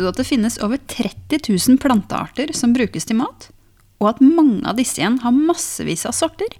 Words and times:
Du 0.00 0.06
at 0.08 0.16
det 0.16 0.24
finnes 0.24 0.56
over 0.64 0.80
30 0.88 1.42
000 1.44 1.76
plantearter 1.76 2.54
som 2.56 2.72
brukes 2.72 3.04
til 3.04 3.18
mat? 3.18 3.50
Og 4.00 4.14
at 4.14 4.22
mange 4.24 4.62
av 4.64 4.78
disse 4.78 4.96
igjen 4.96 5.18
har 5.20 5.34
massevis 5.36 6.06
av 6.08 6.14
sorter? 6.16 6.54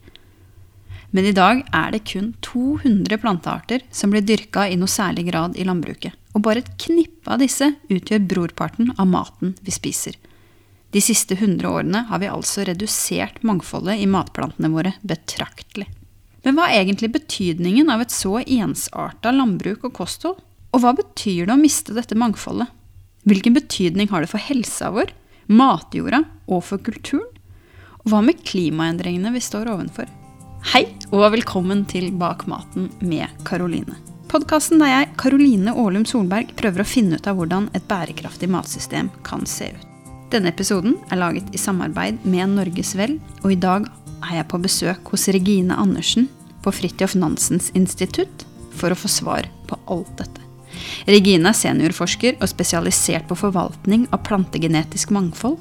Men 1.16 1.24
i 1.24 1.32
dag 1.32 1.62
er 1.72 1.95
det 1.95 2.03
kun 2.11 2.34
200 2.45 3.16
plantearter 3.22 3.87
som 3.96 4.12
blir 4.12 4.26
dyrka 4.29 4.66
i 4.68 4.76
noe 4.76 4.92
særlig 4.92 5.24
grad 5.30 5.56
i 5.56 5.64
landbruket. 5.64 6.12
Og 6.37 6.45
bare 6.45 6.61
et 6.61 6.74
knippe 6.84 7.32
av 7.32 7.40
disse 7.40 7.71
utgjør 7.88 8.26
brorparten 8.29 8.93
av 9.00 9.08
maten 9.08 9.54
vi 9.64 9.72
spiser. 9.72 10.18
De 10.93 11.00
siste 11.00 11.38
100 11.38 11.64
årene 11.70 12.02
har 12.11 12.20
vi 12.20 12.29
altså 12.29 12.66
redusert 12.68 13.41
mangfoldet 13.46 14.02
i 14.02 14.11
matplantene 14.11 14.68
våre 14.75 14.93
betraktelig. 15.00 15.86
Men 16.45 16.59
hva 16.59 16.68
er 16.68 16.82
egentlig 16.82 17.09
betydningen 17.16 17.88
av 17.88 18.04
et 18.04 18.12
så 18.12 18.36
ensarta 18.45 19.32
landbruk 19.32 19.88
og 19.88 19.96
kosthold? 19.96 20.45
Og 20.77 20.84
hva 20.84 20.93
betyr 21.00 21.48
det 21.48 21.57
å 21.57 21.59
miste 21.62 21.96
dette 21.96 22.18
mangfoldet? 22.20 22.68
Hvilken 23.29 23.52
betydning 23.52 24.09
har 24.09 24.25
det 24.25 24.30
for 24.32 24.41
helsa 24.41 24.89
vår, 24.94 25.11
matjorda 25.53 26.22
og 26.49 26.63
for 26.64 26.81
kulturen? 26.81 27.27
Og 28.00 28.14
hva 28.14 28.22
med 28.25 28.40
klimaendringene 28.49 29.32
vi 29.35 29.43
står 29.44 29.68
ovenfor? 29.68 30.08
Hei, 30.72 30.86
og 31.13 31.27
velkommen 31.35 31.85
til 31.89 32.08
Bak 32.17 32.47
maten 32.48 32.89
med 33.05 33.28
Karoline. 33.44 33.98
Podkasten 34.30 34.80
der 34.80 34.92
jeg, 34.92 35.11
Karoline 35.20 35.75
Aalum 35.77 36.06
Solberg, 36.08 36.55
prøver 36.56 36.80
å 36.80 36.89
finne 36.89 37.20
ut 37.20 37.28
av 37.28 37.36
hvordan 37.36 37.69
et 37.77 37.84
bærekraftig 37.91 38.48
matsystem 38.48 39.12
kan 39.27 39.44
se 39.48 39.69
ut. 39.75 39.86
Denne 40.33 40.55
episoden 40.55 40.97
er 41.11 41.20
laget 41.20 41.48
i 41.52 41.61
samarbeid 41.61 42.25
med 42.25 42.55
Norges 42.56 42.94
Vel, 42.97 43.19
og 43.42 43.52
i 43.52 43.61
dag 43.61 43.89
er 44.30 44.36
jeg 44.39 44.48
på 44.48 44.62
besøk 44.64 45.12
hos 45.12 45.28
Regine 45.34 45.77
Andersen 45.77 46.30
på 46.64 46.72
Fridtjof 46.72 47.19
Nansens 47.20 47.69
institutt 47.77 48.47
for 48.72 48.94
å 48.94 48.97
få 48.97 49.11
svar 49.12 49.50
på 49.69 49.77
alt 49.91 50.14
dette. 50.22 50.50
Regine 51.08 51.50
er 51.50 51.56
seniorforsker 51.56 52.38
og 52.41 52.50
spesialisert 52.50 53.27
på 53.28 53.38
forvaltning 53.38 54.06
av 54.14 54.22
plantegenetisk 54.27 55.12
mangfold, 55.14 55.58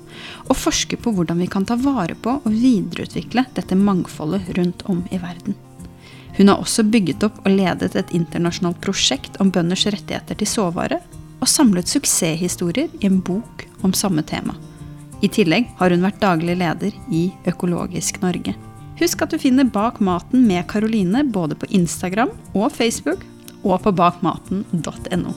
og 0.48 0.60
forsker 0.60 1.02
på 1.02 1.14
hvordan 1.16 1.42
vi 1.44 1.50
kan 1.52 1.66
ta 1.68 1.78
vare 1.80 2.18
på 2.20 2.38
og 2.40 2.52
videreutvikle 2.54 3.48
dette 3.58 3.78
mangfoldet 3.78 4.52
rundt 4.58 4.86
om 4.92 5.04
i 5.12 5.22
verden. 5.22 5.58
Hun 6.38 6.48
har 6.48 6.62
også 6.62 6.86
bygget 6.88 7.24
opp 7.28 7.42
og 7.44 7.52
ledet 7.52 7.96
et 8.00 8.14
internasjonalt 8.16 8.80
prosjekt 8.84 9.40
om 9.44 9.52
bønders 9.52 9.86
rettigheter 9.90 10.38
til 10.40 10.48
såvare, 10.48 11.02
og 11.40 11.48
samlet 11.48 11.88
suksesshistorier 11.88 12.92
i 13.00 13.08
en 13.08 13.20
bok 13.24 13.66
om 13.84 13.96
samme 13.96 14.24
tema. 14.28 14.56
I 15.24 15.28
tillegg 15.28 15.68
har 15.80 15.92
hun 15.92 16.04
vært 16.06 16.22
daglig 16.22 16.56
leder 16.60 16.96
i 17.12 17.28
Økologisk 17.48 18.22
Norge. 18.24 18.56
Husk 19.00 19.22
at 19.24 19.32
du 19.32 19.40
finner 19.40 19.68
Bak 19.68 20.00
maten 20.04 20.46
med 20.48 20.66
Karoline 20.72 21.24
både 21.28 21.56
på 21.60 21.68
Instagram 21.76 22.32
og 22.54 22.72
Facebook, 22.76 23.24
og 23.64 23.82
på 23.84 23.92
bakmaten.no. 23.96 25.34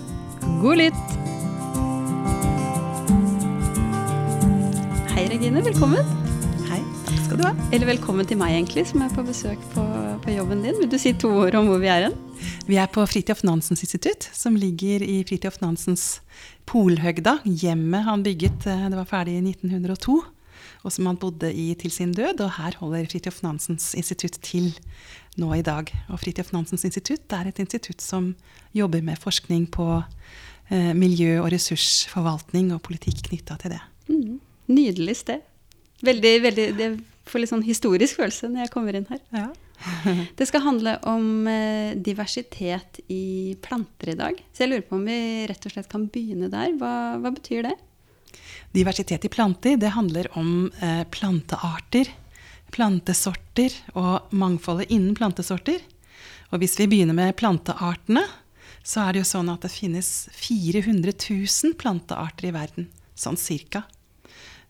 God 0.63 0.79
lytt! 0.79 1.15
Hei, 5.13 5.27
Regine. 5.31 5.63
Velkommen. 5.65 6.07
Hei, 6.69 6.81
takk 7.07 7.25
skal 7.27 7.41
du 7.41 7.45
ha. 7.47 7.53
Eller 7.75 7.91
velkommen 7.91 8.29
til 8.29 8.39
meg, 8.41 8.55
egentlig, 8.57 8.87
som 8.91 9.03
er 9.05 9.13
på 9.15 9.25
besøk 9.27 9.61
på, 9.75 9.87
på 10.25 10.37
jobben 10.37 10.63
din. 10.65 10.79
Vil 10.81 10.91
du 10.93 10.99
si 11.01 11.15
to 11.19 11.33
ord 11.45 11.59
om 11.59 11.71
hvor 11.71 11.83
vi 11.83 11.91
er 11.93 12.09
hen? 12.09 12.17
Vi 12.69 12.79
er 12.79 12.91
på 12.91 13.05
Fridtjof 13.07 13.43
Nansens 13.47 13.83
institutt, 13.85 14.29
som 14.35 14.57
ligger 14.59 15.03
i 15.03 15.21
Fridtjof 15.27 15.61
Nansens 15.63 16.07
Polhøgda. 16.71 17.41
Hjemmet 17.45 18.07
han 18.07 18.23
bygget, 18.27 18.67
eh, 18.71 18.87
det 18.91 18.99
var 18.99 19.11
ferdig 19.11 19.39
i 19.41 19.45
1902, 19.51 20.21
og 20.83 20.93
som 20.95 21.07
han 21.09 21.19
bodde 21.21 21.51
i 21.55 21.73
til 21.79 21.93
sin 21.95 22.13
død. 22.17 22.43
Og 22.45 22.57
her 22.59 22.77
holder 22.81 23.09
Fridtjof 23.11 23.43
Nansens 23.45 23.93
institutt 23.99 24.39
til 24.45 24.73
nå 25.41 25.53
i 25.57 25.65
dag. 25.67 25.91
Og 26.11 26.21
Fridtjof 26.23 26.53
Nansens 26.55 26.85
institutt 26.89 27.33
er 27.37 27.51
et 27.51 27.63
institutt 27.63 28.03
som 28.03 28.33
jobber 28.77 29.05
med 29.05 29.21
forskning 29.23 29.69
på 29.73 29.87
eh, 30.01 30.93
miljø- 30.99 31.41
og 31.43 31.53
ressursforvaltning 31.55 32.73
og 32.75 32.83
politikk 32.87 33.25
knytta 33.31 33.59
til 33.63 33.77
det. 33.77 33.83
Mm. 34.11 34.39
Nydelig 34.73 35.19
sted. 35.23 35.47
Veldig, 36.03 36.35
veldig, 36.43 36.69
det 36.79 36.93
får 37.31 37.45
litt 37.45 37.53
sånn 37.53 37.67
historisk 37.67 38.19
følelse 38.19 38.51
når 38.51 38.67
jeg 38.67 38.75
kommer 38.75 38.99
inn 38.99 39.07
her. 39.11 39.23
Ja. 39.35 39.51
det 40.39 40.47
skal 40.47 40.65
handle 40.67 40.97
om 41.11 41.47
eh, 41.51 41.95
diversitet 41.99 43.01
i 43.11 43.55
planter 43.63 44.13
i 44.13 44.19
dag. 44.19 44.43
Så 44.51 44.65
jeg 44.65 44.73
lurer 44.73 44.87
på 44.87 44.99
om 44.99 45.07
vi 45.07 45.47
rett 45.51 45.67
og 45.67 45.75
slett 45.75 45.91
kan 45.91 46.09
begynne 46.13 46.51
der. 46.53 46.75
Hva, 46.79 46.93
hva 47.23 47.35
betyr 47.35 47.67
det? 47.71 47.77
Diversitet 48.73 49.25
i 49.25 49.31
planter, 49.33 49.77
det 49.77 49.93
handler 49.97 50.31
om 50.39 50.71
eh, 50.81 51.05
plantearter 51.13 52.09
plantesorter 52.73 53.75
og 53.99 54.33
mangfoldet 54.35 54.91
innen 54.93 55.17
plantesorter. 55.17 55.81
Og 56.53 56.63
hvis 56.63 56.79
vi 56.81 56.89
begynner 56.91 57.17
med 57.17 57.37
planteartene, 57.39 58.25
så 58.83 59.05
er 59.05 59.15
det 59.15 59.23
jo 59.23 59.31
sånn 59.31 59.51
at 59.53 59.65
det 59.65 59.73
finnes 59.73 60.11
400 60.35 61.15
000 61.15 61.77
plantearter 61.79 62.49
i 62.49 62.55
verden. 62.55 62.89
Sånn 63.15 63.39
cirka. 63.39 63.85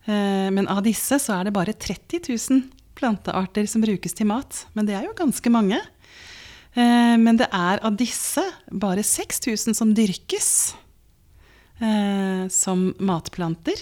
Eh, 0.05 0.49
men 0.53 0.69
av 0.69 0.83
disse 0.85 1.17
så 1.19 1.39
er 1.39 1.47
det 1.47 1.55
bare 1.55 1.73
30 1.73 2.27
000 2.29 2.63
plantearter 2.99 3.67
som 3.69 3.83
brukes 3.83 4.15
til 4.15 4.29
mat. 4.29 4.65
Men 4.77 4.87
det 4.87 4.97
er 4.99 5.07
jo 5.07 5.17
ganske 5.17 5.53
mange. 5.53 5.79
Eh, 6.75 7.15
men 7.19 7.39
det 7.39 7.49
er 7.49 7.81
av 7.81 7.97
disse 7.97 8.43
bare 8.69 9.03
6000 9.05 9.79
som 9.79 9.95
dyrkes 9.97 10.75
som 12.53 12.83
matplanter. 13.01 13.79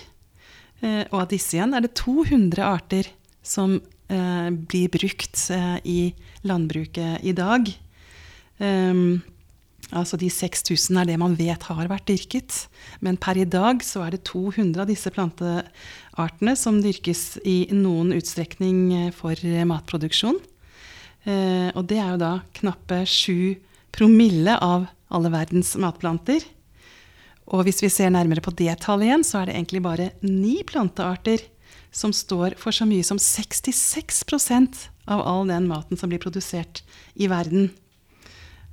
Og 0.82 1.18
av 1.20 1.28
disse 1.30 1.58
igjen 1.58 1.76
er 1.78 1.84
det 1.84 1.92
200 2.00 2.64
arter 2.66 3.10
som 3.46 3.76
eh, 4.12 4.50
blir 4.50 4.92
brukt 4.94 5.50
eh, 5.54 5.78
i 5.84 6.00
landbruket 6.48 7.24
i 7.26 7.34
dag. 7.36 7.70
Um, 8.62 9.22
altså 9.90 10.18
De 10.22 10.30
6000 10.30 11.00
er 11.02 11.10
det 11.10 11.18
man 11.20 11.36
vet 11.40 11.66
har 11.70 11.90
vært 11.90 12.08
dyrket. 12.12 12.68
Men 13.02 13.18
per 13.18 13.40
i 13.40 13.48
dag 13.50 13.84
så 13.86 14.06
er 14.06 14.16
det 14.16 14.24
200 14.30 14.84
av 14.84 14.90
disse 14.92 15.12
planteartene 15.14 16.56
som 16.60 16.80
dyrkes 16.84 17.42
i 17.48 17.66
noen 17.74 18.14
utstrekning 18.18 18.86
eh, 19.00 19.12
for 19.16 19.36
matproduksjon. 19.68 20.40
Eh, 21.26 21.70
og 21.76 21.86
det 21.90 22.00
er 22.02 22.16
jo 22.16 22.22
da 22.22 22.34
knappe 22.58 23.04
7 23.06 23.58
promille 23.92 24.56
av 24.56 24.88
alle 25.12 25.30
verdens 25.34 25.76
matplanter. 25.76 26.46
Og 27.52 27.66
hvis 27.68 27.82
vi 27.84 27.90
ser 27.92 28.14
nærmere 28.14 28.44
på 28.44 28.54
det 28.56 28.74
tallet 28.84 29.10
igjen, 29.10 29.26
så 29.28 29.42
er 29.42 29.50
det 29.50 29.58
egentlig 29.58 29.84
bare 29.84 30.12
ni 30.24 30.62
plantearter 30.68 31.44
som 31.92 32.14
står 32.16 32.56
for 32.60 32.72
så 32.76 32.88
mye 32.88 33.04
som 33.04 33.20
66% 33.20 34.88
av 35.12 35.24
all 35.28 35.50
den 35.52 35.68
maten 35.68 36.00
som 36.00 36.12
blir 36.12 36.22
produsert 36.24 36.84
i 37.20 37.28
verden. 37.32 37.70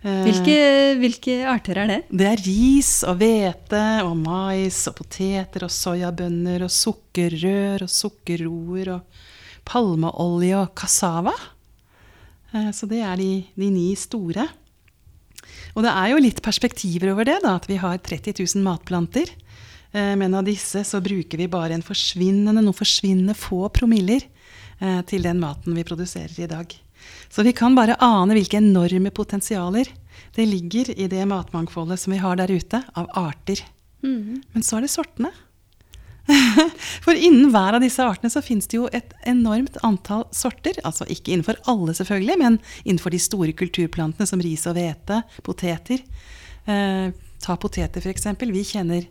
Eh, 0.07 0.23
hvilke, 0.29 0.59
hvilke, 1.01 1.37
arter 1.51 1.81
er 1.83 1.91
det? 1.91 1.99
Det 2.15 2.29
er 2.29 2.43
ris 2.45 2.93
og 3.03 3.19
hvete 3.19 3.83
og 4.07 4.15
mais 4.21 4.85
og 4.87 4.95
poteter 5.01 5.67
og 5.67 5.75
soyabønner 5.75 6.63
og 6.69 6.71
sukkerrør 6.71 7.83
og 7.83 7.91
sukkerroer 7.91 8.93
og 8.95 9.25
palmeolje 9.67 10.61
og 10.61 10.71
cassava. 10.79 11.35
Eh, 12.53 12.71
så 12.71 12.87
det 12.91 13.03
er 13.03 13.19
de, 13.19 13.33
de, 13.59 13.73
ni 13.75 13.91
store. 13.99 14.47
Og 15.75 15.85
det 15.85 15.93
er 15.93 16.13
jo 16.13 16.23
litt 16.23 16.43
perspektiver 16.45 17.13
over 17.13 17.29
det, 17.29 17.39
da, 17.45 17.57
at 17.59 17.69
vi 17.71 17.79
har 17.81 18.01
30 18.03 18.35
000 18.41 18.65
matplanter. 18.65 19.31
Eh, 19.93 20.15
men 20.21 20.35
av 20.37 20.47
disse 20.47 20.85
så 20.85 21.01
bruker 21.05 21.41
vi 21.41 21.49
bare 21.51 21.77
en 21.77 21.85
forsvinnende, 21.85 22.63
noen 22.63 22.77
forsvinnende 22.77 23.37
få 23.39 23.67
promiller 23.75 24.25
eh, 24.81 25.01
til 25.09 25.25
den 25.27 25.41
maten 25.43 25.77
vi 25.77 25.87
produserer 25.87 26.37
i 26.45 26.51
dag. 26.51 26.75
Så 27.29 27.45
vi 27.47 27.55
kan 27.57 27.77
bare 27.77 27.99
ane 28.05 28.37
hvilke 28.37 28.61
enorme 28.61 29.13
potensialer 29.15 29.89
det 30.35 30.47
ligger 30.49 30.91
i 30.93 31.09
det 31.11 31.25
matmangfoldet 31.29 32.01
som 32.01 32.15
vi 32.15 32.21
har 32.23 32.39
der 32.41 32.51
ute, 32.53 32.83
av 32.99 33.09
arter. 33.17 33.63
Mm. 34.05 34.43
Men 34.53 34.65
så 34.65 34.79
er 34.79 34.87
det 34.87 34.93
sortene. 34.93 35.33
For 37.05 37.17
innen 37.17 37.53
hver 37.55 37.79
av 37.79 37.85
disse 37.85 38.05
artene 38.05 38.31
så 38.33 38.43
finnes 38.45 38.69
det 38.69 38.79
jo 38.79 38.89
et 38.95 39.15
enormt 39.29 39.79
antall 39.87 40.27
sorter. 40.35 40.79
Altså 40.89 41.07
ikke 41.09 41.35
innenfor 41.35 41.61
alle, 41.71 41.95
selvfølgelig, 41.97 42.39
men 42.41 42.59
innenfor 42.85 43.15
de 43.15 43.23
store 43.23 43.55
kulturplantene 43.57 44.29
som 44.29 44.43
ris 44.45 44.67
og 44.69 44.77
hvete, 44.79 45.23
poteter. 45.47 46.05
Eh, 46.69 47.07
ta 47.43 47.57
poteter, 47.61 48.05
f.eks. 48.05 48.29
Vi 48.45 48.67
kjenner 48.67 49.09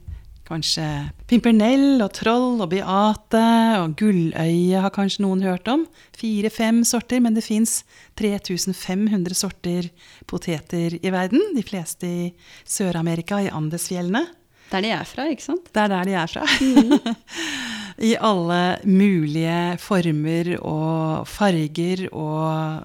Kanskje 0.48 0.84
pimpernell 1.28 2.00
og 2.00 2.14
troll 2.16 2.62
og 2.64 2.70
beate 2.72 3.42
og 3.82 3.98
gulløye 4.00 4.80
har 4.80 4.94
kanskje 4.96 5.26
noen 5.26 5.42
hørt 5.44 5.68
om. 5.68 5.84
Fire-fem 6.16 6.86
sorter, 6.88 7.20
men 7.24 7.36
det 7.36 7.44
fins 7.44 7.82
3500 8.20 9.36
sorter 9.36 9.90
poteter 10.30 10.96
i 11.02 11.12
verden. 11.12 11.44
De 11.58 11.66
fleste 11.68 12.08
i 12.08 12.30
Sør-Amerika, 12.64 13.42
i 13.44 13.52
Andesfjellene. 13.52 14.24
Der 14.72 14.84
de 14.84 14.92
er 14.92 15.08
fra, 15.08 15.28
ikke 15.32 15.46
sant? 15.46 15.70
Det 15.72 15.84
er 15.84 15.92
der 15.94 16.08
de 16.08 16.16
er 16.20 16.32
fra. 16.32 16.44
Mm. 16.62 17.16
I 18.10 18.12
alle 18.22 18.62
mulige 18.86 19.78
former 19.82 20.52
og 20.60 21.28
farger 21.30 22.04
og 22.12 22.84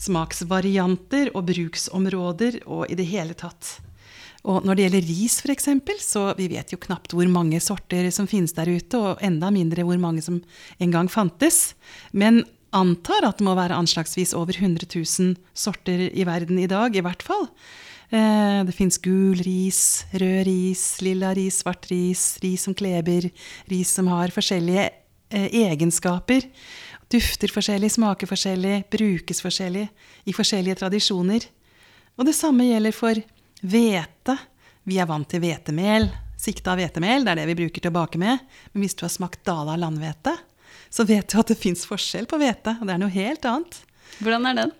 smaksvarianter 0.00 1.30
og 1.36 1.46
bruksområder 1.52 2.62
og 2.66 2.88
i 2.90 2.98
det 2.98 3.06
hele 3.12 3.36
tatt. 3.38 3.76
Og 4.48 4.64
når 4.64 4.76
det 4.76 4.86
gjelder 4.86 5.08
ris, 5.10 5.36
f.eks., 5.44 5.68
så 6.00 6.22
vi 6.38 6.48
vet 6.48 6.72
jo 6.72 6.80
knapt 6.80 7.12
hvor 7.12 7.28
mange 7.28 7.60
sorter 7.60 8.08
som 8.14 8.28
finnes 8.30 8.56
der 8.56 8.70
ute, 8.72 8.96
og 8.96 9.20
enda 9.24 9.50
mindre 9.52 9.84
hvor 9.84 10.00
mange 10.00 10.24
som 10.24 10.40
en 10.80 10.94
gang 10.94 11.10
fantes. 11.12 11.74
Men 12.12 12.42
antar 12.72 13.26
at 13.28 13.38
det 13.38 13.44
må 13.44 13.54
være 13.58 13.76
anslagsvis 13.76 14.32
over 14.38 14.56
100 14.56 14.88
000 14.96 15.36
sorter 15.52 16.08
i 16.08 16.24
verden 16.24 16.58
i 16.62 16.70
dag, 16.70 16.96
i 16.96 17.04
hvert 17.04 17.22
fall. 17.26 17.50
Eh, 18.10 18.64
det 18.66 18.74
fins 18.74 18.98
gul 18.98 19.38
ris, 19.38 20.04
rød 20.10 20.44
ris, 20.46 20.84
lilla 21.00 21.30
ris, 21.34 21.60
svart 21.62 21.86
ris, 21.92 22.38
ris 22.42 22.66
som 22.66 22.74
kleber, 22.74 23.28
ris 23.70 23.92
som 23.94 24.10
har 24.10 24.34
forskjellige 24.34 24.88
eh, 25.30 25.46
egenskaper. 25.62 26.48
Dufter 27.10 27.54
forskjellig, 27.54 27.90
smaker 27.94 28.30
forskjellig, 28.30 28.82
brukes 28.90 29.42
forskjellig 29.42 29.86
i 30.26 30.34
forskjellige 30.34 30.80
tradisjoner. 30.82 31.46
Og 32.18 32.26
det 32.26 32.34
samme 32.34 32.66
gjelder 32.66 32.94
for 32.94 33.22
hvete. 33.62 34.36
Vi 34.90 34.98
er 34.98 35.06
vant 35.06 35.28
til 35.30 35.42
hvetemel, 35.44 36.08
sikta 36.40 36.74
hvetemel, 36.78 37.22
det 37.22 37.34
er 37.34 37.42
det 37.42 37.48
vi 37.52 37.58
bruker 37.62 37.84
til 37.84 37.92
å 37.92 37.98
bake 38.00 38.18
med. 38.18 38.42
Men 38.72 38.84
hvis 38.84 38.98
du 38.98 39.04
har 39.06 39.14
smakt 39.14 39.44
Dala 39.46 39.76
landhvete, 39.78 40.34
så 40.90 41.06
vet 41.06 41.30
du 41.30 41.38
at 41.38 41.52
det 41.52 41.58
fins 41.60 41.86
forskjell 41.86 42.26
på 42.26 42.40
hvete. 42.42 42.74
Og 42.80 42.88
det 42.88 42.96
er 42.96 43.02
noe 43.04 43.14
helt 43.14 43.46
annet. 43.46 43.82
Hvordan 44.18 44.50
er 44.50 44.62
den? 44.64 44.78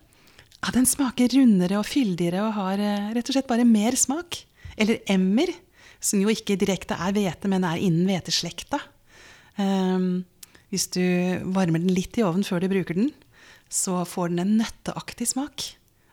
Ja, 0.60 0.72
Den 0.74 0.86
smaker 0.88 1.32
rundere 1.32 1.78
og 1.80 1.88
fyldigere 1.88 2.44
og 2.44 2.56
har 2.58 2.80
eh, 2.84 3.10
rett 3.16 3.28
og 3.30 3.36
slett 3.36 3.48
bare 3.48 3.64
mer 3.64 3.96
smak. 3.96 4.42
Eller 4.80 5.00
emmer, 5.10 5.48
som 6.00 6.20
jo 6.20 6.32
ikke 6.32 6.58
direkte 6.60 6.96
er 7.00 7.14
hvete, 7.16 7.48
men 7.48 7.64
er 7.64 7.80
innen 7.80 8.08
hveteslekta. 8.08 8.80
Um, 9.60 10.22
hvis 10.72 10.86
du 10.94 11.02
varmer 11.52 11.82
den 11.82 11.92
litt 11.92 12.16
i 12.16 12.24
ovnen 12.24 12.46
før 12.46 12.62
du 12.62 12.70
bruker 12.72 12.96
den, 12.96 13.10
så 13.72 14.02
får 14.08 14.32
den 14.32 14.44
en 14.44 14.54
nøtteaktig 14.60 15.30
smak. 15.32 15.64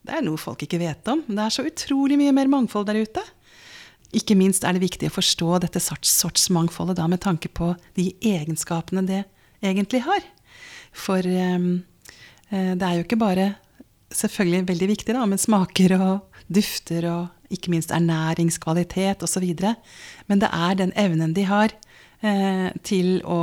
Det 0.08 0.16
er 0.16 0.24
noe 0.24 0.40
folk 0.40 0.64
ikke 0.64 0.80
vet 0.82 1.08
om. 1.12 1.24
Det 1.28 1.44
er 1.44 1.54
så 1.54 1.68
utrolig 1.68 2.18
mye 2.20 2.36
mer 2.36 2.52
mangfold 2.52 2.88
der 2.90 3.00
ute. 3.04 3.24
Ikke 4.16 4.38
minst 4.40 4.64
er 4.64 4.76
det 4.76 4.86
viktig 4.86 5.12
å 5.12 5.16
forstå 5.18 5.62
dette 5.66 5.84
sortsmangfoldet 5.84 7.00
da, 7.00 7.08
med 7.12 7.24
tanke 7.24 7.52
på 7.52 7.74
de 8.00 8.10
egenskapene 8.24 9.04
det 9.08 9.24
egentlig 9.60 10.06
har. 10.08 10.24
For 10.96 11.20
um, 11.20 11.72
det 12.50 12.84
er 12.84 13.00
jo 13.00 13.04
ikke 13.04 13.20
bare 13.20 13.50
selvfølgelig 14.14 14.68
veldig 14.70 14.90
viktig 14.94 15.16
da, 15.16 15.26
med 15.30 15.42
smaker 15.42 15.96
og 15.98 16.44
dufter 16.48 17.08
og 17.12 17.54
ikke 17.54 17.72
minst 17.72 17.92
ernæringskvalitet 17.96 19.24
osv. 19.24 19.48
Men 20.28 20.44
det 20.44 20.50
er 20.52 20.80
den 20.80 20.94
evnen 21.00 21.36
de 21.36 21.46
har 21.48 21.74
eh, 22.22 22.70
til 22.88 23.22
å 23.24 23.42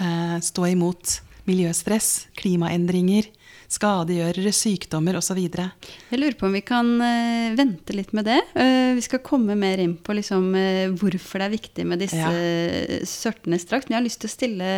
eh, 0.00 0.38
stå 0.44 0.72
imot 0.72 1.20
miljøstress, 1.48 2.28
klimaendringer, 2.38 3.28
skadegjørere, 3.72 4.52
sykdommer 4.54 5.16
osv. 5.18 5.38
Jeg 5.42 6.18
lurer 6.18 6.36
på 6.38 6.48
om 6.48 6.56
vi 6.56 6.62
kan 6.66 6.88
uh, 7.00 7.54
vente 7.58 7.94
litt 7.96 8.12
med 8.16 8.28
det. 8.28 8.38
Uh, 8.56 8.92
vi 8.96 9.04
skal 9.04 9.22
komme 9.24 9.56
mer 9.58 9.80
inn 9.82 9.94
på 9.96 10.16
liksom, 10.16 10.50
uh, 10.54 10.92
hvorfor 10.98 11.42
det 11.42 11.48
er 11.48 11.54
viktig 11.54 11.86
med 11.88 12.02
disse 12.04 12.18
ja. 12.20 13.00
sørtene 13.08 13.60
straks. 13.62 13.88
Men 13.88 13.96
jeg 13.96 14.00
har 14.00 14.06
lyst 14.08 14.22
til 14.24 14.30
å 14.30 14.36
stille 14.36 14.70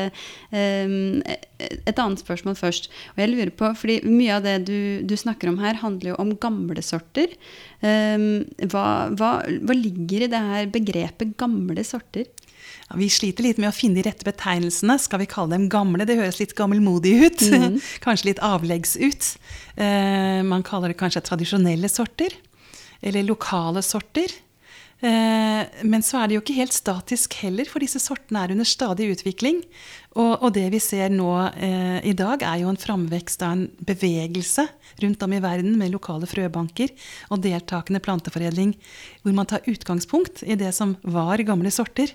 et 0.54 2.00
annet 2.00 2.22
spørsmål 2.22 2.56
først. 2.58 2.90
Og 3.14 3.22
jeg 3.24 3.32
lurer 3.32 3.52
på, 3.54 3.70
fordi 3.78 4.00
Mye 4.04 4.36
av 4.36 4.44
det 4.44 4.56
du, 4.68 4.78
du 5.06 5.14
snakker 5.18 5.50
om 5.50 5.58
her, 5.62 5.78
handler 5.80 6.12
jo 6.12 6.20
om 6.22 6.34
gamle 6.40 6.82
sorter. 6.84 7.32
Hva, 7.80 8.86
hva, 9.16 9.30
hva 9.42 9.76
ligger 9.76 10.26
i 10.26 10.30
det 10.30 10.42
her 10.50 10.70
begrepet 10.72 11.34
gamle 11.40 11.84
sorter? 11.86 12.28
Vi 12.98 13.08
sliter 13.12 13.46
litt 13.46 13.60
med 13.62 13.70
å 13.70 13.74
finne 13.74 13.98
de 13.98 14.06
rette 14.06 14.26
betegnelsene. 14.26 14.96
Skal 15.02 15.22
vi 15.22 15.28
kalle 15.30 15.56
dem 15.56 15.68
gamle? 15.72 16.06
Det 16.08 16.18
høres 16.18 16.40
litt 16.40 16.56
gammelmodig 16.58 17.14
ut. 17.24 17.44
Mm. 17.50 17.78
kanskje 18.04 18.30
litt 18.32 18.42
avleggs 18.44 18.96
ut. 19.00 19.34
Eh, 19.76 20.40
man 20.46 20.64
kaller 20.66 20.92
det 20.92 21.00
kanskje 21.00 21.24
tradisjonelle 21.26 21.90
sorter. 21.92 22.36
Eller 23.04 23.26
lokale 23.26 23.82
sorter. 23.84 24.32
Eh, 25.04 25.82
men 25.84 26.04
så 26.06 26.20
er 26.20 26.30
det 26.30 26.36
jo 26.36 26.42
ikke 26.44 26.56
helt 26.56 26.74
statisk 26.74 27.34
heller, 27.42 27.68
for 27.68 27.82
disse 27.82 28.00
sortene 28.00 28.44
er 28.44 28.54
under 28.54 28.68
stadig 28.68 29.10
utvikling. 29.12 29.60
Og, 30.14 30.38
og 30.38 30.54
det 30.54 30.68
vi 30.72 30.80
ser 30.80 31.12
nå 31.12 31.28
eh, 31.50 31.98
i 32.06 32.14
dag, 32.16 32.44
er 32.46 32.62
jo 32.62 32.70
en 32.70 32.80
framvekst 32.80 33.42
av 33.44 33.56
en 33.56 33.64
bevegelse 33.84 34.64
rundt 35.02 35.26
om 35.26 35.34
i 35.34 35.42
verden 35.44 35.74
med 35.80 35.92
lokale 35.92 36.28
frøbanker 36.30 36.94
og 37.34 37.42
deltakende 37.44 38.00
planteforedling, 38.04 38.76
hvor 39.24 39.36
man 39.36 39.50
tar 39.50 39.66
utgangspunkt 39.68 40.44
i 40.46 40.56
det 40.60 40.70
som 40.76 40.96
var 41.02 41.42
gamle 41.44 41.74
sorter 41.74 42.14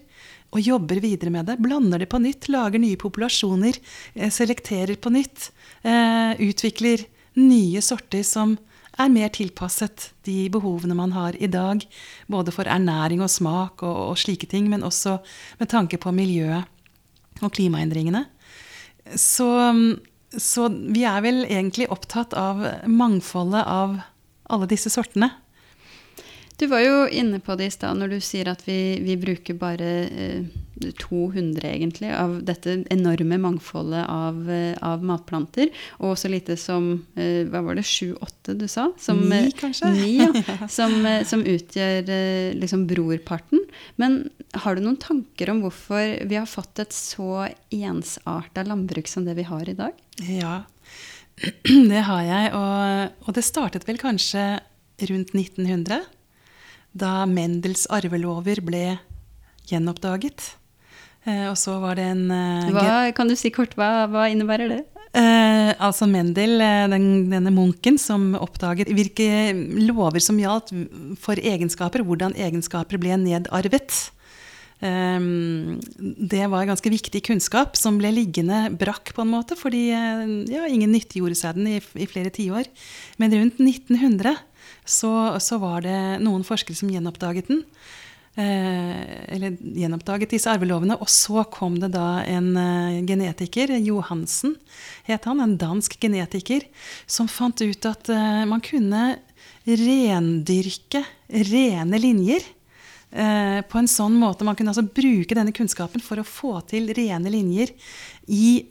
og 0.50 0.66
jobber 0.66 1.02
videre 1.04 1.32
med 1.34 1.50
det. 1.50 1.60
Blander 1.62 2.02
det 2.02 2.10
på 2.10 2.20
nytt, 2.22 2.50
lager 2.50 2.82
nye 2.82 2.98
populasjoner, 3.00 3.78
eh, 4.16 4.32
selekterer 4.34 4.96
på 4.96 5.12
nytt. 5.14 5.52
Eh, 5.84 6.34
utvikler 6.42 7.06
nye 7.36 7.82
sorter 7.82 8.24
som 8.24 8.58
er 9.00 9.10
mer 9.10 9.30
tilpasset 9.30 10.10
de 10.28 10.50
behovene 10.52 10.96
man 10.98 11.14
har 11.16 11.38
i 11.40 11.48
dag. 11.48 11.86
Både 12.28 12.52
for 12.52 12.68
ernæring 12.68 13.22
og 13.22 13.30
smak 13.30 13.84
og, 13.84 14.12
og 14.12 14.18
slike 14.18 14.50
ting, 14.50 14.70
men 14.70 14.84
også 14.84 15.20
med 15.60 15.70
tanke 15.70 15.98
på 15.98 16.12
miljøet 16.12 16.66
og 17.42 17.54
klimaendringene. 17.56 18.26
Så, 19.16 19.50
så 20.36 20.70
vi 20.70 21.06
er 21.08 21.22
vel 21.26 21.46
egentlig 21.46 21.88
opptatt 21.90 22.36
av 22.38 22.66
mangfoldet 22.86 23.64
av 23.64 24.02
alle 24.50 24.68
disse 24.70 24.92
sortene. 24.92 25.32
Du 26.60 26.68
var 26.68 26.82
jo 26.84 27.04
inne 27.08 27.40
på 27.40 27.56
det 27.56 27.70
i 27.70 27.72
stad 27.72 27.96
når 28.02 28.12
du 28.12 28.22
sier 28.24 28.50
at 28.52 28.66
vi, 28.68 29.00
vi 29.00 29.16
bruker 29.20 29.56
bare 29.56 29.92
eh, 30.12 30.42
200 31.00 31.64
egentlig 31.64 32.10
av 32.12 32.34
dette 32.44 32.82
enorme 32.92 33.38
mangfoldet 33.40 34.04
av, 34.12 34.42
eh, 34.52 34.76
av 34.84 35.04
matplanter. 35.04 35.72
Og 36.04 36.18
så 36.20 36.32
lite 36.32 36.58
som 36.60 36.92
eh, 37.16 37.48
hva 37.48 37.62
var 37.64 37.80
det, 37.80 37.86
sju-åtte 37.88 38.58
du 38.60 38.68
sa? 38.68 38.90
Som, 39.00 39.24
ni, 39.32 39.46
eh, 39.46 39.56
kanskje? 39.56 39.94
Ni, 39.96 40.12
ja, 40.20 40.68
som, 40.80 40.98
eh, 41.08 41.24
som 41.28 41.48
utgjør 41.48 42.12
eh, 42.18 42.52
liksom 42.60 42.84
brorparten. 42.92 43.64
Men 43.96 44.26
har 44.66 44.76
du 44.76 44.84
noen 44.84 45.00
tanker 45.00 45.56
om 45.56 45.64
hvorfor 45.64 46.28
vi 46.28 46.40
har 46.42 46.50
fått 46.50 46.84
et 46.84 46.96
så 46.96 47.48
ensarta 47.72 48.68
landbruk 48.68 49.08
som 49.08 49.24
det 49.24 49.40
vi 49.40 49.48
har 49.48 49.64
i 49.64 49.80
dag? 49.80 49.96
Ja, 50.28 50.66
det 51.64 52.06
har 52.12 52.24
jeg. 52.28 52.54
Og, 52.60 53.20
og 53.28 53.36
det 53.40 53.48
startet 53.48 53.88
vel 53.88 54.04
kanskje 54.04 54.58
rundt 55.08 55.32
1900 55.32 56.04
da 56.92 57.26
Mendels 57.30 57.86
arvelover 57.94 58.62
ble 58.66 58.84
gjenoppdaget. 59.70 60.54
Eh, 61.28 61.46
og 61.50 61.58
så 61.60 61.78
var 61.84 62.00
det 62.00 62.08
en 62.14 62.30
eh, 62.32 62.72
hva, 62.74 63.12
Kan 63.16 63.30
du 63.30 63.36
si 63.38 63.52
kort, 63.54 63.76
hva, 63.78 64.08
hva 64.12 64.30
innebærer 64.32 64.72
det? 64.72 64.84
Eh, 65.10 65.72
altså 65.82 66.06
Mendel, 66.06 66.60
eh, 66.62 66.86
den, 66.92 67.08
denne 67.32 67.54
munken 67.54 67.98
som 67.98 68.36
oppdaget 68.38 68.92
hvilke 68.94 69.26
lover 69.88 70.22
som 70.22 70.38
gjaldt 70.38 70.70
for 71.22 71.42
egenskaper, 71.42 72.06
hvordan 72.06 72.36
egenskaper 72.38 73.02
ble 73.02 73.18
nedarvet. 73.18 73.98
Eh, 74.86 75.18
det 76.30 76.44
var 76.54 76.70
ganske 76.70 76.94
viktig 76.94 77.24
kunnskap 77.26 77.74
som 77.80 77.98
ble 77.98 78.14
liggende 78.14 78.68
brakk, 78.78 79.16
på 79.18 79.26
en 79.26 79.34
måte, 79.34 79.58
fordi 79.58 79.88
ja, 79.90 80.70
ingen 80.70 80.94
nyttiggjorde 80.94 81.42
seg 81.42 81.58
den 81.58 81.74
i, 81.74 81.80
i 81.98 82.10
flere 82.10 82.30
tiår. 82.34 82.70
Men 83.18 83.34
rundt 83.34 83.58
1900 83.66 84.38
så, 84.86 85.14
så, 85.44 85.60
var 85.62 85.84
det 85.86 86.00
noen 86.24 86.46
forskere 86.48 86.78
som 86.78 86.92
gjenoppdaget 86.92 87.50
den. 87.52 87.64
Eh, 88.40 89.34
eller 89.36 89.58
gjenoppdaget 89.60 90.32
disse 90.36 90.52
arvelovene. 90.52 90.96
Og 91.02 91.10
så 91.12 91.44
kom 91.52 91.80
det 91.82 91.92
da 91.96 92.22
en 92.30 92.54
eh, 92.60 93.00
genetiker, 93.08 93.74
Johansen 93.84 94.56
het 95.10 95.26
han, 95.28 95.42
en 95.44 95.58
dansk 95.60 95.98
genetiker, 96.00 96.64
som 97.10 97.28
fant 97.28 97.60
ut 97.60 97.90
at 97.90 98.12
eh, 98.14 98.46
man 98.48 98.64
kunne 98.64 99.18
rendyrke 99.68 101.04
rene 101.52 102.02
linjer. 102.02 102.48
Uh, 103.10 103.66
på 103.66 103.80
en 103.80 103.88
sånn 103.90 104.14
måte 104.22 104.46
Man 104.46 104.54
kunne 104.54 104.70
altså 104.70 104.84
bruke 104.86 105.34
denne 105.34 105.50
kunnskapen 105.50 105.98
for 106.06 106.22
å 106.22 106.26
få 106.30 106.52
til 106.70 106.92
rene 106.94 107.32
linjer 107.34 107.72
i 108.30 108.70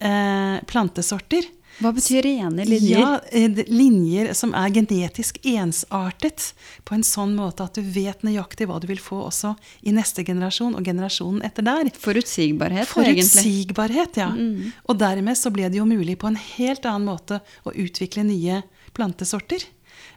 plantesorter. 0.70 1.48
Hva 1.78 1.92
betyr 1.94 2.24
rene 2.26 2.64
linjer? 2.66 2.98
Ja, 2.98 3.20
eh, 3.30 3.60
Linjer 3.70 4.32
som 4.34 4.54
er 4.58 4.72
genetisk 4.74 5.38
ensartet 5.46 6.52
på 6.88 6.96
en 6.96 7.04
sånn 7.06 7.36
måte 7.38 7.66
at 7.68 7.78
du 7.78 7.82
vet 7.82 8.24
nøyaktig 8.26 8.66
hva 8.66 8.80
du 8.82 8.88
vil 8.90 9.00
få 9.02 9.20
også 9.28 9.54
i 9.86 9.94
neste 9.94 10.24
generasjon 10.26 10.74
og 10.78 10.84
generasjonen 10.86 11.44
etter 11.46 11.66
der. 11.66 11.92
Forutsigbarhet, 12.02 12.90
Forutsigbarhet, 12.90 14.18
ja. 14.18 14.30
Mm. 14.34 14.74
Og 14.90 14.98
dermed 14.98 15.38
så 15.38 15.52
ble 15.54 15.70
det 15.70 15.78
jo 15.78 15.86
mulig 15.88 16.18
på 16.18 16.30
en 16.32 16.40
helt 16.58 16.88
annen 16.88 17.06
måte 17.06 17.40
å 17.62 17.74
utvikle 17.74 18.26
nye 18.26 18.62
plantesorter. 18.98 19.62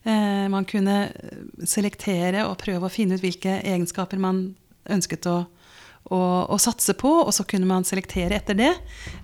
Eh, 0.04 0.48
man 0.50 0.66
kunne 0.66 1.12
selektere 1.62 2.48
og 2.48 2.58
prøve 2.62 2.90
å 2.90 2.94
finne 2.94 3.18
ut 3.18 3.24
hvilke 3.24 3.60
egenskaper 3.62 4.22
man 4.22 4.48
ønsket 4.90 5.30
å 5.30 5.42
å, 5.44 5.48
å, 6.12 6.58
satse 6.62 6.96
på, 7.00 7.10
og 7.24 7.32
så 7.36 7.46
kunne 7.48 7.68
man 7.70 7.86
selektere 7.88 8.38
etter 8.38 8.58
det. 8.58 8.72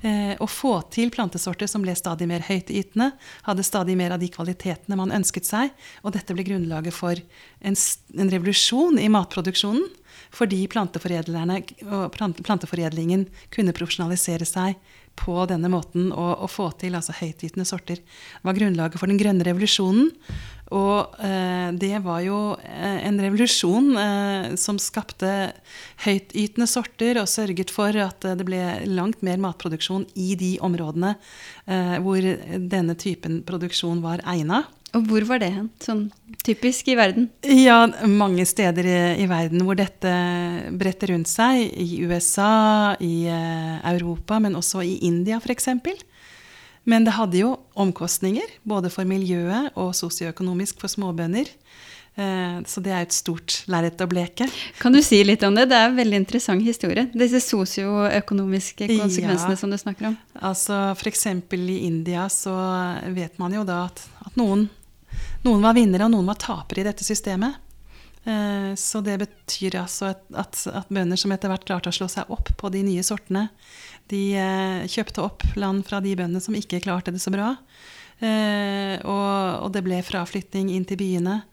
Eh, 0.02 0.34
og 0.40 0.50
få 0.52 0.74
til 0.94 1.12
plantesorter 1.14 1.70
som 1.70 1.84
ble 1.84 1.96
stadig 1.98 2.28
mer 2.30 2.46
høytytende, 2.48 3.12
hadde 3.48 3.68
stadig 3.68 3.98
mer 4.00 4.16
av 4.16 4.24
de 4.24 4.32
kvalitetene 4.32 5.00
man 5.00 5.14
ønsket 5.16 5.48
seg. 5.48 5.74
Og 6.04 6.16
dette 6.16 6.36
ble 6.36 6.48
grunnlaget 6.48 6.96
for 6.96 7.20
en, 7.20 7.80
en 8.18 8.34
revolusjon 8.34 9.00
i 9.02 9.10
matproduksjonen. 9.12 9.88
Fordi 10.36 10.64
planteforedlingen 10.72 13.28
kunne 13.54 13.76
profesjonalisere 13.76 14.48
seg 14.48 14.80
på 15.18 15.34
denne 15.50 15.70
måten 15.72 16.12
og, 16.12 16.44
og 16.46 16.52
få 16.52 16.68
til 16.80 16.98
altså, 16.98 17.16
høytytende 17.18 17.66
sorter. 17.68 18.02
Var 18.46 18.58
grunnlaget 18.58 19.00
for 19.02 19.10
den 19.10 19.20
grønne 19.20 19.46
revolusjonen. 19.48 20.12
Og 20.76 21.14
eh, 21.24 21.70
det 21.80 21.94
var 22.04 22.20
jo 22.26 22.38
eh, 22.60 23.00
en 23.08 23.20
revolusjon 23.24 23.94
eh, 24.02 24.48
som 24.60 24.80
skapte 24.82 25.54
høytytende 26.04 26.68
sorter 26.68 27.22
og 27.22 27.30
sørget 27.32 27.72
for 27.72 27.96
at 28.04 28.28
det 28.28 28.48
ble 28.48 28.60
langt 28.92 29.24
mer 29.24 29.40
matproduksjon 29.40 30.04
i 30.20 30.34
de 30.40 30.58
områdene 30.64 31.14
eh, 31.72 31.96
hvor 32.04 32.20
denne 32.20 32.98
typen 33.00 33.40
produksjon 33.48 34.04
var 34.04 34.26
egna. 34.28 34.66
Og 34.98 35.06
hvor 35.06 35.26
var 35.30 35.42
det 35.44 35.52
hen? 35.54 35.70
Sånn 35.84 36.08
typisk 36.46 36.90
i 36.90 36.98
verden? 36.98 37.30
Ja, 37.46 37.84
mange 38.10 38.46
steder 38.50 38.88
i, 38.90 39.00
i 39.24 39.28
verden 39.30 39.62
hvor 39.68 39.78
dette 39.78 40.12
bretter 40.80 41.14
rundt 41.14 41.30
seg. 41.30 41.68
I 41.70 42.02
USA, 42.08 42.96
i 43.04 43.28
uh, 43.30 43.78
Europa, 43.94 44.42
men 44.44 44.58
også 44.58 44.82
i 44.86 44.98
India 45.06 45.38
f.eks. 45.38 45.70
Men 46.88 47.04
det 47.06 47.18
hadde 47.18 47.42
jo 47.42 47.52
omkostninger, 47.76 48.58
både 48.64 48.90
for 48.90 49.06
miljøet 49.08 49.76
og 49.76 49.94
sosioøkonomisk 49.98 50.80
for 50.82 50.90
småbønder. 50.92 51.52
Eh, 52.18 52.62
så 52.66 52.82
det 52.82 52.94
er 52.96 53.04
et 53.06 53.14
stort 53.14 53.60
lerret 53.70 54.00
å 54.02 54.08
bleke. 54.10 54.48
Kan 54.80 54.96
du 54.96 55.04
si 55.06 55.20
litt 55.28 55.44
om 55.46 55.54
det? 55.54 55.68
Det 55.70 55.78
er 55.78 55.92
en 55.92 56.00
veldig 56.00 56.22
interessant 56.24 56.64
historie. 56.66 57.04
Disse 57.14 57.44
sosioøkonomiske 57.46 58.88
konsekvensene 58.90 59.54
Ja. 59.54 59.60
som 59.60 59.70
du 59.70 59.78
snakker 59.78 60.08
om. 60.10 60.18
Altså 60.34 60.96
F.eks. 60.96 61.28
i 61.28 61.78
India 61.86 62.26
så 62.34 62.56
vet 63.14 63.38
man 63.38 63.54
jo 63.54 63.64
da 63.68 63.84
at, 63.92 64.02
at 64.26 64.40
noen, 64.40 64.70
noen 65.46 65.62
var 65.62 65.78
vinnere 65.78 66.08
og 66.08 66.14
noen 66.16 66.30
var 66.30 66.40
tapere 66.42 66.82
i 66.82 66.88
dette 66.88 67.06
systemet. 67.06 67.60
Eh, 68.28 68.76
Så 68.76 69.02
det 69.02 69.18
betyr 69.22 69.78
altså 69.80 70.12
at, 70.12 70.24
at, 70.36 70.64
at 70.68 70.90
bønder 70.92 71.20
som 71.20 71.32
etter 71.32 71.52
hvert 71.52 71.68
klarte 71.68 71.92
å 71.92 71.96
slå 71.96 72.10
seg 72.12 72.32
opp 72.34 72.52
på 72.60 72.72
de 72.74 72.84
nye 72.84 73.04
sortene, 73.06 73.48
de 74.12 74.24
eh, 74.36 74.88
kjøpte 74.88 75.24
opp 75.24 75.46
land 75.56 75.86
fra 75.88 76.02
de 76.04 76.16
bøndene 76.16 76.44
som 76.44 76.56
ikke 76.58 76.82
klarte 76.84 77.14
det 77.16 77.24
så 77.24 77.32
bra. 77.32 77.54
Eh, 78.20 78.98
og, 79.06 79.64
og 79.64 79.72
det 79.76 79.86
ble 79.86 80.02
fraflytting 80.04 80.74
inn 80.74 80.88
til 80.88 81.00
byene. 81.00 81.44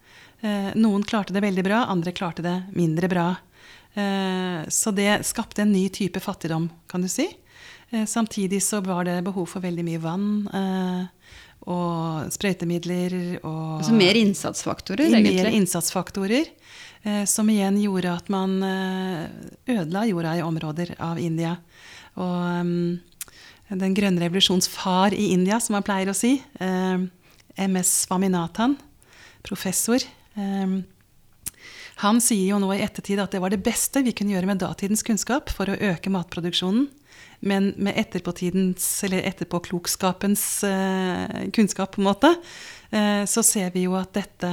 Noen 0.77 1.01
klarte 1.09 1.33
det 1.33 1.41
veldig 1.41 1.63
bra, 1.65 1.79
andre 1.89 2.13
klarte 2.13 2.43
det 2.45 2.53
mindre 2.77 3.09
bra. 3.09 3.31
Så 4.69 4.91
det 4.93 5.23
skapte 5.25 5.63
en 5.63 5.71
ny 5.73 5.87
type 5.89 6.21
fattigdom, 6.21 6.67
kan 6.91 7.01
du 7.01 7.09
si. 7.09 7.25
Samtidig 7.89 8.59
så 8.61 8.83
var 8.85 9.07
det 9.09 9.15
behov 9.25 9.47
for 9.49 9.65
veldig 9.65 9.87
mye 9.87 10.03
vann 10.05 10.27
og 11.71 12.29
sprøytemidler 12.35 13.15
og 13.43 13.79
Altså 13.81 13.95
mer 13.97 14.19
innsatsfaktorer, 14.21 15.09
mer 15.11 15.21
egentlig. 15.23 15.55
innsatsfaktorer. 15.61 16.51
eh, 17.05 17.25
Som 17.25 17.49
igjen 17.49 17.79
gjorde 17.81 18.13
at 18.13 18.29
man 18.29 18.59
eh, 18.63 19.27
ødela 19.73 20.05
jorda 20.09 20.37
i 20.39 20.43
områder 20.45 20.95
av 21.01 21.19
India. 21.19 21.57
Og 22.17 22.67
mm, 22.67 23.01
den 23.81 23.95
grønne 23.97 24.21
revolusjons 24.21 24.69
far 24.69 25.15
i 25.17 25.33
India, 25.33 25.59
som 25.61 25.73
man 25.75 25.83
pleier 25.87 26.13
å 26.13 26.17
si, 26.17 26.37
eh, 26.61 26.99
MS 27.65 28.07
Swaminathan, 28.07 28.77
professor, 29.43 29.99
eh, 30.37 30.77
han 32.03 32.21
sier 32.23 32.49
jo 32.51 32.59
nå 32.63 32.73
i 32.75 32.83
ettertid 32.83 33.21
at 33.23 33.35
det 33.35 33.41
var 33.43 33.53
det 33.55 33.63
beste 33.65 34.03
vi 34.03 34.15
kunne 34.17 34.35
gjøre 34.35 34.51
med 34.51 34.63
datidens 34.63 35.05
kunnskap 35.07 35.53
for 35.55 35.71
å 35.71 35.79
øke 35.79 36.11
matproduksjonen. 36.11 36.89
Men 37.45 37.73
med 37.77 37.99
etterpåtidens, 38.01 38.87
eller 39.07 39.27
etterpåklokskapens 39.29 40.45
eh, 40.67 41.35
kunnskap, 41.55 41.93
på 41.95 42.01
en 42.01 42.09
måte, 42.09 42.31
eh, 42.91 43.23
så 43.29 43.45
ser 43.47 43.75
vi 43.75 43.85
jo 43.85 43.99
at 43.99 44.15
dette 44.17 44.51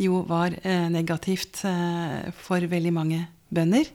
jo 0.00 0.20
var 0.28 0.54
eh, 0.62 0.86
negativt 0.92 1.64
eh, 1.68 2.28
for 2.36 2.64
veldig 2.70 2.92
mange 2.94 3.24
bønder. 3.50 3.88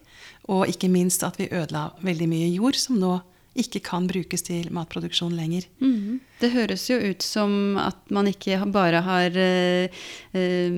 Og 0.51 0.69
ikke 0.69 0.89
minst 0.91 1.23
at 1.25 1.39
vi 1.39 1.51
ødela 1.51 1.91
veldig 2.05 2.27
mye 2.29 2.49
jord 2.53 2.77
som 2.81 2.99
nå 3.01 3.17
ikke 3.55 3.79
kan 3.87 4.07
brukes 4.09 4.43
til 4.43 4.67
matproduksjon 4.75 5.31
lenger. 5.37 5.63
Mhm. 5.79 6.19
Det 6.41 6.49
høres 6.51 6.83
jo 6.89 6.97
ut 6.99 7.21
som 7.23 7.77
at 7.79 7.95
man 8.11 8.27
ikke 8.27 8.57
bare 8.75 8.99
har 9.05 9.37
eh, 9.39 9.87
eh, 10.35 10.75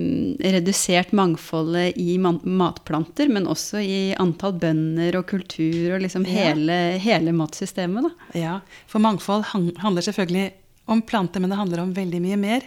redusert 0.53 1.12
mangfoldet 1.17 1.98
i 1.98 2.17
matplanter, 2.22 3.29
men 3.34 3.48
også 3.50 3.81
i 3.81 4.13
antall 4.22 4.53
bønder 4.62 5.17
og 5.17 5.25
kultur 5.27 5.96
og 5.96 6.01
liksom 6.05 6.25
Ja. 6.27 6.53
hele, 6.53 6.77
hele 7.01 7.34
matsystemet. 7.34 8.03
Da. 8.05 8.39
Ja, 8.39 8.60
for 8.88 9.00
mangfold 9.01 9.46
handler 9.51 10.01
selvfølgelig 10.05 10.51
om 10.88 11.01
planter, 11.01 11.39
men 11.41 11.50
det 11.50 11.57
handler 11.57 11.79
om 11.84 11.93
veldig 11.93 12.22
mye 12.22 12.38
mer. 12.38 12.62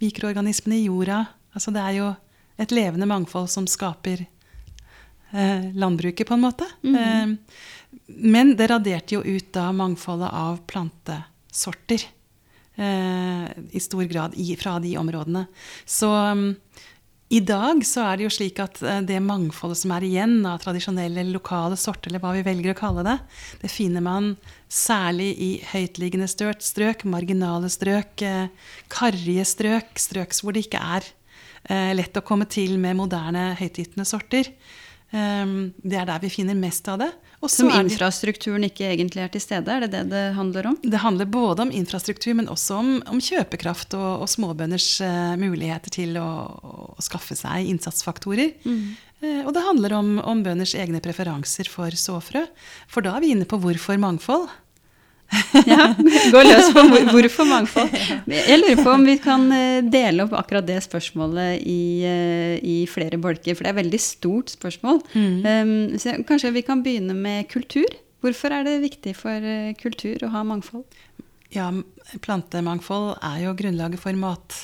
Mikroorganismene 0.00 0.78
i 0.78 0.86
jorda. 0.86 1.26
Altså 1.54 1.72
det 1.74 1.82
er 1.82 1.98
jo 1.98 2.14
et 2.58 2.70
levende 2.72 3.06
mangfold 3.10 3.50
som 3.52 3.66
skaper 3.66 4.22
eh, 5.34 5.72
landbruket, 5.74 6.26
på 6.28 6.34
en 6.34 6.40
måte. 6.46 6.64
Eh, 6.86 7.34
men 8.06 8.54
det 8.56 8.70
raderte 8.70 9.16
jo 9.16 9.22
ut 9.24 9.52
da 9.56 9.70
mangfoldet 9.74 10.30
av 10.32 10.60
plantesorter. 10.70 12.06
Eh, 12.76 13.46
I 13.72 13.80
stor 13.80 14.04
grad 14.04 14.36
i, 14.36 14.50
fra 14.60 14.76
de 14.80 14.96
områdene. 15.00 15.46
Så 15.88 16.10
um, 16.12 16.50
i 17.28 17.40
dag 17.42 17.80
så 17.82 18.04
er 18.06 18.18
det 18.18 18.26
jo 18.28 18.34
slik 18.36 18.60
at 18.62 18.78
eh, 18.86 19.00
det 19.02 19.18
mangfoldet 19.24 19.80
som 19.80 19.90
er 19.96 20.04
igjen 20.06 20.38
av 20.46 20.60
tradisjonelle 20.62 21.24
lokale 21.32 21.78
sorter, 21.80 22.12
eller 22.12 22.22
hva 22.22 22.36
vi 22.36 22.44
velger 22.46 22.70
å 22.70 22.78
kalle 22.78 23.02
det, 23.06 23.16
det 23.64 23.70
finner 23.72 24.04
man 24.04 24.34
særlig 24.70 25.32
i 25.42 25.50
høytliggende 25.72 26.28
strøk, 26.30 27.02
marginale 27.10 27.70
strøk, 27.72 28.22
eh, 28.22 28.70
karrige 28.92 29.46
strøk, 29.48 29.90
strøk 29.98 30.38
hvor 30.38 30.54
det 30.54 30.68
ikke 30.68 30.84
er 30.98 31.10
eh, 31.66 31.92
lett 31.98 32.20
å 32.20 32.24
komme 32.26 32.46
til 32.46 32.76
med 32.78 33.00
moderne 33.00 33.48
høytytende 33.58 34.06
sorter. 34.06 34.52
Det 35.06 35.96
er 35.96 36.08
der 36.08 36.18
vi 36.20 36.28
finner 36.28 36.56
mest 36.58 36.88
av 36.90 36.98
det. 36.98 37.06
Som 37.46 37.68
infrastrukturen 37.70 38.64
ikke 38.66 38.88
egentlig 38.88 39.22
er 39.22 39.32
til 39.32 39.42
stede, 39.44 39.70
er 39.70 39.84
det 39.84 39.92
det 39.92 40.04
det 40.10 40.22
handler 40.34 40.70
om? 40.72 40.78
det 40.82 41.00
handler 41.02 41.28
både 41.30 41.66
om 41.66 41.72
infrastruktur, 41.74 42.32
men 42.38 42.48
også 42.50 42.78
om, 42.80 42.92
om 43.12 43.20
kjøpekraft 43.22 43.94
og, 43.98 44.24
og 44.24 44.30
småbønders 44.30 44.88
uh, 45.04 45.34
muligheter 45.40 45.92
til 45.94 46.16
å, 46.20 46.28
å 46.96 47.04
skaffe 47.04 47.36
seg 47.38 47.68
innsatsfaktorer. 47.70 48.56
Eh, 49.24 49.42
og 49.46 49.52
det 49.56 49.64
handler 49.64 49.94
om, 49.96 50.14
om 50.20 50.42
bønders 50.44 50.74
egne 50.76 51.00
preferanser 51.04 51.70
for 51.72 51.94
såfrø. 51.96 52.44
For 52.90 53.04
da 53.04 53.16
er 53.16 53.24
vi 53.24 53.32
inne 53.36 53.48
på 53.48 53.60
hvorfor 53.62 54.00
mangfold. 54.00 54.48
Ja, 55.66 55.94
Gå 56.32 56.42
løs 56.44 56.70
på 56.74 56.82
hvor, 56.90 57.08
hvorfor 57.10 57.48
mangfold. 57.54 57.92
Jeg 58.30 58.60
lurer 58.60 58.80
på 58.82 58.92
om 58.92 59.06
vi 59.06 59.16
kan 59.22 59.46
eh, 59.54 59.82
dele 59.84 60.26
opp 60.26 60.36
akkurat 60.38 60.66
det 60.66 60.78
spørsmålet 60.84 61.64
i, 61.66 61.80
eh, 62.06 62.56
i 62.62 62.76
flere 62.90 63.18
bolker, 63.20 63.56
for 63.56 63.64
det 63.64 63.72
er 63.72 63.76
et 63.76 63.82
veldig 63.82 64.02
stort 64.02 64.52
spørsmål. 64.54 65.02
Um, 65.16 65.96
så 66.00 66.18
kanskje 66.28 66.54
vi 66.56 66.64
kan 66.66 66.84
begynne 66.86 67.16
med 67.16 67.48
kultur. 67.52 67.88
Hvorfor 68.24 68.54
er 68.54 68.66
det 68.66 68.80
viktig 68.84 69.16
for 69.18 69.50
eh, 69.54 69.74
kultur 69.78 70.24
å 70.26 70.32
ha 70.32 70.44
mangfold? 70.46 70.86
Ja, 71.54 71.68
plantemangfold 72.24 73.16
er 73.24 73.44
jo 73.44 73.54
grunnlaget 73.56 74.02
for 74.02 74.16
mat, 74.18 74.56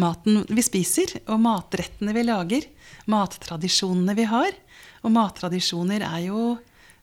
maten 0.00 0.42
vi 0.50 0.64
spiser, 0.64 1.18
og 1.30 1.42
matrettene 1.44 2.14
vi 2.16 2.24
lager. 2.26 2.66
Mattradisjonene 3.10 4.16
vi 4.18 4.26
har. 4.30 4.56
Og 5.06 5.12
mattradisjoner 5.14 6.02
er 6.02 6.24
jo 6.26 6.56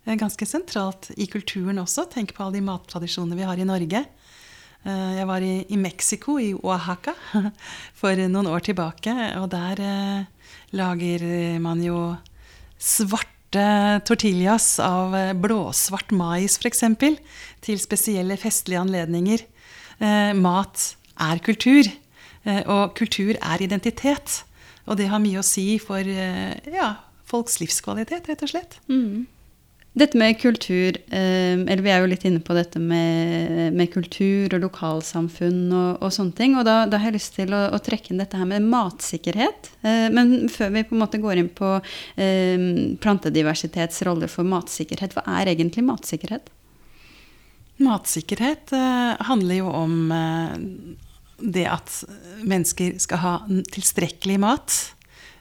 ganske 0.06 0.46
sentralt 0.48 1.12
i 1.18 1.28
kulturen 1.32 1.80
også. 1.82 2.06
Tenk 2.12 2.34
på 2.36 2.44
alle 2.44 2.60
de 2.60 2.66
mattradisjonene 2.68 3.38
vi 3.40 3.48
har 3.48 3.60
i 3.60 3.68
Norge. 3.68 4.04
Eh, 4.84 5.12
Jeg 5.20 5.28
var 5.30 5.42
i, 5.46 5.54
i 5.72 5.78
Mexico, 5.80 6.38
i 6.40 6.52
Oaxaca, 6.54 7.14
for 8.00 8.16
noen 8.28 8.50
år 8.52 8.66
tilbake. 8.68 9.14
Og 9.40 9.50
der 9.54 9.80
eh, 9.80 10.52
lager 10.76 11.24
man 11.64 11.82
jo 11.84 12.16
svarte 12.84 14.00
tortillas 14.08 14.80
av 14.84 15.16
eh, 15.16 15.34
blåsvart 15.38 16.12
mais, 16.18 16.58
f.eks. 16.60 16.84
Til 17.64 17.80
spesielle 17.80 18.38
festlige 18.42 18.82
anledninger. 18.84 19.46
Eh, 20.04 20.34
mat 20.36 20.96
er 21.22 21.40
kultur, 21.46 21.88
eh, 22.44 22.64
og 22.68 22.96
kultur 23.00 23.38
er 23.40 23.64
identitet. 23.64 24.42
Og 24.90 24.98
det 25.00 25.08
har 25.08 25.22
mye 25.24 25.40
å 25.40 25.46
si 25.48 25.78
for 25.80 26.04
eh, 26.04 26.58
ja, 26.76 26.96
folks 27.30 27.62
livskvalitet, 27.64 28.28
rett 28.28 28.44
og 28.44 28.52
slett. 28.52 28.82
Dette 29.94 30.18
med 30.18 30.40
kultur, 30.42 30.96
eh, 31.14 31.54
eller 31.54 31.82
vi 31.86 31.92
er 31.94 32.02
jo 32.02 32.08
litt 32.10 32.24
inne 32.26 32.42
på 32.42 32.56
dette 32.58 32.80
med, 32.82 33.76
med 33.78 33.92
kultur 33.94 34.56
og 34.56 34.64
lokalsamfunn 34.64 35.68
og, 35.70 36.00
og 36.02 36.16
sånne 36.16 36.34
ting. 36.40 36.56
Og 36.58 36.66
da, 36.66 36.80
da 36.90 36.98
har 36.98 37.12
jeg 37.12 37.20
lyst 37.20 37.38
til 37.38 37.54
å, 37.54 37.68
å 37.70 37.82
trekke 37.84 38.10
inn 38.10 38.24
dette 38.24 38.40
her 38.40 38.50
med 38.50 38.66
matsikkerhet. 38.72 39.70
Eh, 39.86 40.08
men 40.10 40.50
før 40.50 40.74
vi 40.74 40.86
på 40.90 40.98
en 40.98 41.04
måte 41.04 41.22
går 41.22 41.44
inn 41.44 41.52
på 41.54 41.76
eh, 41.78 42.66
plantediversitets 43.06 44.02
rolle 44.10 44.32
for 44.34 44.50
matsikkerhet, 44.50 45.14
hva 45.14 45.28
er 45.38 45.54
egentlig 45.54 45.86
matsikkerhet? 45.86 46.50
Matsikkerhet 47.84 48.70
handler 49.28 49.58
jo 49.58 49.70
om 49.74 49.96
det 51.42 51.66
at 51.68 51.90
mennesker 52.46 52.98
skal 53.02 53.22
ha 53.24 53.34
tilstrekkelig 53.74 54.38
mat. 54.42 54.76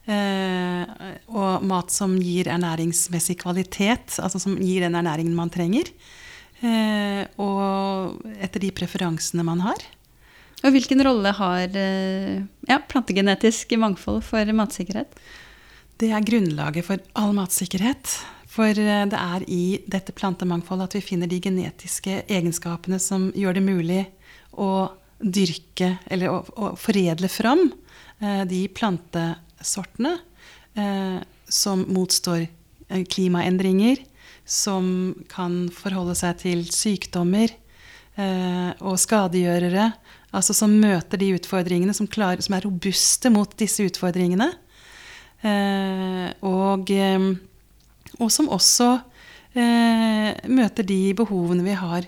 Eh, 0.03 0.83
og 1.31 1.63
mat 1.63 1.93
som 1.95 2.17
gir 2.19 2.51
ernæringsmessig 2.51 3.37
kvalitet, 3.45 4.19
altså 4.19 4.41
som 4.43 4.57
gir 4.59 4.83
den 4.83 4.99
ernæringen 4.99 5.37
man 5.37 5.53
trenger. 5.53 5.91
Eh, 6.63 7.23
og 7.43 8.23
etter 8.43 8.63
de 8.63 8.73
preferansene 8.75 9.47
man 9.47 9.63
har. 9.63 9.83
Og 10.63 10.75
hvilken 10.75 11.03
rolle 11.07 11.33
har 11.35 11.79
eh, 11.79 12.43
ja, 12.69 12.79
plantegenetisk 12.79 13.75
mangfold 13.79 14.23
for 14.27 14.53
matsikkerhet? 14.55 15.15
Det 15.99 16.11
er 16.11 16.27
grunnlaget 16.27 16.87
for 16.87 17.03
all 17.19 17.35
matsikkerhet. 17.37 18.17
For 18.53 18.75
det 18.77 19.17
er 19.17 19.45
i 19.49 19.81
dette 19.89 20.13
plantemangfoldet 20.13 20.91
at 20.91 20.97
vi 20.99 21.07
finner 21.07 21.31
de 21.31 21.39
genetiske 21.41 22.25
egenskapene 22.29 22.99
som 23.01 23.31
gjør 23.39 23.57
det 23.57 23.65
mulig 23.65 24.03
å 24.53 24.91
dyrke 25.23 25.95
eller 26.11 26.35
å, 26.35 26.43
å 26.43 26.73
foredle 26.77 27.31
fram 27.33 27.69
eh, 28.21 28.43
de 28.51 28.67
plantesortene 28.75 29.49
eh, 30.75 31.19
som 31.49 31.85
motstår 31.89 32.47
eh, 32.89 33.05
klimaendringer, 33.05 33.97
som 34.45 35.15
kan 35.31 35.71
forholde 35.75 36.17
seg 36.19 36.39
til 36.43 36.65
sykdommer, 36.71 37.53
eh, 38.17 38.71
og 38.81 38.99
skadegjørere. 38.99 39.93
Altså 40.33 40.57
som 40.57 40.73
møter 40.81 41.21
de 41.21 41.35
utfordringene, 41.37 41.95
som, 41.95 42.09
klarer, 42.09 42.41
som 42.43 42.57
er 42.57 42.67
robuste 42.67 43.31
mot 43.31 43.53
disse 43.61 43.85
utfordringene. 43.85 44.49
Og, 46.47 46.89
og, 48.15 48.29
som 48.31 48.47
også 48.55 48.87
møter 50.47 50.87
de 50.87 51.01
behovene 51.19 51.67
vi 51.67 51.75
har 51.75 52.07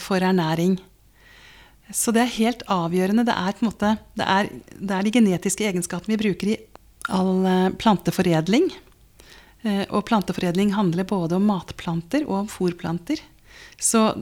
for 0.00 0.24
ernæring. 0.24 0.78
Så 1.92 2.12
det 2.14 2.22
er 2.24 2.36
helt 2.38 2.62
avgjørende. 2.72 3.24
Det 3.28 3.34
er, 3.36 3.58
måte, 3.64 3.94
det 4.16 4.26
er, 4.26 4.48
det 4.72 4.96
er 4.96 5.06
de 5.06 5.12
genetiske 5.12 5.66
egenskapene 5.68 6.16
vi 6.16 6.22
bruker 6.24 6.52
i 6.54 6.58
all 7.10 7.46
eh, 7.46 7.68
planteforedling. 7.78 8.70
Eh, 9.62 9.84
og 9.90 10.06
planteforedling 10.08 10.74
handler 10.76 11.08
både 11.08 11.38
om 11.38 11.48
matplanter 11.48 12.26
og 12.28 12.44
om 12.44 12.50
fòrplanter. 12.50 13.22
Så 13.80 14.12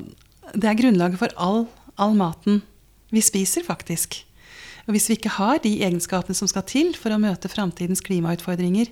det 0.54 0.68
er 0.68 0.78
grunnlaget 0.78 1.20
for 1.20 1.34
all, 1.36 1.64
all, 2.00 2.16
maten 2.16 2.62
vi 3.12 3.22
spiser, 3.24 3.64
faktisk. 3.66 4.22
Og 4.86 4.94
hvis 4.94 5.10
vi 5.10 5.18
ikke 5.18 5.34
har 5.36 5.60
de 5.62 5.76
egenskapene 5.84 6.36
som 6.36 6.48
skal 6.50 6.64
til 6.66 6.94
for 6.98 7.12
å 7.12 7.20
møte 7.20 7.50
framtidens 7.52 8.02
klimautfordringer, 8.06 8.90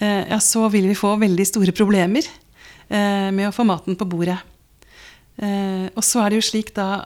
eh, 0.00 0.24
ja, 0.28 0.40
så 0.42 0.66
vil 0.72 0.90
vi 0.90 0.98
få 0.98 1.16
veldig 1.20 1.48
store 1.48 1.76
problemer 1.76 2.26
med 2.86 3.48
å 3.48 3.50
få 3.50 3.64
maten 3.66 3.96
på 3.98 4.06
bordet. 4.06 4.36
Og 5.42 6.04
så 6.06 6.20
er 6.22 6.30
det 6.30 6.36
jo 6.38 6.44
slik 6.46 6.68
da 6.76 7.02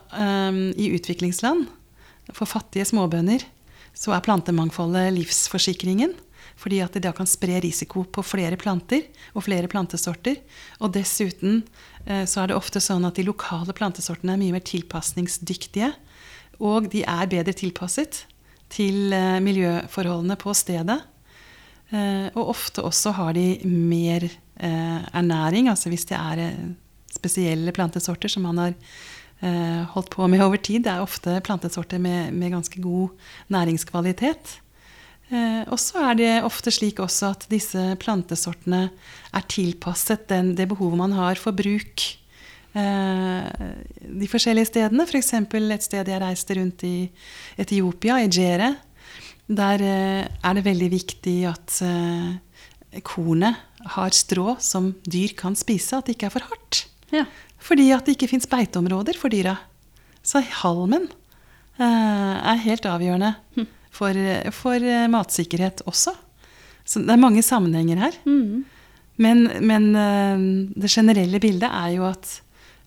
i 0.77 0.91
utviklingsland, 0.93 1.63
for 2.37 2.45
fattige 2.45 2.85
småbønder, 2.85 3.47
så 3.97 4.15
er 4.15 4.25
plantemangfoldet 4.25 5.15
livsforsikringen. 5.17 6.15
Fordi 6.61 6.81
at 6.85 6.97
det 6.97 7.05
da 7.07 7.13
kan 7.17 7.29
spre 7.29 7.61
risiko 7.65 8.03
på 8.05 8.25
flere 8.27 8.59
planter 8.61 9.07
og 9.33 9.47
flere 9.47 9.69
plantesorter. 9.71 10.41
Og 10.85 10.93
dessuten 10.93 11.63
eh, 12.05 12.27
så 12.29 12.43
er 12.43 12.51
det 12.51 12.59
ofte 12.59 12.83
sånn 12.85 13.07
at 13.09 13.17
de 13.17 13.25
lokale 13.29 13.75
plantesortene 13.77 14.35
er 14.35 14.43
mye 14.43 14.57
mer 14.59 14.67
tilpasningsdyktige. 14.69 15.95
Og 16.61 16.91
de 16.93 17.05
er 17.09 17.31
bedre 17.33 17.57
tilpasset 17.57 18.25
til 18.73 19.15
eh, 19.17 19.39
miljøforholdene 19.45 20.37
på 20.41 20.53
stedet. 20.57 20.99
Eh, 21.91 22.29
og 22.35 22.53
ofte 22.53 22.85
også 22.85 23.17
har 23.17 23.35
de 23.39 23.49
mer 23.65 24.29
ernæring, 24.61 25.71
altså 25.73 25.89
hvis 25.89 26.03
det 26.11 26.19
er 26.19 26.51
spesielle 27.09 27.73
plantesorter 27.73 28.29
som 28.29 28.45
man 28.45 28.59
har 28.61 28.75
holdt 29.41 30.11
på 30.13 30.27
med 30.29 30.43
over 30.45 30.61
tid. 30.61 30.83
Det 30.85 30.93
er 30.93 31.01
ofte 31.01 31.39
plantesorter 31.41 31.99
med, 32.03 32.35
med 32.37 32.53
ganske 32.53 32.83
god 32.83 33.15
næringskvalitet. 33.49 34.59
Eh, 35.31 35.63
og 35.71 35.79
så 35.79 36.01
er 36.11 36.17
det 36.19 36.31
ofte 36.43 36.73
slik 36.75 36.99
også 37.03 37.31
at 37.37 37.45
disse 37.53 37.79
plantesortene 38.03 38.89
er 39.31 39.45
tilpasset 39.51 40.27
den, 40.31 40.57
det 40.59 40.67
behovet 40.73 40.99
man 40.99 41.15
har 41.15 41.39
for 41.39 41.55
bruk 41.55 42.03
eh, 42.75 43.47
de 44.03 44.31
forskjellige 44.31 44.73
stedene. 44.73 45.07
F.eks. 45.07 45.33
et 45.39 45.87
sted 45.87 46.11
jeg 46.11 46.23
reiste 46.23 46.59
rundt 46.59 46.83
i 46.89 46.95
Etiopia, 47.63 48.19
i 48.19 48.27
Jere. 48.27 48.75
Der 49.51 49.83
er 49.83 50.55
det 50.55 50.63
veldig 50.63 50.89
viktig 50.93 51.39
at 51.51 51.81
kornet 53.03 53.57
har 53.97 54.15
strå 54.15 54.53
som 54.63 54.93
dyr 55.03 55.35
kan 55.35 55.57
spise, 55.59 55.99
at 55.99 56.07
det 56.07 56.15
ikke 56.15 56.29
er 56.29 56.35
for 56.37 56.47
hardt. 56.47 56.85
Ja. 57.11 57.25
Fordi 57.61 57.91
at 57.95 58.07
det 58.07 58.17
ikke 58.17 58.31
fins 58.33 58.49
beiteområder 58.51 59.19
for 59.21 59.33
dyra. 59.33 59.57
Så 60.23 60.43
halmen 60.63 61.09
eh, 61.81 62.35
er 62.41 62.65
helt 62.65 62.89
avgjørende 62.89 63.35
hm. 63.57 63.69
for, 63.95 64.17
for, 64.57 64.77
eh, 64.81 65.09
matsikkerhet 65.13 65.85
også. 65.89 66.15
Så 66.85 67.03
det 67.05 67.15
er 67.15 67.23
mange 67.23 67.45
sammenhenger 67.45 68.01
her. 68.07 68.17
Mm. 68.27 68.65
Men, 69.21 69.45
men 69.61 69.91
eh, 69.97 70.47
det 70.81 70.93
generelle 70.93 71.41
bildet 71.43 71.69
er 71.69 71.93
jo 71.99 72.09
at 72.09 72.33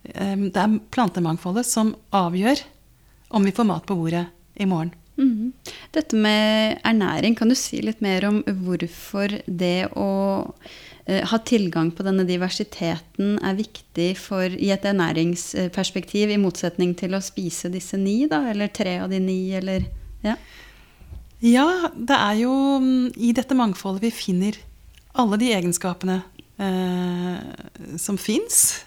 eh, 0.10 0.36
det 0.50 0.60
er 0.60 0.80
plantemangfoldet 0.94 1.68
som 1.70 1.94
avgjør 2.14 2.66
om 3.34 3.46
vi 3.46 3.54
får 3.56 3.70
mat 3.70 3.88
på 3.90 3.98
bordet 3.98 4.28
i 4.62 4.68
morgen. 4.70 4.94
Mm. 5.18 5.54
Dette 5.94 6.18
med 6.18 6.80
ernæring, 6.84 7.36
kan 7.38 7.50
du 7.50 7.56
si 7.58 7.82
litt 7.86 8.02
mer 8.02 8.26
om 8.30 8.42
hvorfor 8.66 9.40
det 9.46 9.92
å 9.94 10.10
ha 11.04 11.38
tilgang 11.44 11.90
på 11.92 12.06
denne 12.06 12.24
diversiteten 12.24 13.34
er 13.44 13.58
viktig 13.58 14.14
for, 14.16 14.48
i 14.48 14.70
et 14.72 14.86
ernæringsperspektiv, 14.88 16.32
i 16.32 16.40
motsetning 16.40 16.94
til 16.96 17.18
å 17.18 17.24
spise 17.24 17.72
disse 17.74 18.00
ni, 18.00 18.22
da, 18.32 18.40
eller 18.54 18.72
tre 18.72 18.96
av 19.04 19.12
de 19.12 19.20
ni, 19.20 19.52
eller 19.58 19.84
ja. 20.24 20.38
ja, 21.44 21.68
det 21.92 22.16
er 22.16 22.38
jo 22.46 22.54
mm, 22.80 23.10
i 23.20 23.34
dette 23.36 23.58
mangfoldet 23.60 24.06
vi 24.06 24.14
finner 24.16 24.60
alle 25.20 25.38
de 25.42 25.52
egenskapene 25.54 26.22
eh, 26.58 27.98
som 28.00 28.18
fins, 28.18 28.86